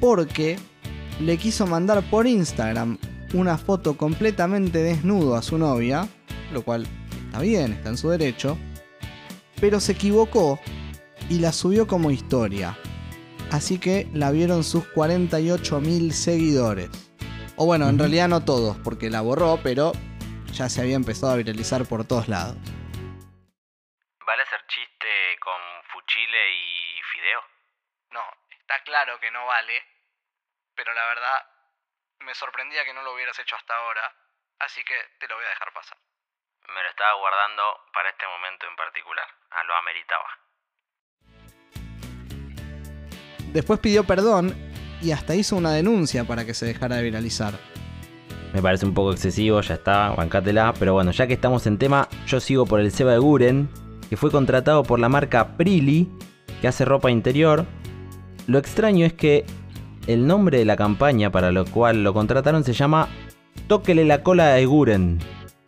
porque 0.01 0.57
le 1.19 1.37
quiso 1.37 1.67
mandar 1.67 2.09
por 2.11 2.29
Instagram 2.29 2.97
una 3.35 3.59
foto 3.59 3.97
completamente 3.97 4.85
desnudo 4.85 5.35
a 5.35 5.43
su 5.43 5.59
novia, 5.59 6.09
lo 6.53 6.63
cual 6.63 6.87
está 7.25 7.41
bien, 7.41 7.73
está 7.73 7.89
en 7.89 7.97
su 7.97 8.09
derecho, 8.09 8.57
pero 9.61 9.81
se 9.81 9.91
equivocó 9.91 10.61
y 11.29 11.41
la 11.41 11.51
subió 11.51 11.89
como 11.89 12.13
historia. 12.13 12.79
Así 13.51 13.79
que 13.79 14.09
la 14.15 14.31
vieron 14.31 14.63
sus 14.63 14.85
48.000 14.95 16.13
seguidores. 16.13 17.06
O 17.59 17.65
bueno, 17.65 17.89
en 17.89 17.99
realidad 17.99 18.29
no 18.29 18.45
todos, 18.45 18.77
porque 18.85 19.09
la 19.09 19.23
borró, 19.23 19.59
pero 19.63 19.93
ya 20.53 20.69
se 20.69 20.83
había 20.83 20.95
empezado 20.95 21.33
a 21.33 21.37
viralizar 21.37 21.89
por 21.89 22.07
todos 22.07 22.29
lados. 22.29 22.57
¿Vale 24.27 24.43
hacer 24.43 24.61
chiste 24.69 25.09
con 25.41 25.57
Fuchile 25.89 26.53
y 26.53 27.01
Fideo? 27.13 27.41
No, 28.11 28.21
está 28.61 28.83
claro 28.85 29.19
que 29.21 29.31
no 29.31 29.47
vale, 29.47 29.73
pero 30.75 30.93
la 30.93 31.07
verdad 31.07 31.47
me 32.21 32.35
sorprendía 32.35 32.85
que 32.85 32.93
no 32.93 33.03
lo 33.03 33.15
hubieras 33.15 33.39
hecho 33.39 33.57
hasta 33.57 33.75
ahora, 33.75 34.15
así 34.59 34.85
que 34.85 34.95
te 35.19 35.27
lo 35.27 35.37
voy 35.37 35.47
a 35.47 35.49
dejar 35.49 35.73
pasar. 35.73 35.97
Me 36.69 36.83
lo 36.83 36.91
estaba 36.91 37.15
guardando 37.15 37.63
para 37.95 38.11
este 38.11 38.27
momento 38.27 38.67
en 38.67 38.77
particular. 38.77 39.29
Ah, 39.51 39.65
lo 39.65 39.75
ameritaba. 39.77 40.29
Después 43.53 43.81
pidió 43.81 44.05
perdón 44.05 44.66
y 45.03 45.11
hasta 45.11 45.35
hizo 45.35 45.57
una 45.57 45.73
denuncia 45.73 46.25
para 46.25 46.45
que 46.45 46.55
se 46.55 46.67
dejara 46.67 46.97
de 46.97 47.03
viralizar. 47.03 47.55
Me 48.53 48.63
parece 48.63 48.87
un 48.87 48.95
poco 48.95 49.13
excesivo, 49.13 49.61
ya 49.61 49.75
está, 49.75 50.11
bancátela. 50.11 50.73
Pero 50.79 50.95
bueno, 50.95 51.11
ya 51.11 51.27
que 51.27 51.35
estamos 51.35 51.67
en 51.67 51.79
tema, 51.79 52.09
yo 52.27 52.41
sigo 52.41 52.65
por 52.65 52.81
el 52.81 52.91
Seba 52.91 53.13
de 53.13 53.19
Guren, 53.19 53.69
que 54.09 54.17
fue 54.17 54.31
contratado 54.31 54.83
por 54.83 54.99
la 54.99 55.09
marca 55.09 55.57
Prilly, 55.57 56.09
que 56.61 56.69
hace 56.69 56.85
ropa 56.85 57.11
interior. 57.11 57.67
Lo 58.47 58.59
extraño 58.59 59.05
es 59.05 59.13
que 59.13 59.45
el 60.07 60.27
nombre 60.27 60.59
de 60.59 60.65
la 60.65 60.77
campaña 60.77 61.31
para 61.31 61.51
lo 61.53 61.65
cual 61.65 62.05
lo 62.05 62.15
contrataron 62.15 62.65
se 62.65 62.73
llama 62.73 63.09
Tóquele 63.67 64.05
la 64.05 64.23
cola 64.23 64.49
de 64.49 64.65
Guren. 64.65 65.19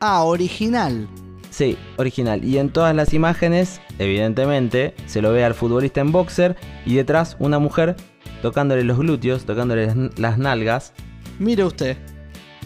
Ah, 0.00 0.22
original. 0.22 1.08
Sí, 1.50 1.76
original. 1.96 2.44
Y 2.44 2.58
en 2.58 2.70
todas 2.70 2.94
las 2.94 3.12
imágenes, 3.12 3.80
evidentemente, 3.98 4.94
se 5.06 5.20
lo 5.20 5.32
ve 5.32 5.44
al 5.44 5.54
futbolista 5.54 6.00
en 6.00 6.12
boxer 6.12 6.56
y 6.86 6.94
detrás 6.94 7.36
una 7.40 7.58
mujer 7.58 7.96
tocándole 8.42 8.84
los 8.84 8.98
glúteos, 8.98 9.46
tocándole 9.46 9.88
las, 10.16 10.38
nalgas. 10.38 10.92
Mire 11.38 11.64
usted. 11.64 11.96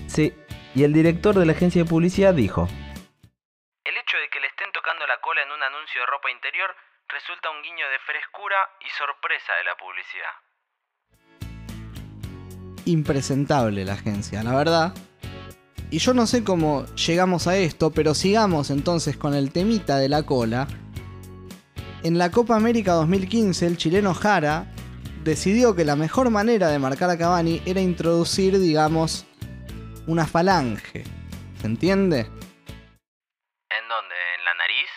Sí, 0.06 0.34
y 0.74 0.84
el 0.84 0.92
director 0.92 1.34
de 1.34 1.46
la 1.46 1.52
agencia 1.52 1.82
de 1.82 1.88
publicidad 1.88 2.34
dijo, 2.34 2.68
El 3.84 3.96
hecho 3.96 4.16
de 4.18 4.28
que 4.30 4.40
le 4.40 4.46
estén 4.46 4.70
tocando 4.72 5.06
la 5.06 5.20
cola 5.20 5.42
en 5.42 5.50
un 5.50 5.62
anuncio 5.62 6.00
de 6.00 6.06
ropa 6.06 6.30
interior 6.30 6.70
resulta 7.08 7.50
un 7.50 7.62
guiño 7.62 7.88
de 7.88 7.98
frescura 8.06 8.56
y 8.80 8.88
sorpresa 8.96 9.52
de 9.58 9.64
la 9.64 9.76
publicidad. 9.76 10.32
Impresentable 12.84 13.84
la 13.84 13.94
agencia, 13.94 14.42
la 14.42 14.54
verdad. 14.54 14.94
Y 15.90 15.98
yo 15.98 16.14
no 16.14 16.26
sé 16.26 16.42
cómo 16.42 16.86
llegamos 16.94 17.46
a 17.46 17.56
esto, 17.56 17.90
pero 17.90 18.14
sigamos 18.14 18.70
entonces 18.70 19.16
con 19.18 19.34
el 19.34 19.52
temita 19.52 19.98
de 19.98 20.08
la 20.08 20.22
cola. 20.24 20.66
En 22.02 22.16
la 22.18 22.30
Copa 22.30 22.56
América 22.56 22.92
2015, 22.92 23.66
el 23.66 23.76
chileno 23.76 24.14
Jara 24.14 24.72
decidió 25.22 25.74
que 25.74 25.84
la 25.84 25.96
mejor 25.96 26.30
manera 26.30 26.68
de 26.68 26.78
marcar 26.78 27.10
a 27.10 27.18
Cavani 27.18 27.62
era 27.64 27.80
introducir, 27.80 28.58
digamos, 28.58 29.26
una 30.06 30.26
falange. 30.26 31.04
¿Se 31.60 31.66
entiende? 31.66 32.20
¿En 32.20 33.88
dónde? 33.88 34.14
¿En 34.38 34.44
la 34.44 34.54
nariz? 34.54 34.90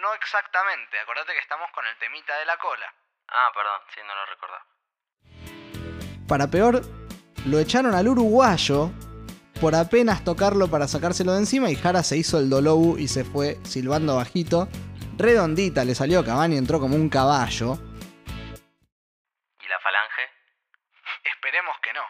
No 0.00 0.14
exactamente, 0.14 0.98
acordate 1.02 1.32
que 1.32 1.40
estamos 1.40 1.68
con 1.74 1.84
el 1.86 1.98
temita 1.98 2.38
de 2.38 2.46
la 2.46 2.56
cola. 2.58 2.86
Ah, 3.28 3.50
perdón, 3.54 3.80
sí, 3.94 4.00
no 4.06 4.14
lo 4.14 4.26
recordaba. 4.26 4.64
Para 6.26 6.50
peor, 6.50 6.82
lo 7.46 7.58
echaron 7.58 7.94
al 7.94 8.08
uruguayo 8.08 8.90
por 9.60 9.74
apenas 9.74 10.24
tocarlo 10.24 10.68
para 10.68 10.88
sacárselo 10.88 11.32
de 11.32 11.40
encima 11.40 11.70
y 11.70 11.76
Jara 11.76 12.02
se 12.02 12.16
hizo 12.16 12.38
el 12.38 12.48
dolobu 12.48 12.96
y 12.98 13.08
se 13.08 13.24
fue 13.24 13.58
silbando 13.64 14.16
bajito. 14.16 14.68
Redondita 15.16 15.84
le 15.84 15.94
salió 15.94 16.24
Cavani, 16.24 16.56
entró 16.56 16.80
como 16.80 16.96
un 16.96 17.08
caballo. 17.08 17.78
Esperemos 21.50 21.80
que 21.80 21.92
no. 21.92 22.06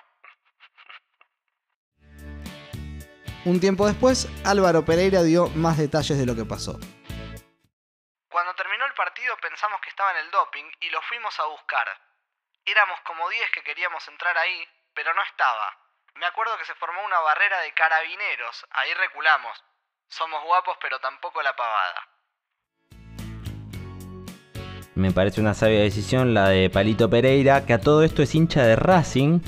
Un 3.46 3.58
tiempo 3.58 3.86
después, 3.86 4.28
Álvaro 4.44 4.84
Pereira 4.84 5.22
dio 5.22 5.48
más 5.56 5.78
detalles 5.78 6.18
de 6.18 6.26
lo 6.26 6.36
que 6.36 6.44
pasó. 6.44 6.76
Cuando 8.28 8.54
terminó 8.54 8.84
el 8.84 8.92
partido 8.92 9.34
pensamos 9.38 9.80
que 9.80 9.88
estaba 9.88 10.10
en 10.10 10.26
el 10.26 10.30
doping 10.30 10.70
y 10.80 10.90
lo 10.90 11.00
fuimos 11.00 11.40
a 11.40 11.46
buscar. 11.46 11.88
Éramos 12.66 13.00
como 13.00 13.30
10 13.30 13.50
que 13.52 13.62
queríamos 13.62 14.06
entrar 14.08 14.36
ahí, 14.36 14.68
pero 14.92 15.14
no 15.14 15.22
estaba. 15.22 15.74
Me 16.16 16.26
acuerdo 16.26 16.58
que 16.58 16.66
se 16.66 16.74
formó 16.74 17.02
una 17.02 17.20
barrera 17.20 17.60
de 17.60 17.72
carabineros, 17.72 18.66
ahí 18.72 18.92
reculamos. 18.92 19.64
Somos 20.08 20.44
guapos 20.44 20.76
pero 20.82 21.00
tampoco 21.00 21.40
la 21.40 21.56
pavada. 21.56 22.06
Me 25.00 25.12
parece 25.12 25.40
una 25.40 25.54
sabia 25.54 25.80
decisión 25.80 26.34
la 26.34 26.50
de 26.50 26.68
Palito 26.68 27.08
Pereira, 27.08 27.64
que 27.64 27.72
a 27.72 27.80
todo 27.80 28.02
esto 28.02 28.22
es 28.22 28.34
hincha 28.34 28.64
de 28.64 28.76
Racing, 28.76 29.40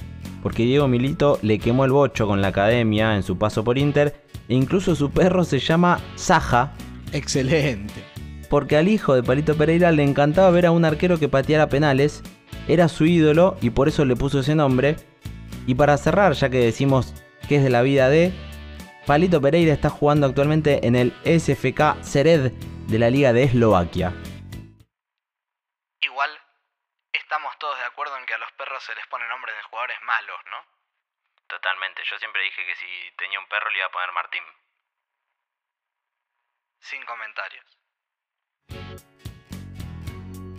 porque 0.43 0.63
Diego 0.63 0.89
Milito 0.89 1.39
le 1.43 1.59
quemó 1.59 1.85
el 1.85 1.93
bocho 1.93 2.27
con 2.27 2.41
la 2.41 2.49
academia 2.49 3.15
en 3.17 3.23
su 3.23 3.37
paso 3.37 3.63
por 3.63 3.77
Inter, 3.77 4.15
e 4.49 4.55
incluso 4.55 4.95
su 4.95 5.11
perro 5.11 5.45
se 5.45 5.59
llama 5.59 6.01
Saja. 6.15 6.73
Excelente. 7.13 8.03
Porque 8.49 8.79
al 8.79 8.89
hijo 8.89 9.15
de 9.15 9.23
Palito 9.23 9.55
Pereira 9.55 9.93
le 9.93 10.05
encantaba 10.05 10.51
ver 10.51 10.65
a 10.65 10.71
un 10.71 10.87
arquero 10.87 11.19
que 11.19 11.29
pateara 11.29 11.69
penales, 11.69 12.23
era 12.67 12.89
su 12.89 13.05
ídolo 13.05 13.59
y 13.61 13.69
por 13.69 13.89
eso 13.89 14.07
le 14.07 14.17
puso 14.17 14.41
ese 14.41 14.55
nombre. 14.55 14.97
Y 15.67 15.75
para 15.75 15.99
cerrar, 15.99 16.33
ya 16.33 16.49
que 16.49 16.65
decimos 16.65 17.13
que 17.47 17.57
es 17.57 17.63
de 17.63 17.69
la 17.69 17.83
vida 17.83 18.09
de, 18.09 18.33
Palito 19.05 19.43
Pereira 19.43 19.75
está 19.75 19.91
jugando 19.91 20.27
actualmente 20.27 20.87
en 20.87 20.97
el 20.97 21.13
SFK 21.27 22.01
Sered 22.01 22.53
de 22.89 22.99
la 22.99 23.11
Liga 23.11 23.35
de 23.35 23.43
Eslovaquia. 23.43 24.15
Igual, 26.03 26.31
estamos 27.13 27.57
todos 27.59 27.79
de 27.79 27.85
acuerdo 27.85 28.19
en 28.19 28.27
que 28.27 28.35
a 28.35 28.39
los 28.39 28.51
perros 28.53 28.83
se 28.83 28.95
les 28.97 29.07
pone 29.07 29.27
nombres 29.29 29.55
de 29.57 29.63
jugadores 29.63 29.97
malos, 30.03 30.41
¿no? 30.51 30.67
Totalmente, 31.47 32.03
yo 32.11 32.19
siempre 32.19 32.43
dije 32.43 32.67
que 32.67 32.75
si 32.75 33.17
tenía 33.17 33.39
un 33.39 33.47
perro 33.47 33.71
le 33.71 33.79
iba 33.79 33.87
a 33.87 33.91
poner 33.91 34.11
Martín. 34.13 34.43
Sin 36.81 37.05
comentarios. 37.05 37.65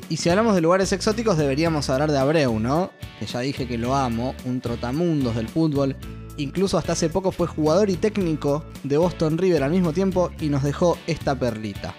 Y 0.09 0.17
si 0.17 0.29
hablamos 0.29 0.55
de 0.55 0.61
lugares 0.61 0.93
exóticos, 0.93 1.37
deberíamos 1.37 1.89
hablar 1.89 2.09
de 2.11 2.19
Abreu, 2.19 2.59
¿no? 2.59 2.93
Que 3.19 3.25
ya 3.25 3.39
dije 3.39 3.67
que 3.67 3.77
lo 3.77 3.95
amo, 3.95 4.35
un 4.45 4.61
trotamundos 4.61 5.35
del 5.35 5.49
fútbol. 5.49 5.97
Incluso 6.37 6.77
hasta 6.77 6.93
hace 6.93 7.09
poco 7.09 7.33
fue 7.33 7.47
jugador 7.47 7.89
y 7.89 7.97
técnico 7.97 8.63
de 8.83 8.97
Boston 8.97 9.37
River 9.37 9.63
al 9.63 9.71
mismo 9.71 9.91
tiempo 9.91 10.31
y 10.39 10.47
nos 10.47 10.63
dejó 10.63 10.97
esta 11.05 11.37
perlita. 11.37 11.93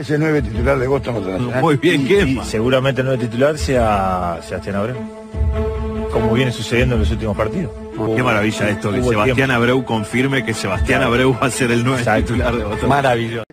Ese 0.00 0.16
9 0.16 0.40
titular 0.40 0.78
de 0.78 0.86
Boston 0.86 1.12
contra 1.16 1.32
Nacional. 1.32 1.60
Muy 1.60 1.76
bien, 1.76 2.08
¿qué? 2.08 2.40
seguramente 2.44 3.02
el 3.02 3.06
nuevo 3.08 3.20
titular 3.20 3.58
sea 3.58 4.40
Sebastián 4.42 4.76
Abreu. 4.76 4.96
Como 6.10 6.32
viene 6.32 6.50
sucediendo 6.52 6.94
en 6.94 7.02
los 7.02 7.10
últimos 7.10 7.36
partidos. 7.36 7.70
Qué 8.16 8.22
maravilla 8.22 8.70
esto, 8.70 8.92
que 8.92 9.02
Sebastián 9.02 9.36
tiempo. 9.36 9.52
Abreu 9.52 9.84
confirme 9.84 10.42
que 10.42 10.54
Sebastián 10.54 11.02
Abreu 11.02 11.34
va 11.38 11.48
a 11.48 11.50
ser 11.50 11.70
el 11.70 11.84
nuevo 11.84 11.98
Exacto. 11.98 12.28
titular 12.28 12.56
de 12.56 12.64
Boston. 12.64 12.88
Maravilloso. 12.88 13.44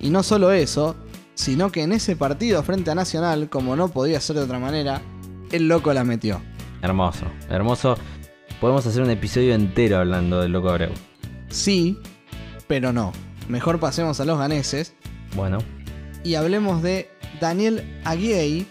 Y 0.00 0.10
no 0.10 0.24
solo 0.24 0.50
eso, 0.50 0.96
sino 1.34 1.70
que 1.70 1.84
en 1.84 1.92
ese 1.92 2.16
partido 2.16 2.64
frente 2.64 2.90
a 2.90 2.96
Nacional, 2.96 3.48
como 3.48 3.76
no 3.76 3.86
podía 3.86 4.20
ser 4.20 4.34
de 4.34 4.42
otra 4.42 4.58
manera, 4.58 5.00
el 5.52 5.68
loco 5.68 5.92
la 5.94 6.02
metió. 6.02 6.42
Hermoso, 6.82 7.26
hermoso. 7.48 7.96
Podemos 8.60 8.84
hacer 8.84 9.00
un 9.00 9.10
episodio 9.10 9.54
entero 9.54 9.98
hablando 9.98 10.40
del 10.40 10.50
loco 10.50 10.70
Abreu. 10.70 10.90
Sí, 11.50 11.96
pero 12.66 12.92
no. 12.92 13.12
Mejor 13.50 13.80
pasemos 13.80 14.20
a 14.20 14.24
los 14.24 14.38
ganeses 14.38 14.94
Bueno, 15.34 15.58
y 16.22 16.36
hablemos 16.36 16.84
de 16.84 17.10
Daniel 17.40 18.00
Aguirre, 18.04 18.66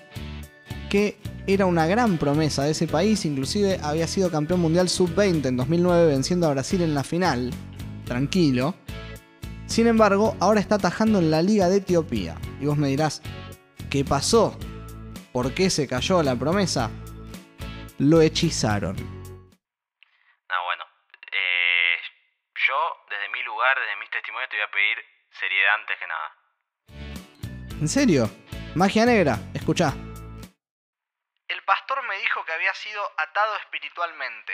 que 0.89 1.17
era 1.47 1.65
una 1.65 1.85
gran 1.85 2.17
promesa 2.17 2.63
de 2.63 2.71
ese 2.71 2.87
país, 2.87 3.25
inclusive 3.25 3.79
había 3.83 4.07
sido 4.07 4.31
campeón 4.31 4.61
mundial 4.61 4.87
sub-20 4.87 5.47
en 5.47 5.57
2009 5.57 6.07
venciendo 6.07 6.47
a 6.47 6.51
Brasil 6.51 6.81
en 6.81 6.93
la 6.93 7.03
final. 7.03 7.51
Tranquilo. 8.05 8.75
Sin 9.65 9.87
embargo, 9.87 10.37
ahora 10.39 10.61
está 10.61 10.75
atajando 10.75 11.19
en 11.19 11.29
la 11.29 11.41
Liga 11.41 11.67
de 11.67 11.77
Etiopía. 11.77 12.35
Y 12.61 12.65
vos 12.65 12.77
me 12.77 12.87
dirás, 12.87 13.21
¿qué 13.89 14.05
pasó? 14.05 14.55
¿Por 15.33 15.53
qué 15.53 15.69
se 15.69 15.87
cayó 15.87 16.23
la 16.23 16.35
promesa? 16.35 16.89
Lo 17.97 18.21
hechizaron. 18.21 18.95
Te 24.49 24.57
voy 24.57 24.65
a 24.65 24.71
pedir 24.71 24.97
seriedad 25.31 25.75
antes 25.79 25.97
que 25.99 26.07
nada. 26.07 26.29
¿En 27.79 27.87
serio? 27.87 28.29
Magia 28.75 29.05
negra, 29.05 29.37
escuchá. 29.53 29.93
El 31.47 31.63
pastor 31.63 32.03
me 32.03 32.17
dijo 32.17 32.43
que 32.45 32.53
había 32.53 32.73
sido 32.73 33.01
atado 33.17 33.55
espiritualmente. 33.63 34.53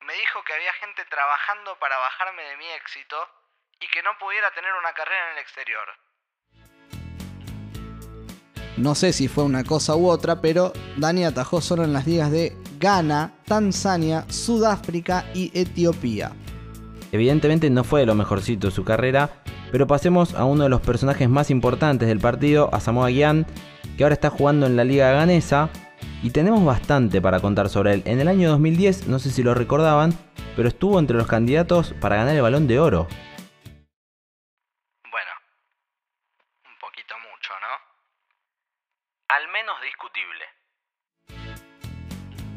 Me 0.00 0.14
dijo 0.14 0.42
que 0.44 0.54
había 0.54 0.72
gente 0.74 1.04
trabajando 1.06 1.78
para 1.78 1.98
bajarme 1.98 2.42
de 2.42 2.56
mi 2.56 2.68
éxito 2.70 3.16
y 3.80 3.88
que 3.88 4.02
no 4.02 4.16
pudiera 4.18 4.50
tener 4.52 4.72
una 4.74 4.92
carrera 4.92 5.30
en 5.30 5.32
el 5.36 5.42
exterior. 5.42 5.88
No 8.76 8.94
sé 8.94 9.12
si 9.12 9.26
fue 9.28 9.44
una 9.44 9.64
cosa 9.64 9.96
u 9.96 10.08
otra, 10.08 10.40
pero 10.40 10.72
Dani 10.96 11.24
atajó 11.24 11.60
solo 11.60 11.84
en 11.84 11.92
las 11.92 12.06
ligas 12.06 12.30
de 12.30 12.52
Ghana, 12.78 13.32
Tanzania, 13.46 14.26
Sudáfrica 14.28 15.24
y 15.34 15.50
Etiopía. 15.58 16.32
Evidentemente 17.16 17.68
no 17.68 17.84
fue 17.84 18.00
de 18.00 18.06
lo 18.06 18.14
mejorcito 18.14 18.68
de 18.68 18.72
su 18.72 18.84
carrera, 18.84 19.30
pero 19.72 19.86
pasemos 19.86 20.34
a 20.34 20.44
uno 20.44 20.62
de 20.62 20.68
los 20.68 20.80
personajes 20.80 21.28
más 21.28 21.50
importantes 21.50 22.08
del 22.08 22.20
partido, 22.20 22.70
a 22.72 22.80
Samoa 22.80 23.10
Gyan, 23.10 23.46
que 23.96 24.04
ahora 24.04 24.14
está 24.14 24.30
jugando 24.30 24.66
en 24.66 24.76
la 24.76 24.84
liga 24.84 25.10
ganesa, 25.10 25.68
y 26.22 26.30
tenemos 26.30 26.64
bastante 26.64 27.20
para 27.20 27.40
contar 27.40 27.68
sobre 27.68 27.94
él. 27.94 28.02
En 28.04 28.20
el 28.20 28.28
año 28.28 28.50
2010, 28.50 29.08
no 29.08 29.18
sé 29.18 29.30
si 29.30 29.42
lo 29.42 29.54
recordaban, 29.54 30.14
pero 30.54 30.68
estuvo 30.68 30.98
entre 30.98 31.16
los 31.16 31.26
candidatos 31.26 31.94
para 32.00 32.16
ganar 32.16 32.34
el 32.34 32.42
balón 32.42 32.66
de 32.66 32.78
oro. 32.78 33.06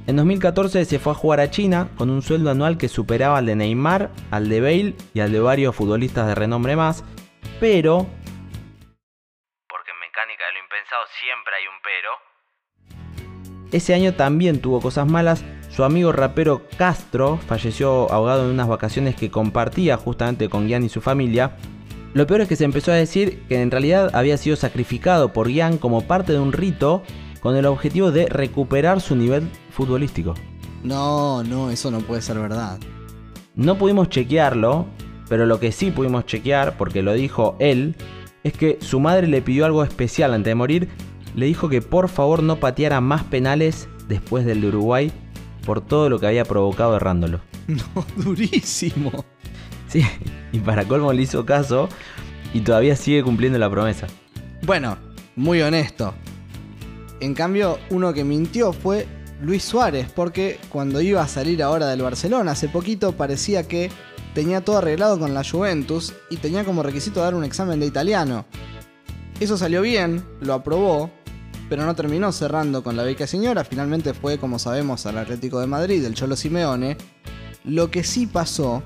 En 0.09 0.15
2014 0.15 0.85
se 0.85 0.97
fue 0.97 1.11
a 1.11 1.15
jugar 1.15 1.39
a 1.39 1.51
China 1.51 1.89
con 1.95 2.09
un 2.09 2.23
sueldo 2.23 2.49
anual 2.49 2.79
que 2.79 2.89
superaba 2.89 3.37
al 3.37 3.45
de 3.45 3.55
Neymar, 3.55 4.09
al 4.31 4.49
de 4.49 4.59
Bale 4.59 4.95
y 5.13 5.19
al 5.19 5.31
de 5.31 5.39
varios 5.39 5.75
futbolistas 5.75 6.25
de 6.25 6.33
renombre 6.33 6.75
más, 6.75 7.03
pero 7.59 8.07
Porque 9.67 9.91
en 9.91 9.99
mecánica 9.99 10.45
de 10.47 10.53
lo 10.53 10.59
impensado 10.63 11.03
siempre 11.19 11.53
hay 11.53 11.67
un 11.67 11.77
pero. 11.85 13.69
Ese 13.71 13.93
año 13.93 14.15
también 14.15 14.61
tuvo 14.61 14.81
cosas 14.81 15.05
malas. 15.05 15.45
Su 15.69 15.83
amigo 15.83 16.11
rapero 16.11 16.63
Castro 16.75 17.37
falleció 17.47 18.11
ahogado 18.11 18.45
en 18.45 18.49
unas 18.49 18.67
vacaciones 18.67 19.15
que 19.15 19.29
compartía 19.29 19.95
justamente 19.97 20.49
con 20.49 20.67
Gian 20.67 20.83
y 20.83 20.89
su 20.89 21.01
familia. 21.01 21.55
Lo 22.15 22.25
peor 22.25 22.41
es 22.41 22.47
que 22.47 22.55
se 22.55 22.65
empezó 22.65 22.91
a 22.91 22.95
decir 22.95 23.43
que 23.47 23.61
en 23.61 23.69
realidad 23.69 24.09
había 24.15 24.37
sido 24.37 24.55
sacrificado 24.55 25.33
por 25.33 25.49
Gian 25.49 25.77
como 25.77 26.07
parte 26.07 26.33
de 26.33 26.39
un 26.39 26.51
rito 26.51 27.03
con 27.41 27.55
el 27.55 27.67
objetivo 27.67 28.11
de 28.11 28.25
recuperar 28.25 29.01
su 29.01 29.15
nivel 29.15 29.47
futbolístico. 29.79 30.33
No, 30.83 31.41
no, 31.41 31.71
eso 31.71 31.89
no 31.89 31.99
puede 31.99 32.21
ser 32.21 32.37
verdad. 32.37 32.77
No 33.55 33.77
pudimos 33.77 34.09
chequearlo, 34.09 34.87
pero 35.29 35.45
lo 35.45 35.61
que 35.61 35.71
sí 35.71 35.89
pudimos 35.89 36.25
chequear, 36.25 36.75
porque 36.75 37.01
lo 37.01 37.13
dijo 37.13 37.55
él, 37.59 37.95
es 38.43 38.51
que 38.51 38.77
su 38.81 38.99
madre 38.99 39.27
le 39.27 39.41
pidió 39.41 39.63
algo 39.63 39.85
especial 39.85 40.33
antes 40.33 40.51
de 40.51 40.55
morir. 40.55 40.89
Le 41.33 41.45
dijo 41.45 41.69
que 41.69 41.81
por 41.81 42.09
favor 42.09 42.43
no 42.43 42.57
pateara 42.57 42.99
más 42.99 43.23
penales 43.23 43.87
después 44.09 44.45
del 44.45 44.59
de 44.59 44.67
Uruguay 44.67 45.13
por 45.65 45.79
todo 45.79 46.09
lo 46.09 46.19
que 46.19 46.27
había 46.27 46.43
provocado 46.43 46.95
errándolo. 46.95 47.39
No, 47.69 48.03
durísimo. 48.17 49.23
Sí, 49.87 50.03
y 50.51 50.59
para 50.59 50.85
colmo 50.85 51.13
le 51.13 51.21
hizo 51.21 51.45
caso 51.45 51.87
y 52.53 52.61
todavía 52.61 52.95
sigue 52.95 53.23
cumpliendo 53.23 53.59
la 53.59 53.69
promesa. 53.69 54.07
Bueno, 54.63 54.97
muy 55.35 55.61
honesto. 55.61 56.15
En 57.21 57.35
cambio, 57.35 57.77
uno 57.91 58.11
que 58.11 58.23
mintió 58.23 58.73
fue 58.73 59.05
Luis 59.41 59.63
Suárez, 59.63 60.07
porque 60.13 60.59
cuando 60.69 60.99
iba 61.01 61.21
a 61.21 61.27
salir 61.27 61.63
ahora 61.63 61.87
del 61.87 62.01
Barcelona 62.01 62.51
hace 62.51 62.67
poquito 62.67 63.13
parecía 63.13 63.67
que 63.67 63.89
tenía 64.33 64.63
todo 64.65 64.79
arreglado 64.79 65.17
con 65.17 65.33
la 65.33 65.43
Juventus 65.49 66.13
y 66.29 66.37
tenía 66.37 66.65
como 66.65 66.83
requisito 66.83 67.21
dar 67.21 67.35
un 67.35 67.43
examen 67.43 67.79
de 67.79 67.85
italiano. 67.85 68.45
Eso 69.39 69.57
salió 69.57 69.81
bien, 69.81 70.25
lo 70.41 70.53
aprobó, 70.53 71.09
pero 71.69 71.85
no 71.85 71.95
terminó 71.95 72.31
cerrando 72.33 72.83
con 72.83 72.97
la 72.97 73.03
beca 73.03 73.27
señora, 73.27 73.63
finalmente 73.63 74.13
fue, 74.13 74.37
como 74.37 74.59
sabemos, 74.59 75.05
al 75.05 75.17
Atlético 75.17 75.61
de 75.61 75.67
Madrid, 75.67 76.03
el 76.03 76.15
Cholo 76.15 76.35
Simeone. 76.35 76.97
Lo 77.63 77.89
que 77.89 78.03
sí 78.03 78.27
pasó 78.27 78.83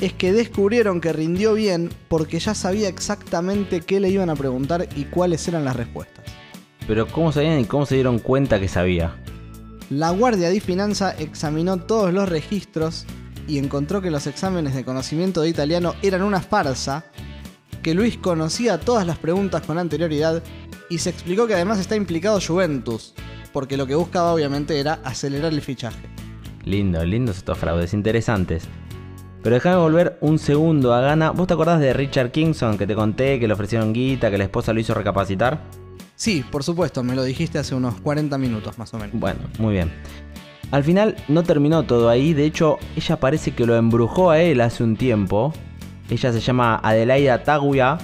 es 0.00 0.14
que 0.14 0.32
descubrieron 0.32 1.00
que 1.00 1.12
rindió 1.12 1.52
bien 1.54 1.90
porque 2.08 2.38
ya 2.38 2.54
sabía 2.54 2.88
exactamente 2.88 3.82
qué 3.82 4.00
le 4.00 4.08
iban 4.08 4.30
a 4.30 4.36
preguntar 4.36 4.88
y 4.96 5.04
cuáles 5.04 5.46
eran 5.46 5.64
las 5.64 5.76
respuestas. 5.76 6.21
Pero 6.86 7.06
¿cómo 7.06 7.32
sabían 7.32 7.60
y 7.60 7.64
cómo 7.64 7.86
se 7.86 7.94
dieron 7.94 8.18
cuenta 8.18 8.60
que 8.60 8.68
sabía? 8.68 9.16
La 9.90 10.10
Guardia 10.10 10.48
di 10.48 10.60
Finanza 10.60 11.10
examinó 11.18 11.76
todos 11.76 12.12
los 12.12 12.28
registros 12.28 13.04
y 13.46 13.58
encontró 13.58 14.00
que 14.00 14.10
los 14.10 14.26
exámenes 14.26 14.74
de 14.74 14.84
conocimiento 14.84 15.42
de 15.42 15.48
italiano 15.48 15.94
eran 16.02 16.22
una 16.22 16.40
farsa, 16.40 17.04
que 17.82 17.94
Luis 17.94 18.16
conocía 18.16 18.80
todas 18.80 19.06
las 19.06 19.18
preguntas 19.18 19.62
con 19.62 19.78
anterioridad 19.78 20.42
y 20.88 20.98
se 20.98 21.10
explicó 21.10 21.46
que 21.46 21.54
además 21.54 21.78
está 21.78 21.96
implicado 21.96 22.40
Juventus, 22.40 23.14
porque 23.52 23.76
lo 23.76 23.86
que 23.86 23.94
buscaba 23.94 24.32
obviamente 24.32 24.78
era 24.78 25.00
acelerar 25.04 25.52
el 25.52 25.60
fichaje. 25.60 26.06
Lindo, 26.64 27.04
lindos 27.04 27.38
estos 27.38 27.58
fraudes, 27.58 27.92
interesantes. 27.92 28.64
Pero 29.42 29.56
déjame 29.56 29.76
volver 29.76 30.18
un 30.20 30.38
segundo 30.38 30.94
a 30.94 31.00
Gana. 31.00 31.32
¿Vos 31.32 31.48
te 31.48 31.54
acordás 31.54 31.80
de 31.80 31.92
Richard 31.92 32.30
Kingson 32.30 32.78
que 32.78 32.86
te 32.86 32.94
conté 32.94 33.40
que 33.40 33.48
le 33.48 33.54
ofrecieron 33.54 33.92
guita, 33.92 34.30
que 34.30 34.38
la 34.38 34.44
esposa 34.44 34.72
lo 34.72 34.78
hizo 34.78 34.94
recapacitar? 34.94 35.60
Sí, 36.22 36.44
por 36.52 36.62
supuesto, 36.62 37.02
me 37.02 37.16
lo 37.16 37.24
dijiste 37.24 37.58
hace 37.58 37.74
unos 37.74 38.00
40 38.00 38.38
minutos 38.38 38.78
más 38.78 38.94
o 38.94 38.96
menos. 38.96 39.10
Bueno, 39.18 39.40
muy 39.58 39.74
bien. 39.74 39.90
Al 40.70 40.84
final 40.84 41.16
no 41.26 41.42
terminó 41.42 41.82
todo 41.82 42.08
ahí, 42.08 42.32
de 42.32 42.44
hecho 42.44 42.78
ella 42.94 43.18
parece 43.18 43.56
que 43.56 43.66
lo 43.66 43.74
embrujó 43.74 44.30
a 44.30 44.38
él 44.38 44.60
hace 44.60 44.84
un 44.84 44.96
tiempo. 44.96 45.52
Ella 46.08 46.30
se 46.30 46.38
llama 46.38 46.78
Adelaida 46.80 47.42
Taguia. 47.42 47.98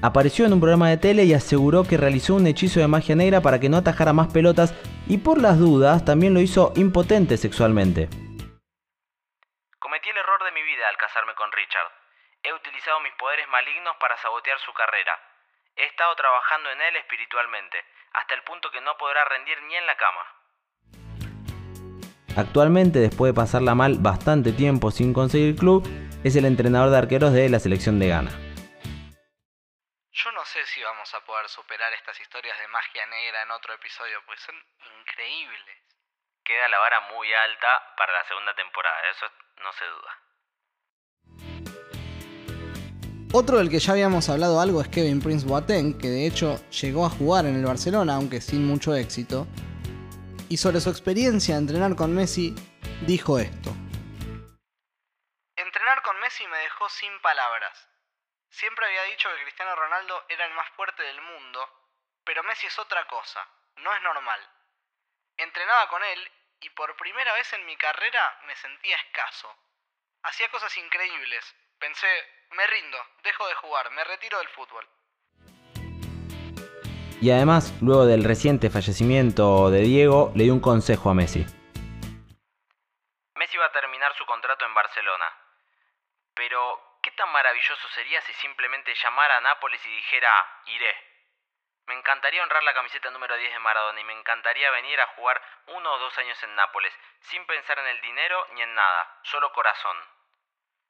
Apareció 0.00 0.46
en 0.46 0.52
un 0.52 0.60
programa 0.60 0.88
de 0.88 0.96
tele 0.96 1.24
y 1.24 1.34
aseguró 1.34 1.82
que 1.82 1.96
realizó 1.96 2.36
un 2.36 2.46
hechizo 2.46 2.78
de 2.78 2.86
magia 2.86 3.16
negra 3.16 3.40
para 3.40 3.58
que 3.58 3.68
no 3.68 3.78
atajara 3.78 4.12
más 4.12 4.28
pelotas 4.32 4.72
y 5.08 5.18
por 5.18 5.42
las 5.42 5.58
dudas 5.58 6.04
también 6.04 6.34
lo 6.34 6.40
hizo 6.40 6.72
impotente 6.76 7.36
sexualmente. 7.36 8.06
Cometí 9.80 10.08
el 10.08 10.18
error 10.18 10.38
de 10.44 10.52
mi 10.54 10.62
vida 10.62 10.88
al 10.88 10.96
casarme 10.98 11.34
con 11.34 11.50
Richard. 11.50 11.90
He 12.44 12.52
utilizado 12.54 13.00
mis 13.00 13.12
poderes 13.18 13.48
malignos 13.50 13.96
para 13.98 14.16
sabotear 14.22 14.56
su 14.64 14.72
carrera. 14.72 15.33
He 15.76 15.84
estado 15.86 16.14
trabajando 16.14 16.70
en 16.70 16.80
él 16.80 16.96
espiritualmente, 16.96 17.84
hasta 18.12 18.34
el 18.34 18.42
punto 18.44 18.70
que 18.70 18.80
no 18.80 18.96
podrá 18.96 19.24
rendir 19.24 19.60
ni 19.62 19.74
en 19.74 19.86
la 19.86 19.96
cama. 19.96 20.24
Actualmente, 22.36 23.00
después 23.00 23.32
de 23.32 23.36
pasarla 23.36 23.74
mal 23.74 23.96
bastante 23.98 24.52
tiempo 24.52 24.92
sin 24.92 25.12
conseguir 25.12 25.56
club, 25.56 25.82
es 26.22 26.36
el 26.36 26.44
entrenador 26.44 26.90
de 26.90 26.98
arqueros 26.98 27.32
de 27.32 27.48
la 27.48 27.58
selección 27.58 27.98
de 27.98 28.08
Ghana. 28.08 28.30
Yo 30.12 30.30
no 30.30 30.44
sé 30.44 30.64
si 30.66 30.82
vamos 30.82 31.12
a 31.12 31.24
poder 31.24 31.48
superar 31.48 31.92
estas 31.92 32.20
historias 32.20 32.56
de 32.58 32.68
magia 32.68 33.06
negra 33.06 33.42
en 33.42 33.50
otro 33.50 33.74
episodio, 33.74 34.22
porque 34.26 34.42
son 34.42 34.54
increíbles. 35.00 35.82
Queda 36.44 36.68
la 36.68 36.78
vara 36.78 37.00
muy 37.00 37.32
alta 37.32 37.94
para 37.96 38.12
la 38.12 38.24
segunda 38.24 38.54
temporada, 38.54 39.10
eso 39.10 39.26
no 39.62 39.72
se 39.72 39.84
duda. 39.86 40.23
Otro 43.36 43.58
del 43.58 43.68
que 43.68 43.80
ya 43.80 43.90
habíamos 43.90 44.28
hablado 44.28 44.60
algo 44.60 44.80
es 44.80 44.86
Kevin 44.86 45.20
Prince 45.20 45.44
Boateng, 45.44 45.98
que 45.98 46.06
de 46.06 46.24
hecho 46.24 46.54
llegó 46.70 47.04
a 47.04 47.10
jugar 47.10 47.46
en 47.46 47.56
el 47.56 47.66
Barcelona, 47.66 48.14
aunque 48.14 48.40
sin 48.40 48.64
mucho 48.64 48.94
éxito. 48.94 49.48
Y 50.48 50.56
sobre 50.56 50.78
su 50.78 50.88
experiencia 50.88 51.56
de 51.56 51.62
entrenar 51.66 51.96
con 51.96 52.14
Messi, 52.14 52.54
dijo 53.02 53.40
esto. 53.40 53.74
Entrenar 55.56 56.00
con 56.02 56.20
Messi 56.20 56.46
me 56.46 56.58
dejó 56.58 56.88
sin 56.88 57.10
palabras. 57.22 57.74
Siempre 58.50 58.86
había 58.86 59.02
dicho 59.10 59.28
que 59.28 59.42
Cristiano 59.42 59.74
Ronaldo 59.74 60.14
era 60.28 60.46
el 60.46 60.54
más 60.54 60.70
fuerte 60.76 61.02
del 61.02 61.20
mundo, 61.20 61.58
pero 62.22 62.44
Messi 62.44 62.66
es 62.66 62.78
otra 62.78 63.04
cosa, 63.08 63.42
no 63.82 63.92
es 63.96 64.02
normal. 64.02 64.38
Entrenaba 65.38 65.88
con 65.88 66.04
él 66.04 66.30
y 66.60 66.70
por 66.70 66.96
primera 66.98 67.32
vez 67.32 67.52
en 67.52 67.66
mi 67.66 67.76
carrera 67.78 68.38
me 68.46 68.54
sentía 68.54 68.94
escaso. 68.94 69.50
Hacía 70.22 70.48
cosas 70.52 70.76
increíbles. 70.78 71.44
Pensé, 71.80 72.08
me 72.54 72.66
rindo, 72.66 72.98
dejo 73.22 73.46
de 73.48 73.54
jugar, 73.54 73.90
me 73.92 74.04
retiro 74.04 74.38
del 74.38 74.48
fútbol. 74.48 74.88
Y 77.20 77.30
además, 77.30 77.72
luego 77.80 78.06
del 78.06 78.24
reciente 78.24 78.70
fallecimiento 78.70 79.70
de 79.70 79.80
Diego, 79.80 80.30
le 80.34 80.44
dio 80.44 80.52
un 80.52 80.60
consejo 80.60 81.10
a 81.10 81.14
Messi. 81.14 81.46
Messi 83.36 83.56
va 83.56 83.66
a 83.66 83.72
terminar 83.72 84.14
su 84.16 84.26
contrato 84.26 84.64
en 84.66 84.74
Barcelona. 84.74 85.26
Pero, 86.34 86.98
¿qué 87.02 87.10
tan 87.12 87.30
maravilloso 87.32 87.88
sería 87.94 88.20
si 88.22 88.32
simplemente 88.34 88.94
llamara 88.94 89.38
a 89.38 89.40
Nápoles 89.40 89.84
y 89.86 89.88
dijera, 89.88 90.30
iré? 90.66 90.94
Me 91.86 91.94
encantaría 91.94 92.42
honrar 92.42 92.62
la 92.62 92.74
camiseta 92.74 93.10
número 93.10 93.36
10 93.36 93.52
de 93.52 93.58
Maradona 93.58 94.00
y 94.00 94.04
me 94.04 94.18
encantaría 94.18 94.70
venir 94.70 95.00
a 95.00 95.06
jugar 95.16 95.40
uno 95.68 95.92
o 95.92 95.98
dos 95.98 96.16
años 96.18 96.42
en 96.42 96.54
Nápoles, 96.54 96.92
sin 97.20 97.46
pensar 97.46 97.78
en 97.78 97.86
el 97.86 98.00
dinero 98.00 98.46
ni 98.52 98.62
en 98.62 98.74
nada, 98.74 99.20
solo 99.22 99.52
corazón. 99.52 99.96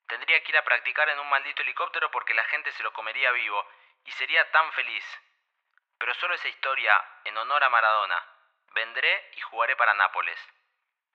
Tendría 0.07 0.43
que 0.43 0.53
ir 0.53 0.59
a 0.59 0.65
practicar 0.65 1.09
en 1.09 1.19
un 1.19 1.29
maldito 1.29 1.63
helicóptero 1.63 2.11
porque 2.11 2.35
la 2.35 2.45
gente 2.45 2.71
se 2.73 2.83
lo 2.83 2.93
comería 2.93 3.31
vivo 3.33 3.67
y 4.05 4.11
sería 4.13 4.51
tan 4.51 4.73
feliz. 4.73 5.05
Pero 5.99 6.15
solo 6.15 6.35
esa 6.35 6.49
historia, 6.49 7.03
en 7.25 7.37
honor 7.39 7.65
a 7.65 7.71
Maradona. 7.71 8.23
Vendré 8.73 9.31
y 9.37 9.41
jugaré 9.41 9.77
para 9.77 9.95
Nápoles. 9.95 10.39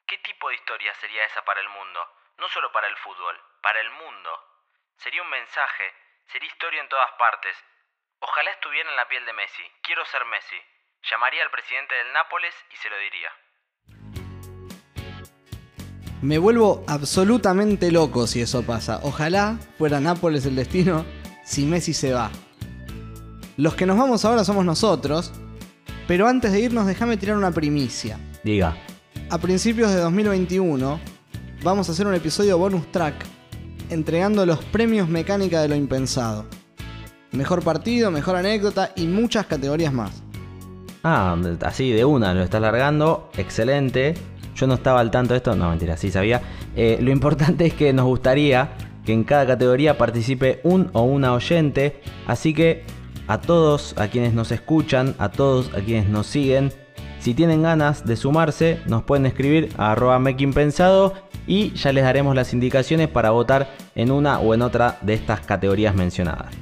¿Qué 0.07 0.17
tipo 0.19 0.49
de 0.49 0.55
historia 0.55 0.93
sería 0.95 1.25
esa 1.25 1.43
para 1.45 1.61
el 1.61 1.69
mundo? 1.69 2.15
No 2.37 2.47
solo 2.49 2.71
para 2.71 2.87
el 2.87 2.97
fútbol, 2.97 3.39
para 3.61 3.79
el 3.79 3.89
mundo. 3.91 4.45
Sería 4.97 5.21
un 5.21 5.29
mensaje, 5.29 5.93
sería 6.27 6.47
historia 6.47 6.81
en 6.81 6.89
todas 6.89 7.11
partes. 7.11 7.63
Ojalá 8.19 8.51
estuviera 8.51 8.89
en 8.89 8.95
la 8.95 9.07
piel 9.07 9.25
de 9.25 9.33
Messi. 9.33 9.71
Quiero 9.83 10.03
ser 10.05 10.25
Messi. 10.25 10.61
Llamaría 11.03 11.43
al 11.43 11.51
presidente 11.51 11.95
del 11.95 12.11
Nápoles 12.11 12.55
y 12.71 12.77
se 12.77 12.89
lo 12.89 12.97
diría. 12.97 13.33
Me 16.21 16.37
vuelvo 16.37 16.83
absolutamente 16.87 17.91
loco 17.91 18.27
si 18.27 18.41
eso 18.41 18.63
pasa. 18.63 18.99
Ojalá 19.03 19.57
fuera 19.77 19.99
Nápoles 19.99 20.45
el 20.45 20.55
destino 20.55 21.05
si 21.45 21.65
Messi 21.65 21.93
se 21.93 22.11
va. 22.11 22.29
Los 23.55 23.75
que 23.75 23.85
nos 23.85 23.97
vamos 23.97 24.25
ahora 24.25 24.43
somos 24.43 24.65
nosotros, 24.65 25.31
pero 26.07 26.27
antes 26.27 26.51
de 26.51 26.59
irnos 26.59 26.85
déjame 26.85 27.17
tirar 27.17 27.37
una 27.37 27.51
primicia. 27.51 28.19
Diga. 28.43 28.75
A 29.29 29.37
principios 29.37 29.91
de 29.91 29.99
2021 29.99 30.99
vamos 31.63 31.87
a 31.89 31.91
hacer 31.91 32.07
un 32.07 32.13
episodio 32.13 32.57
bonus 32.57 32.91
track 32.91 33.15
entregando 33.89 34.45
los 34.45 34.63
premios 34.65 35.09
mecánica 35.09 35.61
de 35.61 35.69
lo 35.69 35.75
impensado. 35.75 36.45
Mejor 37.31 37.63
partido, 37.63 38.11
mejor 38.11 38.35
anécdota 38.35 38.91
y 38.95 39.07
muchas 39.07 39.45
categorías 39.45 39.93
más. 39.93 40.23
Ah, 41.03 41.37
así 41.61 41.91
de 41.91 42.03
una, 42.03 42.33
lo 42.33 42.43
está 42.43 42.59
largando. 42.59 43.29
Excelente. 43.37 44.15
Yo 44.59 44.67
no 44.67 44.73
estaba 44.73 44.99
al 44.99 45.09
tanto 45.09 45.33
de 45.33 45.37
esto. 45.37 45.55
No, 45.55 45.69
mentira, 45.69 45.95
sí 45.95 46.11
sabía. 46.11 46.41
Eh, 46.75 46.97
lo 47.01 47.11
importante 47.11 47.65
es 47.65 47.73
que 47.73 47.93
nos 47.93 48.05
gustaría 48.05 48.71
que 49.05 49.13
en 49.13 49.23
cada 49.23 49.47
categoría 49.47 49.97
participe 49.97 50.59
un 50.63 50.89
o 50.93 51.03
una 51.03 51.33
oyente. 51.33 52.01
Así 52.27 52.53
que 52.53 52.83
a 53.27 53.39
todos, 53.39 53.95
a 53.97 54.07
quienes 54.07 54.33
nos 54.33 54.51
escuchan, 54.51 55.15
a 55.17 55.29
todos, 55.29 55.73
a 55.73 55.79
quienes 55.79 56.09
nos 56.09 56.27
siguen, 56.27 56.73
si 57.19 57.33
tienen 57.33 57.61
ganas 57.61 58.05
de 58.05 58.15
sumarse, 58.15 58.79
nos 58.85 59.03
pueden 59.03 59.25
escribir 59.25 59.73
a 59.77 59.91
arroba 59.91 60.21
pensado 60.53 61.13
y 61.47 61.71
ya 61.73 61.91
les 61.91 62.03
daremos 62.03 62.35
las 62.35 62.53
indicaciones 62.53 63.07
para 63.07 63.31
votar 63.31 63.69
en 63.95 64.11
una 64.11 64.39
o 64.39 64.53
en 64.53 64.61
otra 64.61 64.97
de 65.01 65.15
estas 65.15 65.41
categorías 65.41 65.95
mencionadas. 65.95 66.53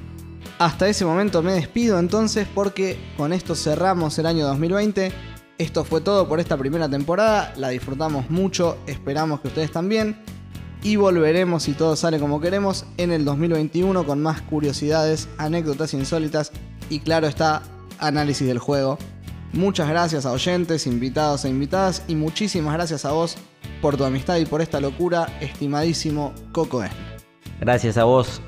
Hasta 0.58 0.88
ese 0.88 1.04
momento 1.04 1.42
me 1.42 1.52
despido 1.52 2.00
entonces 2.00 2.48
porque 2.52 2.98
con 3.16 3.32
esto 3.32 3.54
cerramos 3.54 4.18
el 4.18 4.26
año 4.26 4.46
2020. 4.46 5.12
Esto 5.58 5.84
fue 5.84 6.00
todo 6.00 6.28
por 6.28 6.38
esta 6.38 6.56
primera 6.56 6.88
temporada, 6.88 7.52
la 7.56 7.70
disfrutamos 7.70 8.30
mucho, 8.30 8.78
esperamos 8.86 9.40
que 9.40 9.48
ustedes 9.48 9.72
también. 9.72 10.16
Y 10.84 10.94
volveremos, 10.94 11.64
si 11.64 11.72
todo 11.72 11.96
sale 11.96 12.20
como 12.20 12.40
queremos, 12.40 12.86
en 12.96 13.10
el 13.10 13.24
2021 13.24 14.06
con 14.06 14.22
más 14.22 14.40
curiosidades, 14.40 15.28
anécdotas 15.36 15.94
insólitas 15.94 16.52
y 16.88 17.00
claro 17.00 17.26
está, 17.26 17.64
análisis 17.98 18.46
del 18.46 18.60
juego. 18.60 18.98
Muchas 19.52 19.88
gracias 19.88 20.26
a 20.26 20.30
oyentes, 20.30 20.86
invitados 20.86 21.44
e 21.44 21.48
invitadas 21.48 22.04
y 22.06 22.14
muchísimas 22.14 22.74
gracias 22.74 23.04
a 23.04 23.10
vos 23.10 23.36
por 23.82 23.96
tu 23.96 24.04
amistad 24.04 24.36
y 24.36 24.46
por 24.46 24.60
esta 24.60 24.80
locura, 24.80 25.26
estimadísimo 25.40 26.34
Coco 26.52 26.84
E. 26.84 26.90
Gracias 27.58 27.98
a 27.98 28.04
vos, 28.04 28.40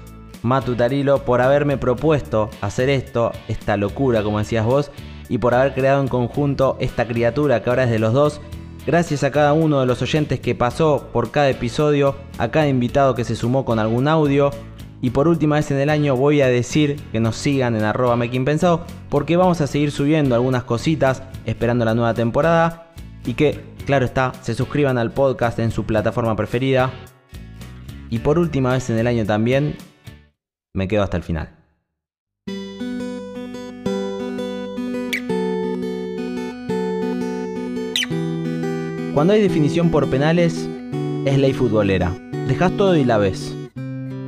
Matu 0.42 0.76
Tarilo, 0.76 1.24
por 1.24 1.40
haberme 1.40 1.76
propuesto 1.76 2.50
hacer 2.60 2.88
esto, 2.88 3.32
esta 3.48 3.76
locura, 3.76 4.22
como 4.22 4.38
decías 4.38 4.64
vos, 4.64 4.92
y 5.30 5.38
por 5.38 5.54
haber 5.54 5.72
creado 5.72 6.02
en 6.02 6.08
conjunto 6.08 6.76
esta 6.80 7.06
criatura 7.06 7.62
que 7.62 7.70
ahora 7.70 7.84
es 7.84 7.90
de 7.90 8.00
los 8.00 8.12
dos. 8.12 8.40
Gracias 8.84 9.22
a 9.22 9.30
cada 9.30 9.52
uno 9.52 9.80
de 9.80 9.86
los 9.86 10.02
oyentes 10.02 10.40
que 10.40 10.56
pasó 10.56 11.08
por 11.12 11.30
cada 11.30 11.48
episodio, 11.48 12.16
a 12.36 12.50
cada 12.50 12.66
invitado 12.66 13.14
que 13.14 13.24
se 13.24 13.36
sumó 13.36 13.64
con 13.64 13.78
algún 13.78 14.08
audio. 14.08 14.50
Y 15.00 15.10
por 15.10 15.28
última 15.28 15.56
vez 15.56 15.70
en 15.70 15.78
el 15.78 15.88
año 15.88 16.16
voy 16.16 16.42
a 16.42 16.48
decir 16.48 17.00
que 17.12 17.20
nos 17.20 17.36
sigan 17.36 17.76
en 17.76 17.84
arroba 17.84 18.18
Pensado 18.44 18.84
porque 19.08 19.36
vamos 19.36 19.60
a 19.60 19.68
seguir 19.68 19.92
subiendo 19.92 20.34
algunas 20.34 20.64
cositas 20.64 21.22
esperando 21.46 21.84
la 21.84 21.94
nueva 21.94 22.12
temporada. 22.12 22.88
Y 23.24 23.34
que, 23.34 23.60
claro 23.86 24.06
está, 24.06 24.32
se 24.42 24.54
suscriban 24.54 24.98
al 24.98 25.12
podcast 25.12 25.60
en 25.60 25.70
su 25.70 25.84
plataforma 25.84 26.34
preferida. 26.34 26.90
Y 28.10 28.18
por 28.18 28.36
última 28.36 28.72
vez 28.72 28.90
en 28.90 28.98
el 28.98 29.06
año 29.06 29.24
también, 29.24 29.76
me 30.74 30.88
quedo 30.88 31.04
hasta 31.04 31.18
el 31.18 31.22
final. 31.22 31.59
Cuando 39.20 39.34
hay 39.34 39.42
definición 39.42 39.90
por 39.90 40.08
penales, 40.08 40.66
es 41.26 41.38
ley 41.38 41.52
futbolera. 41.52 42.10
Dejas 42.48 42.74
todo 42.78 42.96
y 42.96 43.04
la 43.04 43.18
ves. 43.18 43.54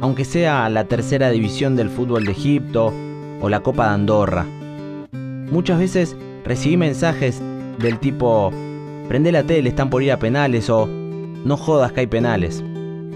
Aunque 0.03 0.27
sea 0.27 0.69
la 0.69 0.85
tercera 0.85 1.31
división 1.31 1.77
del 1.77 1.89
fútbol 1.89 2.27
de 2.27 2.33
Egipto 2.33 2.93
o 3.41 3.49
la 3.49 3.61
Copa 3.61 3.87
de 3.87 3.95
Andorra. 3.95 4.45
Muchas 5.51 5.79
veces 5.79 6.15
recibí 6.45 6.77
mensajes 6.77 7.41
del 7.79 8.01
tipo, 8.01 8.53
prende 9.09 9.33
la 9.33 9.45
tele, 9.45 9.71
están 9.71 9.89
por 9.89 10.03
ir 10.03 10.13
a 10.13 10.19
penales 10.19 10.69
o 10.69 10.87
no 10.87 11.57
jodas 11.57 11.93
que 11.93 12.01
hay 12.01 12.07
penales. 12.07 12.63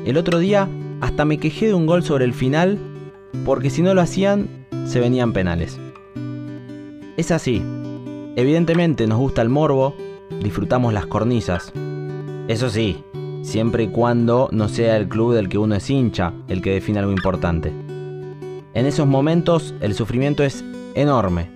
El 0.06 0.16
otro 0.16 0.38
día 0.38 0.70
hasta 1.02 1.26
me 1.26 1.36
quejé 1.36 1.66
de 1.66 1.74
un 1.74 1.84
gol 1.84 2.02
sobre 2.02 2.24
el 2.24 2.32
final 2.32 2.78
porque 3.44 3.68
si 3.68 3.82
no 3.82 3.92
lo 3.92 4.00
hacían, 4.00 4.48
se 4.86 4.98
venían 4.98 5.34
penales. 5.34 5.78
Es 7.18 7.30
así. 7.30 7.62
Evidentemente 8.34 9.06
nos 9.06 9.18
gusta 9.18 9.42
el 9.42 9.50
morbo, 9.50 9.94
disfrutamos 10.42 10.92
las 10.92 11.06
cornisas. 11.06 11.72
Eso 12.48 12.70
sí, 12.70 13.02
siempre 13.42 13.84
y 13.84 13.88
cuando 13.88 14.48
no 14.52 14.68
sea 14.68 14.96
el 14.96 15.08
club 15.08 15.34
del 15.34 15.48
que 15.48 15.58
uno 15.58 15.74
es 15.74 15.88
hincha 15.90 16.32
el 16.48 16.62
que 16.62 16.72
define 16.72 16.98
algo 16.98 17.12
importante. 17.12 17.72
En 18.74 18.86
esos 18.86 19.06
momentos 19.06 19.74
el 19.80 19.94
sufrimiento 19.94 20.42
es 20.42 20.64
enorme. 20.94 21.50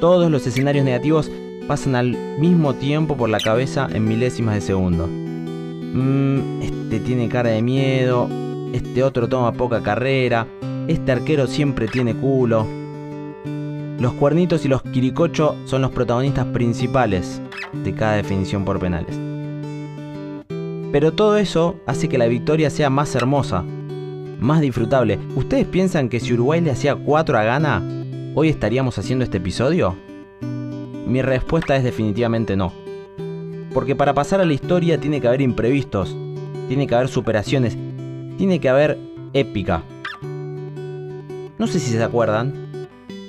Todos 0.00 0.30
los 0.30 0.46
escenarios 0.46 0.84
negativos 0.84 1.30
pasan 1.66 1.96
al 1.96 2.16
mismo 2.38 2.74
tiempo 2.74 3.16
por 3.16 3.28
la 3.28 3.40
cabeza 3.40 3.88
en 3.92 4.06
milésimas 4.06 4.54
de 4.54 4.60
segundo. 4.60 5.06
Mmm, 5.08 6.62
este 6.62 7.00
tiene 7.00 7.28
cara 7.28 7.50
de 7.50 7.62
miedo, 7.62 8.28
este 8.72 9.02
otro 9.02 9.28
toma 9.28 9.52
poca 9.52 9.82
carrera, 9.82 10.46
este 10.86 11.12
arquero 11.12 11.46
siempre 11.46 11.88
tiene 11.88 12.14
culo. 12.14 12.66
Los 13.98 14.12
cuernitos 14.12 14.64
y 14.64 14.68
los 14.68 14.82
quiricocho 14.82 15.56
son 15.64 15.82
los 15.82 15.90
protagonistas 15.90 16.44
principales 16.46 17.40
de 17.84 17.94
cada 17.94 18.16
definición 18.16 18.64
por 18.64 18.78
penales. 18.78 19.16
Pero 20.92 21.12
todo 21.12 21.36
eso 21.36 21.76
hace 21.86 22.08
que 22.08 22.18
la 22.18 22.26
victoria 22.26 22.70
sea 22.70 22.90
más 22.90 23.14
hermosa, 23.14 23.64
más 24.40 24.60
disfrutable. 24.60 25.18
¿Ustedes 25.34 25.66
piensan 25.66 26.08
que 26.08 26.20
si 26.20 26.32
Uruguay 26.34 26.60
le 26.60 26.70
hacía 26.70 26.94
4 26.94 27.38
a 27.38 27.44
Ghana, 27.44 27.82
hoy 28.34 28.48
estaríamos 28.48 28.98
haciendo 28.98 29.24
este 29.24 29.38
episodio? 29.38 29.96
Mi 31.06 31.22
respuesta 31.22 31.76
es 31.76 31.84
definitivamente 31.84 32.56
no. 32.56 32.72
Porque 33.72 33.94
para 33.94 34.14
pasar 34.14 34.40
a 34.40 34.44
la 34.44 34.54
historia 34.54 34.98
tiene 34.98 35.20
que 35.20 35.28
haber 35.28 35.40
imprevistos, 35.40 36.16
tiene 36.68 36.86
que 36.86 36.94
haber 36.94 37.08
superaciones, 37.08 37.76
tiene 38.38 38.58
que 38.58 38.68
haber 38.68 38.98
épica. 39.32 39.82
No 41.58 41.66
sé 41.66 41.78
si 41.78 41.90
se 41.90 42.02
acuerdan, 42.02 42.54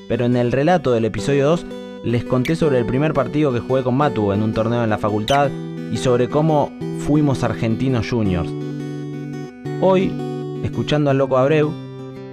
pero 0.07 0.25
en 0.25 0.35
el 0.35 0.51
relato 0.51 0.91
del 0.91 1.05
episodio 1.05 1.47
2 1.49 1.65
les 2.07 2.23
conté 2.23 2.55
sobre 2.55 2.79
el 2.79 2.85
primer 2.85 3.13
partido 3.13 3.51
que 3.51 3.59
jugué 3.59 3.83
con 3.83 3.95
Matu 3.95 4.31
en 4.31 4.41
un 4.41 4.53
torneo 4.53 4.81
en 4.81 4.89
la 4.89 4.97
facultad 4.97 5.49
y 5.91 5.97
sobre 5.97 6.29
cómo 6.29 6.71
fuimos 6.99 7.43
argentinos 7.43 8.09
juniors. 8.09 8.49
Hoy, 9.81 10.13
escuchando 10.63 11.09
al 11.09 11.17
loco 11.17 11.37
Abreu, 11.37 11.73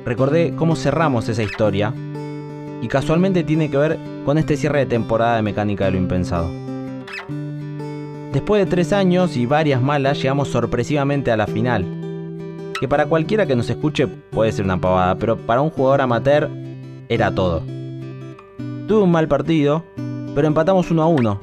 recordé 0.04 0.54
cómo 0.54 0.76
cerramos 0.76 1.28
esa 1.28 1.42
historia 1.42 1.92
y 2.82 2.86
casualmente 2.86 3.42
tiene 3.42 3.68
que 3.68 3.76
ver 3.76 3.98
con 4.24 4.38
este 4.38 4.56
cierre 4.56 4.80
de 4.80 4.86
temporada 4.86 5.36
de 5.36 5.42
Mecánica 5.42 5.86
de 5.86 5.90
lo 5.90 5.98
Impensado. 5.98 6.48
Después 8.32 8.64
de 8.64 8.70
tres 8.70 8.92
años 8.92 9.36
y 9.36 9.44
varias 9.44 9.82
malas 9.82 10.18
llegamos 10.18 10.48
sorpresivamente 10.48 11.32
a 11.32 11.36
la 11.36 11.48
final, 11.48 11.84
que 12.78 12.86
para 12.86 13.06
cualquiera 13.06 13.44
que 13.44 13.56
nos 13.56 13.68
escuche 13.70 14.06
puede 14.06 14.52
ser 14.52 14.66
una 14.66 14.80
pavada, 14.80 15.16
pero 15.16 15.36
para 15.36 15.62
un 15.62 15.70
jugador 15.70 16.00
amateur 16.00 16.48
era 17.08 17.34
todo. 17.34 17.83
Tuve 18.86 19.02
un 19.02 19.10
mal 19.10 19.28
partido, 19.28 19.82
pero 20.34 20.46
empatamos 20.46 20.90
1 20.90 21.02
a 21.02 21.06
1, 21.06 21.40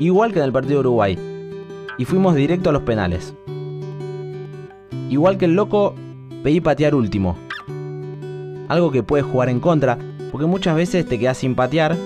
igual 0.00 0.32
que 0.32 0.40
en 0.40 0.44
el 0.46 0.52
partido 0.52 0.74
de 0.74 0.88
Uruguay, 0.88 1.18
y 1.98 2.04
fuimos 2.04 2.34
directo 2.34 2.70
a 2.70 2.72
los 2.72 2.82
penales. 2.82 3.32
Igual 5.08 5.38
que 5.38 5.44
el 5.44 5.54
loco, 5.54 5.94
pedí 6.42 6.60
patear 6.60 6.96
último. 6.96 7.36
Algo 8.66 8.90
que 8.90 9.04
puede 9.04 9.22
jugar 9.22 9.50
en 9.50 9.60
contra, 9.60 9.98
porque 10.32 10.46
muchas 10.46 10.74
veces 10.74 11.06
te 11.06 11.16
quedas 11.16 11.38
sin 11.38 11.54
patear, 11.54 11.96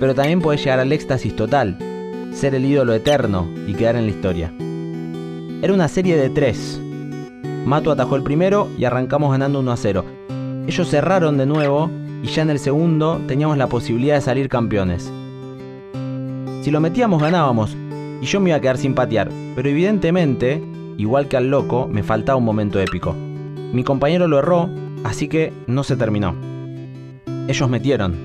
pero 0.00 0.12
también 0.12 0.40
puedes 0.40 0.64
llegar 0.64 0.80
al 0.80 0.90
éxtasis 0.90 1.36
total, 1.36 1.78
ser 2.32 2.56
el 2.56 2.64
ídolo 2.64 2.94
eterno 2.94 3.46
y 3.68 3.74
quedar 3.74 3.94
en 3.94 4.06
la 4.06 4.10
historia. 4.10 4.52
Era 5.62 5.72
una 5.72 5.86
serie 5.86 6.16
de 6.16 6.30
tres. 6.30 6.80
Mato 7.64 7.92
atajó 7.92 8.16
el 8.16 8.24
primero 8.24 8.68
y 8.76 8.86
arrancamos 8.86 9.30
ganando 9.30 9.60
1 9.60 9.70
a 9.70 9.76
0. 9.76 10.04
Ellos 10.66 10.88
cerraron 10.88 11.38
de 11.38 11.46
nuevo 11.46 11.88
y 12.22 12.26
ya 12.26 12.42
en 12.42 12.50
el 12.50 12.58
segundo 12.58 13.20
teníamos 13.26 13.56
la 13.58 13.68
posibilidad 13.68 14.16
de 14.16 14.20
salir 14.20 14.48
campeones. 14.48 15.12
Si 16.62 16.70
lo 16.70 16.80
metíamos 16.80 17.22
ganábamos 17.22 17.76
y 18.20 18.26
yo 18.26 18.40
me 18.40 18.50
iba 18.50 18.56
a 18.56 18.60
quedar 18.60 18.78
sin 18.78 18.94
patear, 18.94 19.30
pero 19.54 19.68
evidentemente, 19.68 20.62
igual 20.96 21.28
que 21.28 21.36
al 21.36 21.50
loco, 21.50 21.88
me 21.88 22.02
faltaba 22.02 22.38
un 22.38 22.44
momento 22.44 22.80
épico. 22.80 23.14
Mi 23.72 23.84
compañero 23.84 24.26
lo 24.28 24.38
erró, 24.38 24.68
así 25.04 25.28
que 25.28 25.52
no 25.66 25.84
se 25.84 25.96
terminó. 25.96 26.34
Ellos 27.46 27.68
metieron. 27.68 28.16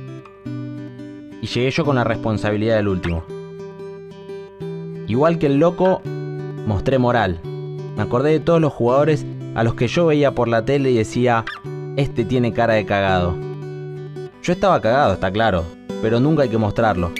Y 1.42 1.48
llegué 1.48 1.72
yo 1.72 1.86
con 1.86 1.96
la 1.96 2.04
responsabilidad 2.04 2.78
del 2.78 2.88
último. 2.88 3.24
Igual 5.08 5.38
que 5.38 5.48
el 5.48 5.58
loco, 5.58 6.02
mostré 6.66 6.98
moral. 6.98 7.40
Me 7.96 8.02
acordé 8.02 8.32
de 8.32 8.40
todos 8.40 8.60
los 8.60 8.74
jugadores 8.74 9.26
a 9.54 9.64
los 9.64 9.76
que 9.76 9.88
yo 9.88 10.08
veía 10.08 10.32
por 10.32 10.48
la 10.48 10.66
tele 10.66 10.92
y 10.92 10.96
decía, 10.96 11.46
este 11.98 12.26
tiene 12.26 12.54
cara 12.54 12.74
de 12.74 12.86
cagado. 12.86 13.53
Yo 14.44 14.52
estaba 14.52 14.82
cagado, 14.82 15.14
está 15.14 15.32
claro, 15.32 15.64
pero 16.02 16.20
nunca 16.20 16.44
hay 16.44 16.50
que 16.50 16.58
mostrarlo. 16.58 17.14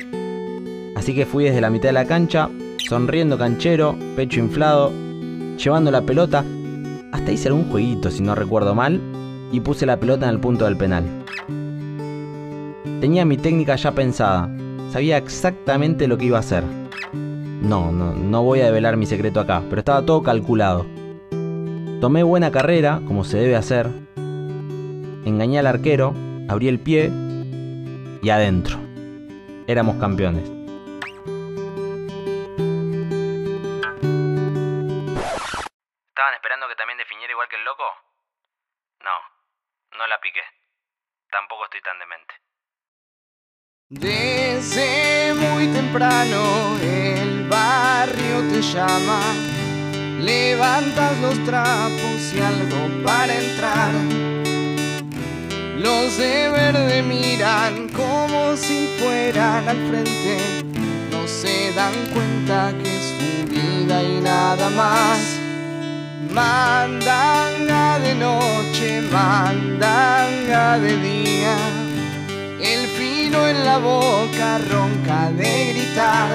Así 0.94 1.16
que 1.16 1.26
fui 1.26 1.46
desde 1.46 1.62
la 1.62 1.70
mitad 1.70 1.88
de 1.88 1.94
la 1.94 2.04
cancha, 2.04 2.50
sonriendo 2.86 3.38
canchero, 3.38 3.96
pecho 4.18 4.42
inflado, 4.42 4.92
llevando 5.56 5.90
la 5.90 6.02
pelota. 6.02 6.44
Hasta 7.14 7.32
hice 7.32 7.48
algún 7.48 7.72
jueguito, 7.72 8.12
si 8.12 8.22
no 8.22 8.36
recuerdo 8.36 8.76
mal, 8.76 9.00
y 9.54 9.62
puse 9.62 9.86
la 9.86 10.02
pelota 10.02 10.26
en 10.26 10.34
el 10.34 10.42
punto 10.42 10.66
del 10.66 10.76
penal. 10.76 11.06
Tenía 13.00 13.24
mi 13.24 13.38
técnica 13.38 13.78
ya 13.78 13.94
pensada, 13.94 14.50
sabía 14.92 15.16
exactamente 15.16 16.10
lo 16.10 16.18
que 16.18 16.26
iba 16.26 16.36
a 16.36 16.42
hacer. 16.42 16.66
No, 17.14 17.94
no, 17.94 18.14
no 18.14 18.44
voy 18.44 18.60
a 18.60 18.66
develar 18.66 18.98
mi 18.98 19.06
secreto 19.06 19.40
acá, 19.40 19.64
pero 19.70 19.80
estaba 19.80 20.06
todo 20.06 20.24
calculado. 20.24 20.86
Tomé 22.02 22.22
buena 22.24 22.52
carrera, 22.52 23.00
como 23.08 23.24
se 23.24 23.38
debe 23.38 23.56
hacer. 23.56 23.88
Engañé 25.24 25.60
al 25.60 25.68
arquero, 25.68 26.14
abrí 26.50 26.68
el 26.68 26.80
pie 26.80 27.10
y 28.22 28.30
adentro. 28.30 28.78
Éramos 29.68 29.98
campeones. 29.98 30.44
¿Estaban 36.10 36.34
esperando 36.36 36.68
que 36.68 36.76
también 36.76 36.98
definiera 36.98 37.32
igual 37.32 37.48
que 37.50 37.56
el 37.56 37.64
loco? 37.64 37.84
No, 39.04 39.98
no 39.98 40.08
la 40.08 40.20
piqué. 40.20 40.42
Tampoco 41.32 41.66
estoy 41.66 41.82
tan 41.82 42.00
demente. 42.00 42.34
Desde 43.90 45.34
muy 45.36 45.68
temprano 45.68 46.78
el 46.82 47.48
barrio 47.48 48.40
te 48.52 48.62
llama, 48.62 49.20
levantas 50.20 51.20
los 51.20 51.44
trapos 51.44 52.34
y 52.34 52.42
algo 52.42 53.04
para 53.04 53.34
entrar. 53.36 54.53
Los 55.78 56.18
de 56.18 56.50
verde 56.50 57.02
miran 57.02 57.90
como 57.90 58.56
si 58.56 58.88
fueran 59.00 59.68
al 59.68 59.78
frente, 59.90 60.38
no 61.12 61.28
se 61.28 61.74
dan 61.74 61.94
cuenta 62.14 62.72
que 62.82 62.96
es 62.96 63.14
su 63.18 63.52
vida 63.52 64.04
y 64.04 64.22
nada 64.22 64.70
más. 64.70 65.40
Mandanga 66.32 67.98
de 68.00 68.14
noche, 68.14 69.02
mandanga 69.12 70.78
de 70.78 70.98
día. 70.98 71.58
El 72.62 72.88
filo 72.90 73.48
en 73.48 73.66
la 73.66 73.80
boca 73.80 74.60
ronca 74.70 75.32
de 75.32 75.74
gritar. 75.74 76.30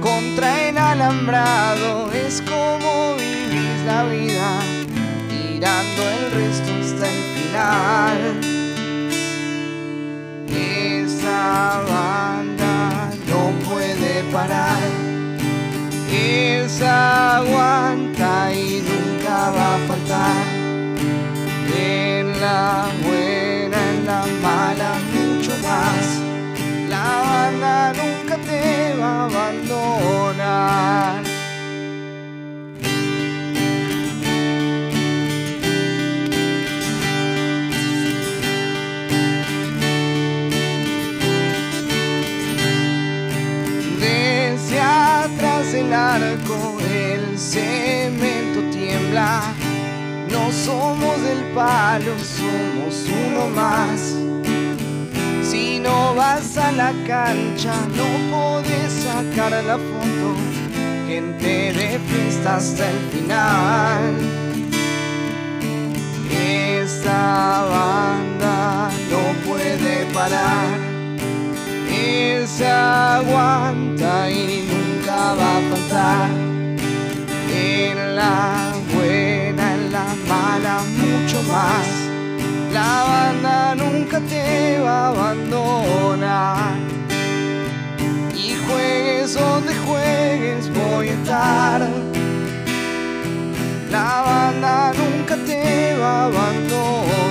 Contra 0.00 0.68
el 0.68 0.78
alambrado 0.78 2.10
es 2.12 2.42
como 2.42 3.16
vivís 3.16 3.84
la 3.86 4.04
vida, 4.04 4.60
tirando 5.28 6.02
el 6.08 6.30
resto 6.32 6.72
hasta 6.80 7.06
el 7.06 7.29
final. 7.60 8.18
Esa 10.48 11.82
banda 11.88 13.10
no 13.28 13.40
puede 13.68 14.22
parar. 14.32 14.82
Esa 16.10 17.36
aguanta 17.36 18.52
y 18.52 18.82
nunca 18.88 19.50
va 19.50 19.74
a 19.74 19.78
faltar. 19.88 20.44
En 21.76 22.40
la 22.40 22.88
buena, 23.04 23.78
en 23.92 23.98
la 24.06 24.22
mala, 24.42 24.90
mucho 25.14 25.52
más. 25.66 26.04
La 26.88 27.06
banda 27.30 27.92
nunca 27.92 28.34
te 28.48 28.62
va 28.98 29.10
a 29.10 29.12
abandonar. 29.26 31.29
cemento 47.50 48.60
tiembla. 48.70 49.42
No 50.30 50.52
somos 50.52 51.20
del 51.22 51.42
palo, 51.54 52.14
somos 52.18 53.06
uno 53.26 53.48
más. 53.48 54.14
Si 55.42 55.80
no 55.80 56.14
vas 56.14 56.56
a 56.56 56.70
la 56.72 56.92
cancha, 57.06 57.74
no 57.96 58.08
podés 58.30 58.92
sacar 59.04 59.52
la 59.64 59.78
foto. 59.78 60.28
Gente 61.08 61.72
de 61.72 61.98
fiesta 62.08 62.56
hasta 62.56 62.88
el 62.88 62.98
final. 63.12 64.14
Esta 66.30 67.64
banda 67.68 68.90
no 69.10 69.50
puede 69.50 70.06
parar. 70.14 70.90
Se 72.46 72.66
aguanta 72.66 74.30
y 74.30 74.68
nunca 74.68 75.34
va 75.34 75.56
a 75.56 75.60
faltar 75.70 76.59
la 78.20 78.72
buena, 78.92 79.64
en 79.74 79.92
la 79.92 80.06
mala 80.28 80.76
mucho 81.02 81.38
más. 81.54 81.86
La 82.78 82.92
banda 83.12 83.74
nunca 83.82 84.20
te 84.32 84.78
va 84.84 84.96
a 85.06 85.08
abandonar. 85.14 86.74
Y 88.44 88.46
juegues 88.64 89.34
donde 89.34 89.72
juegues, 89.86 90.62
voy 90.80 91.08
a 91.08 91.14
estar. 91.20 91.80
La 93.96 94.10
banda 94.28 94.92
nunca 95.00 95.34
te 95.48 95.96
va 96.00 96.12
a 96.12 96.24
abandonar. 96.26 97.29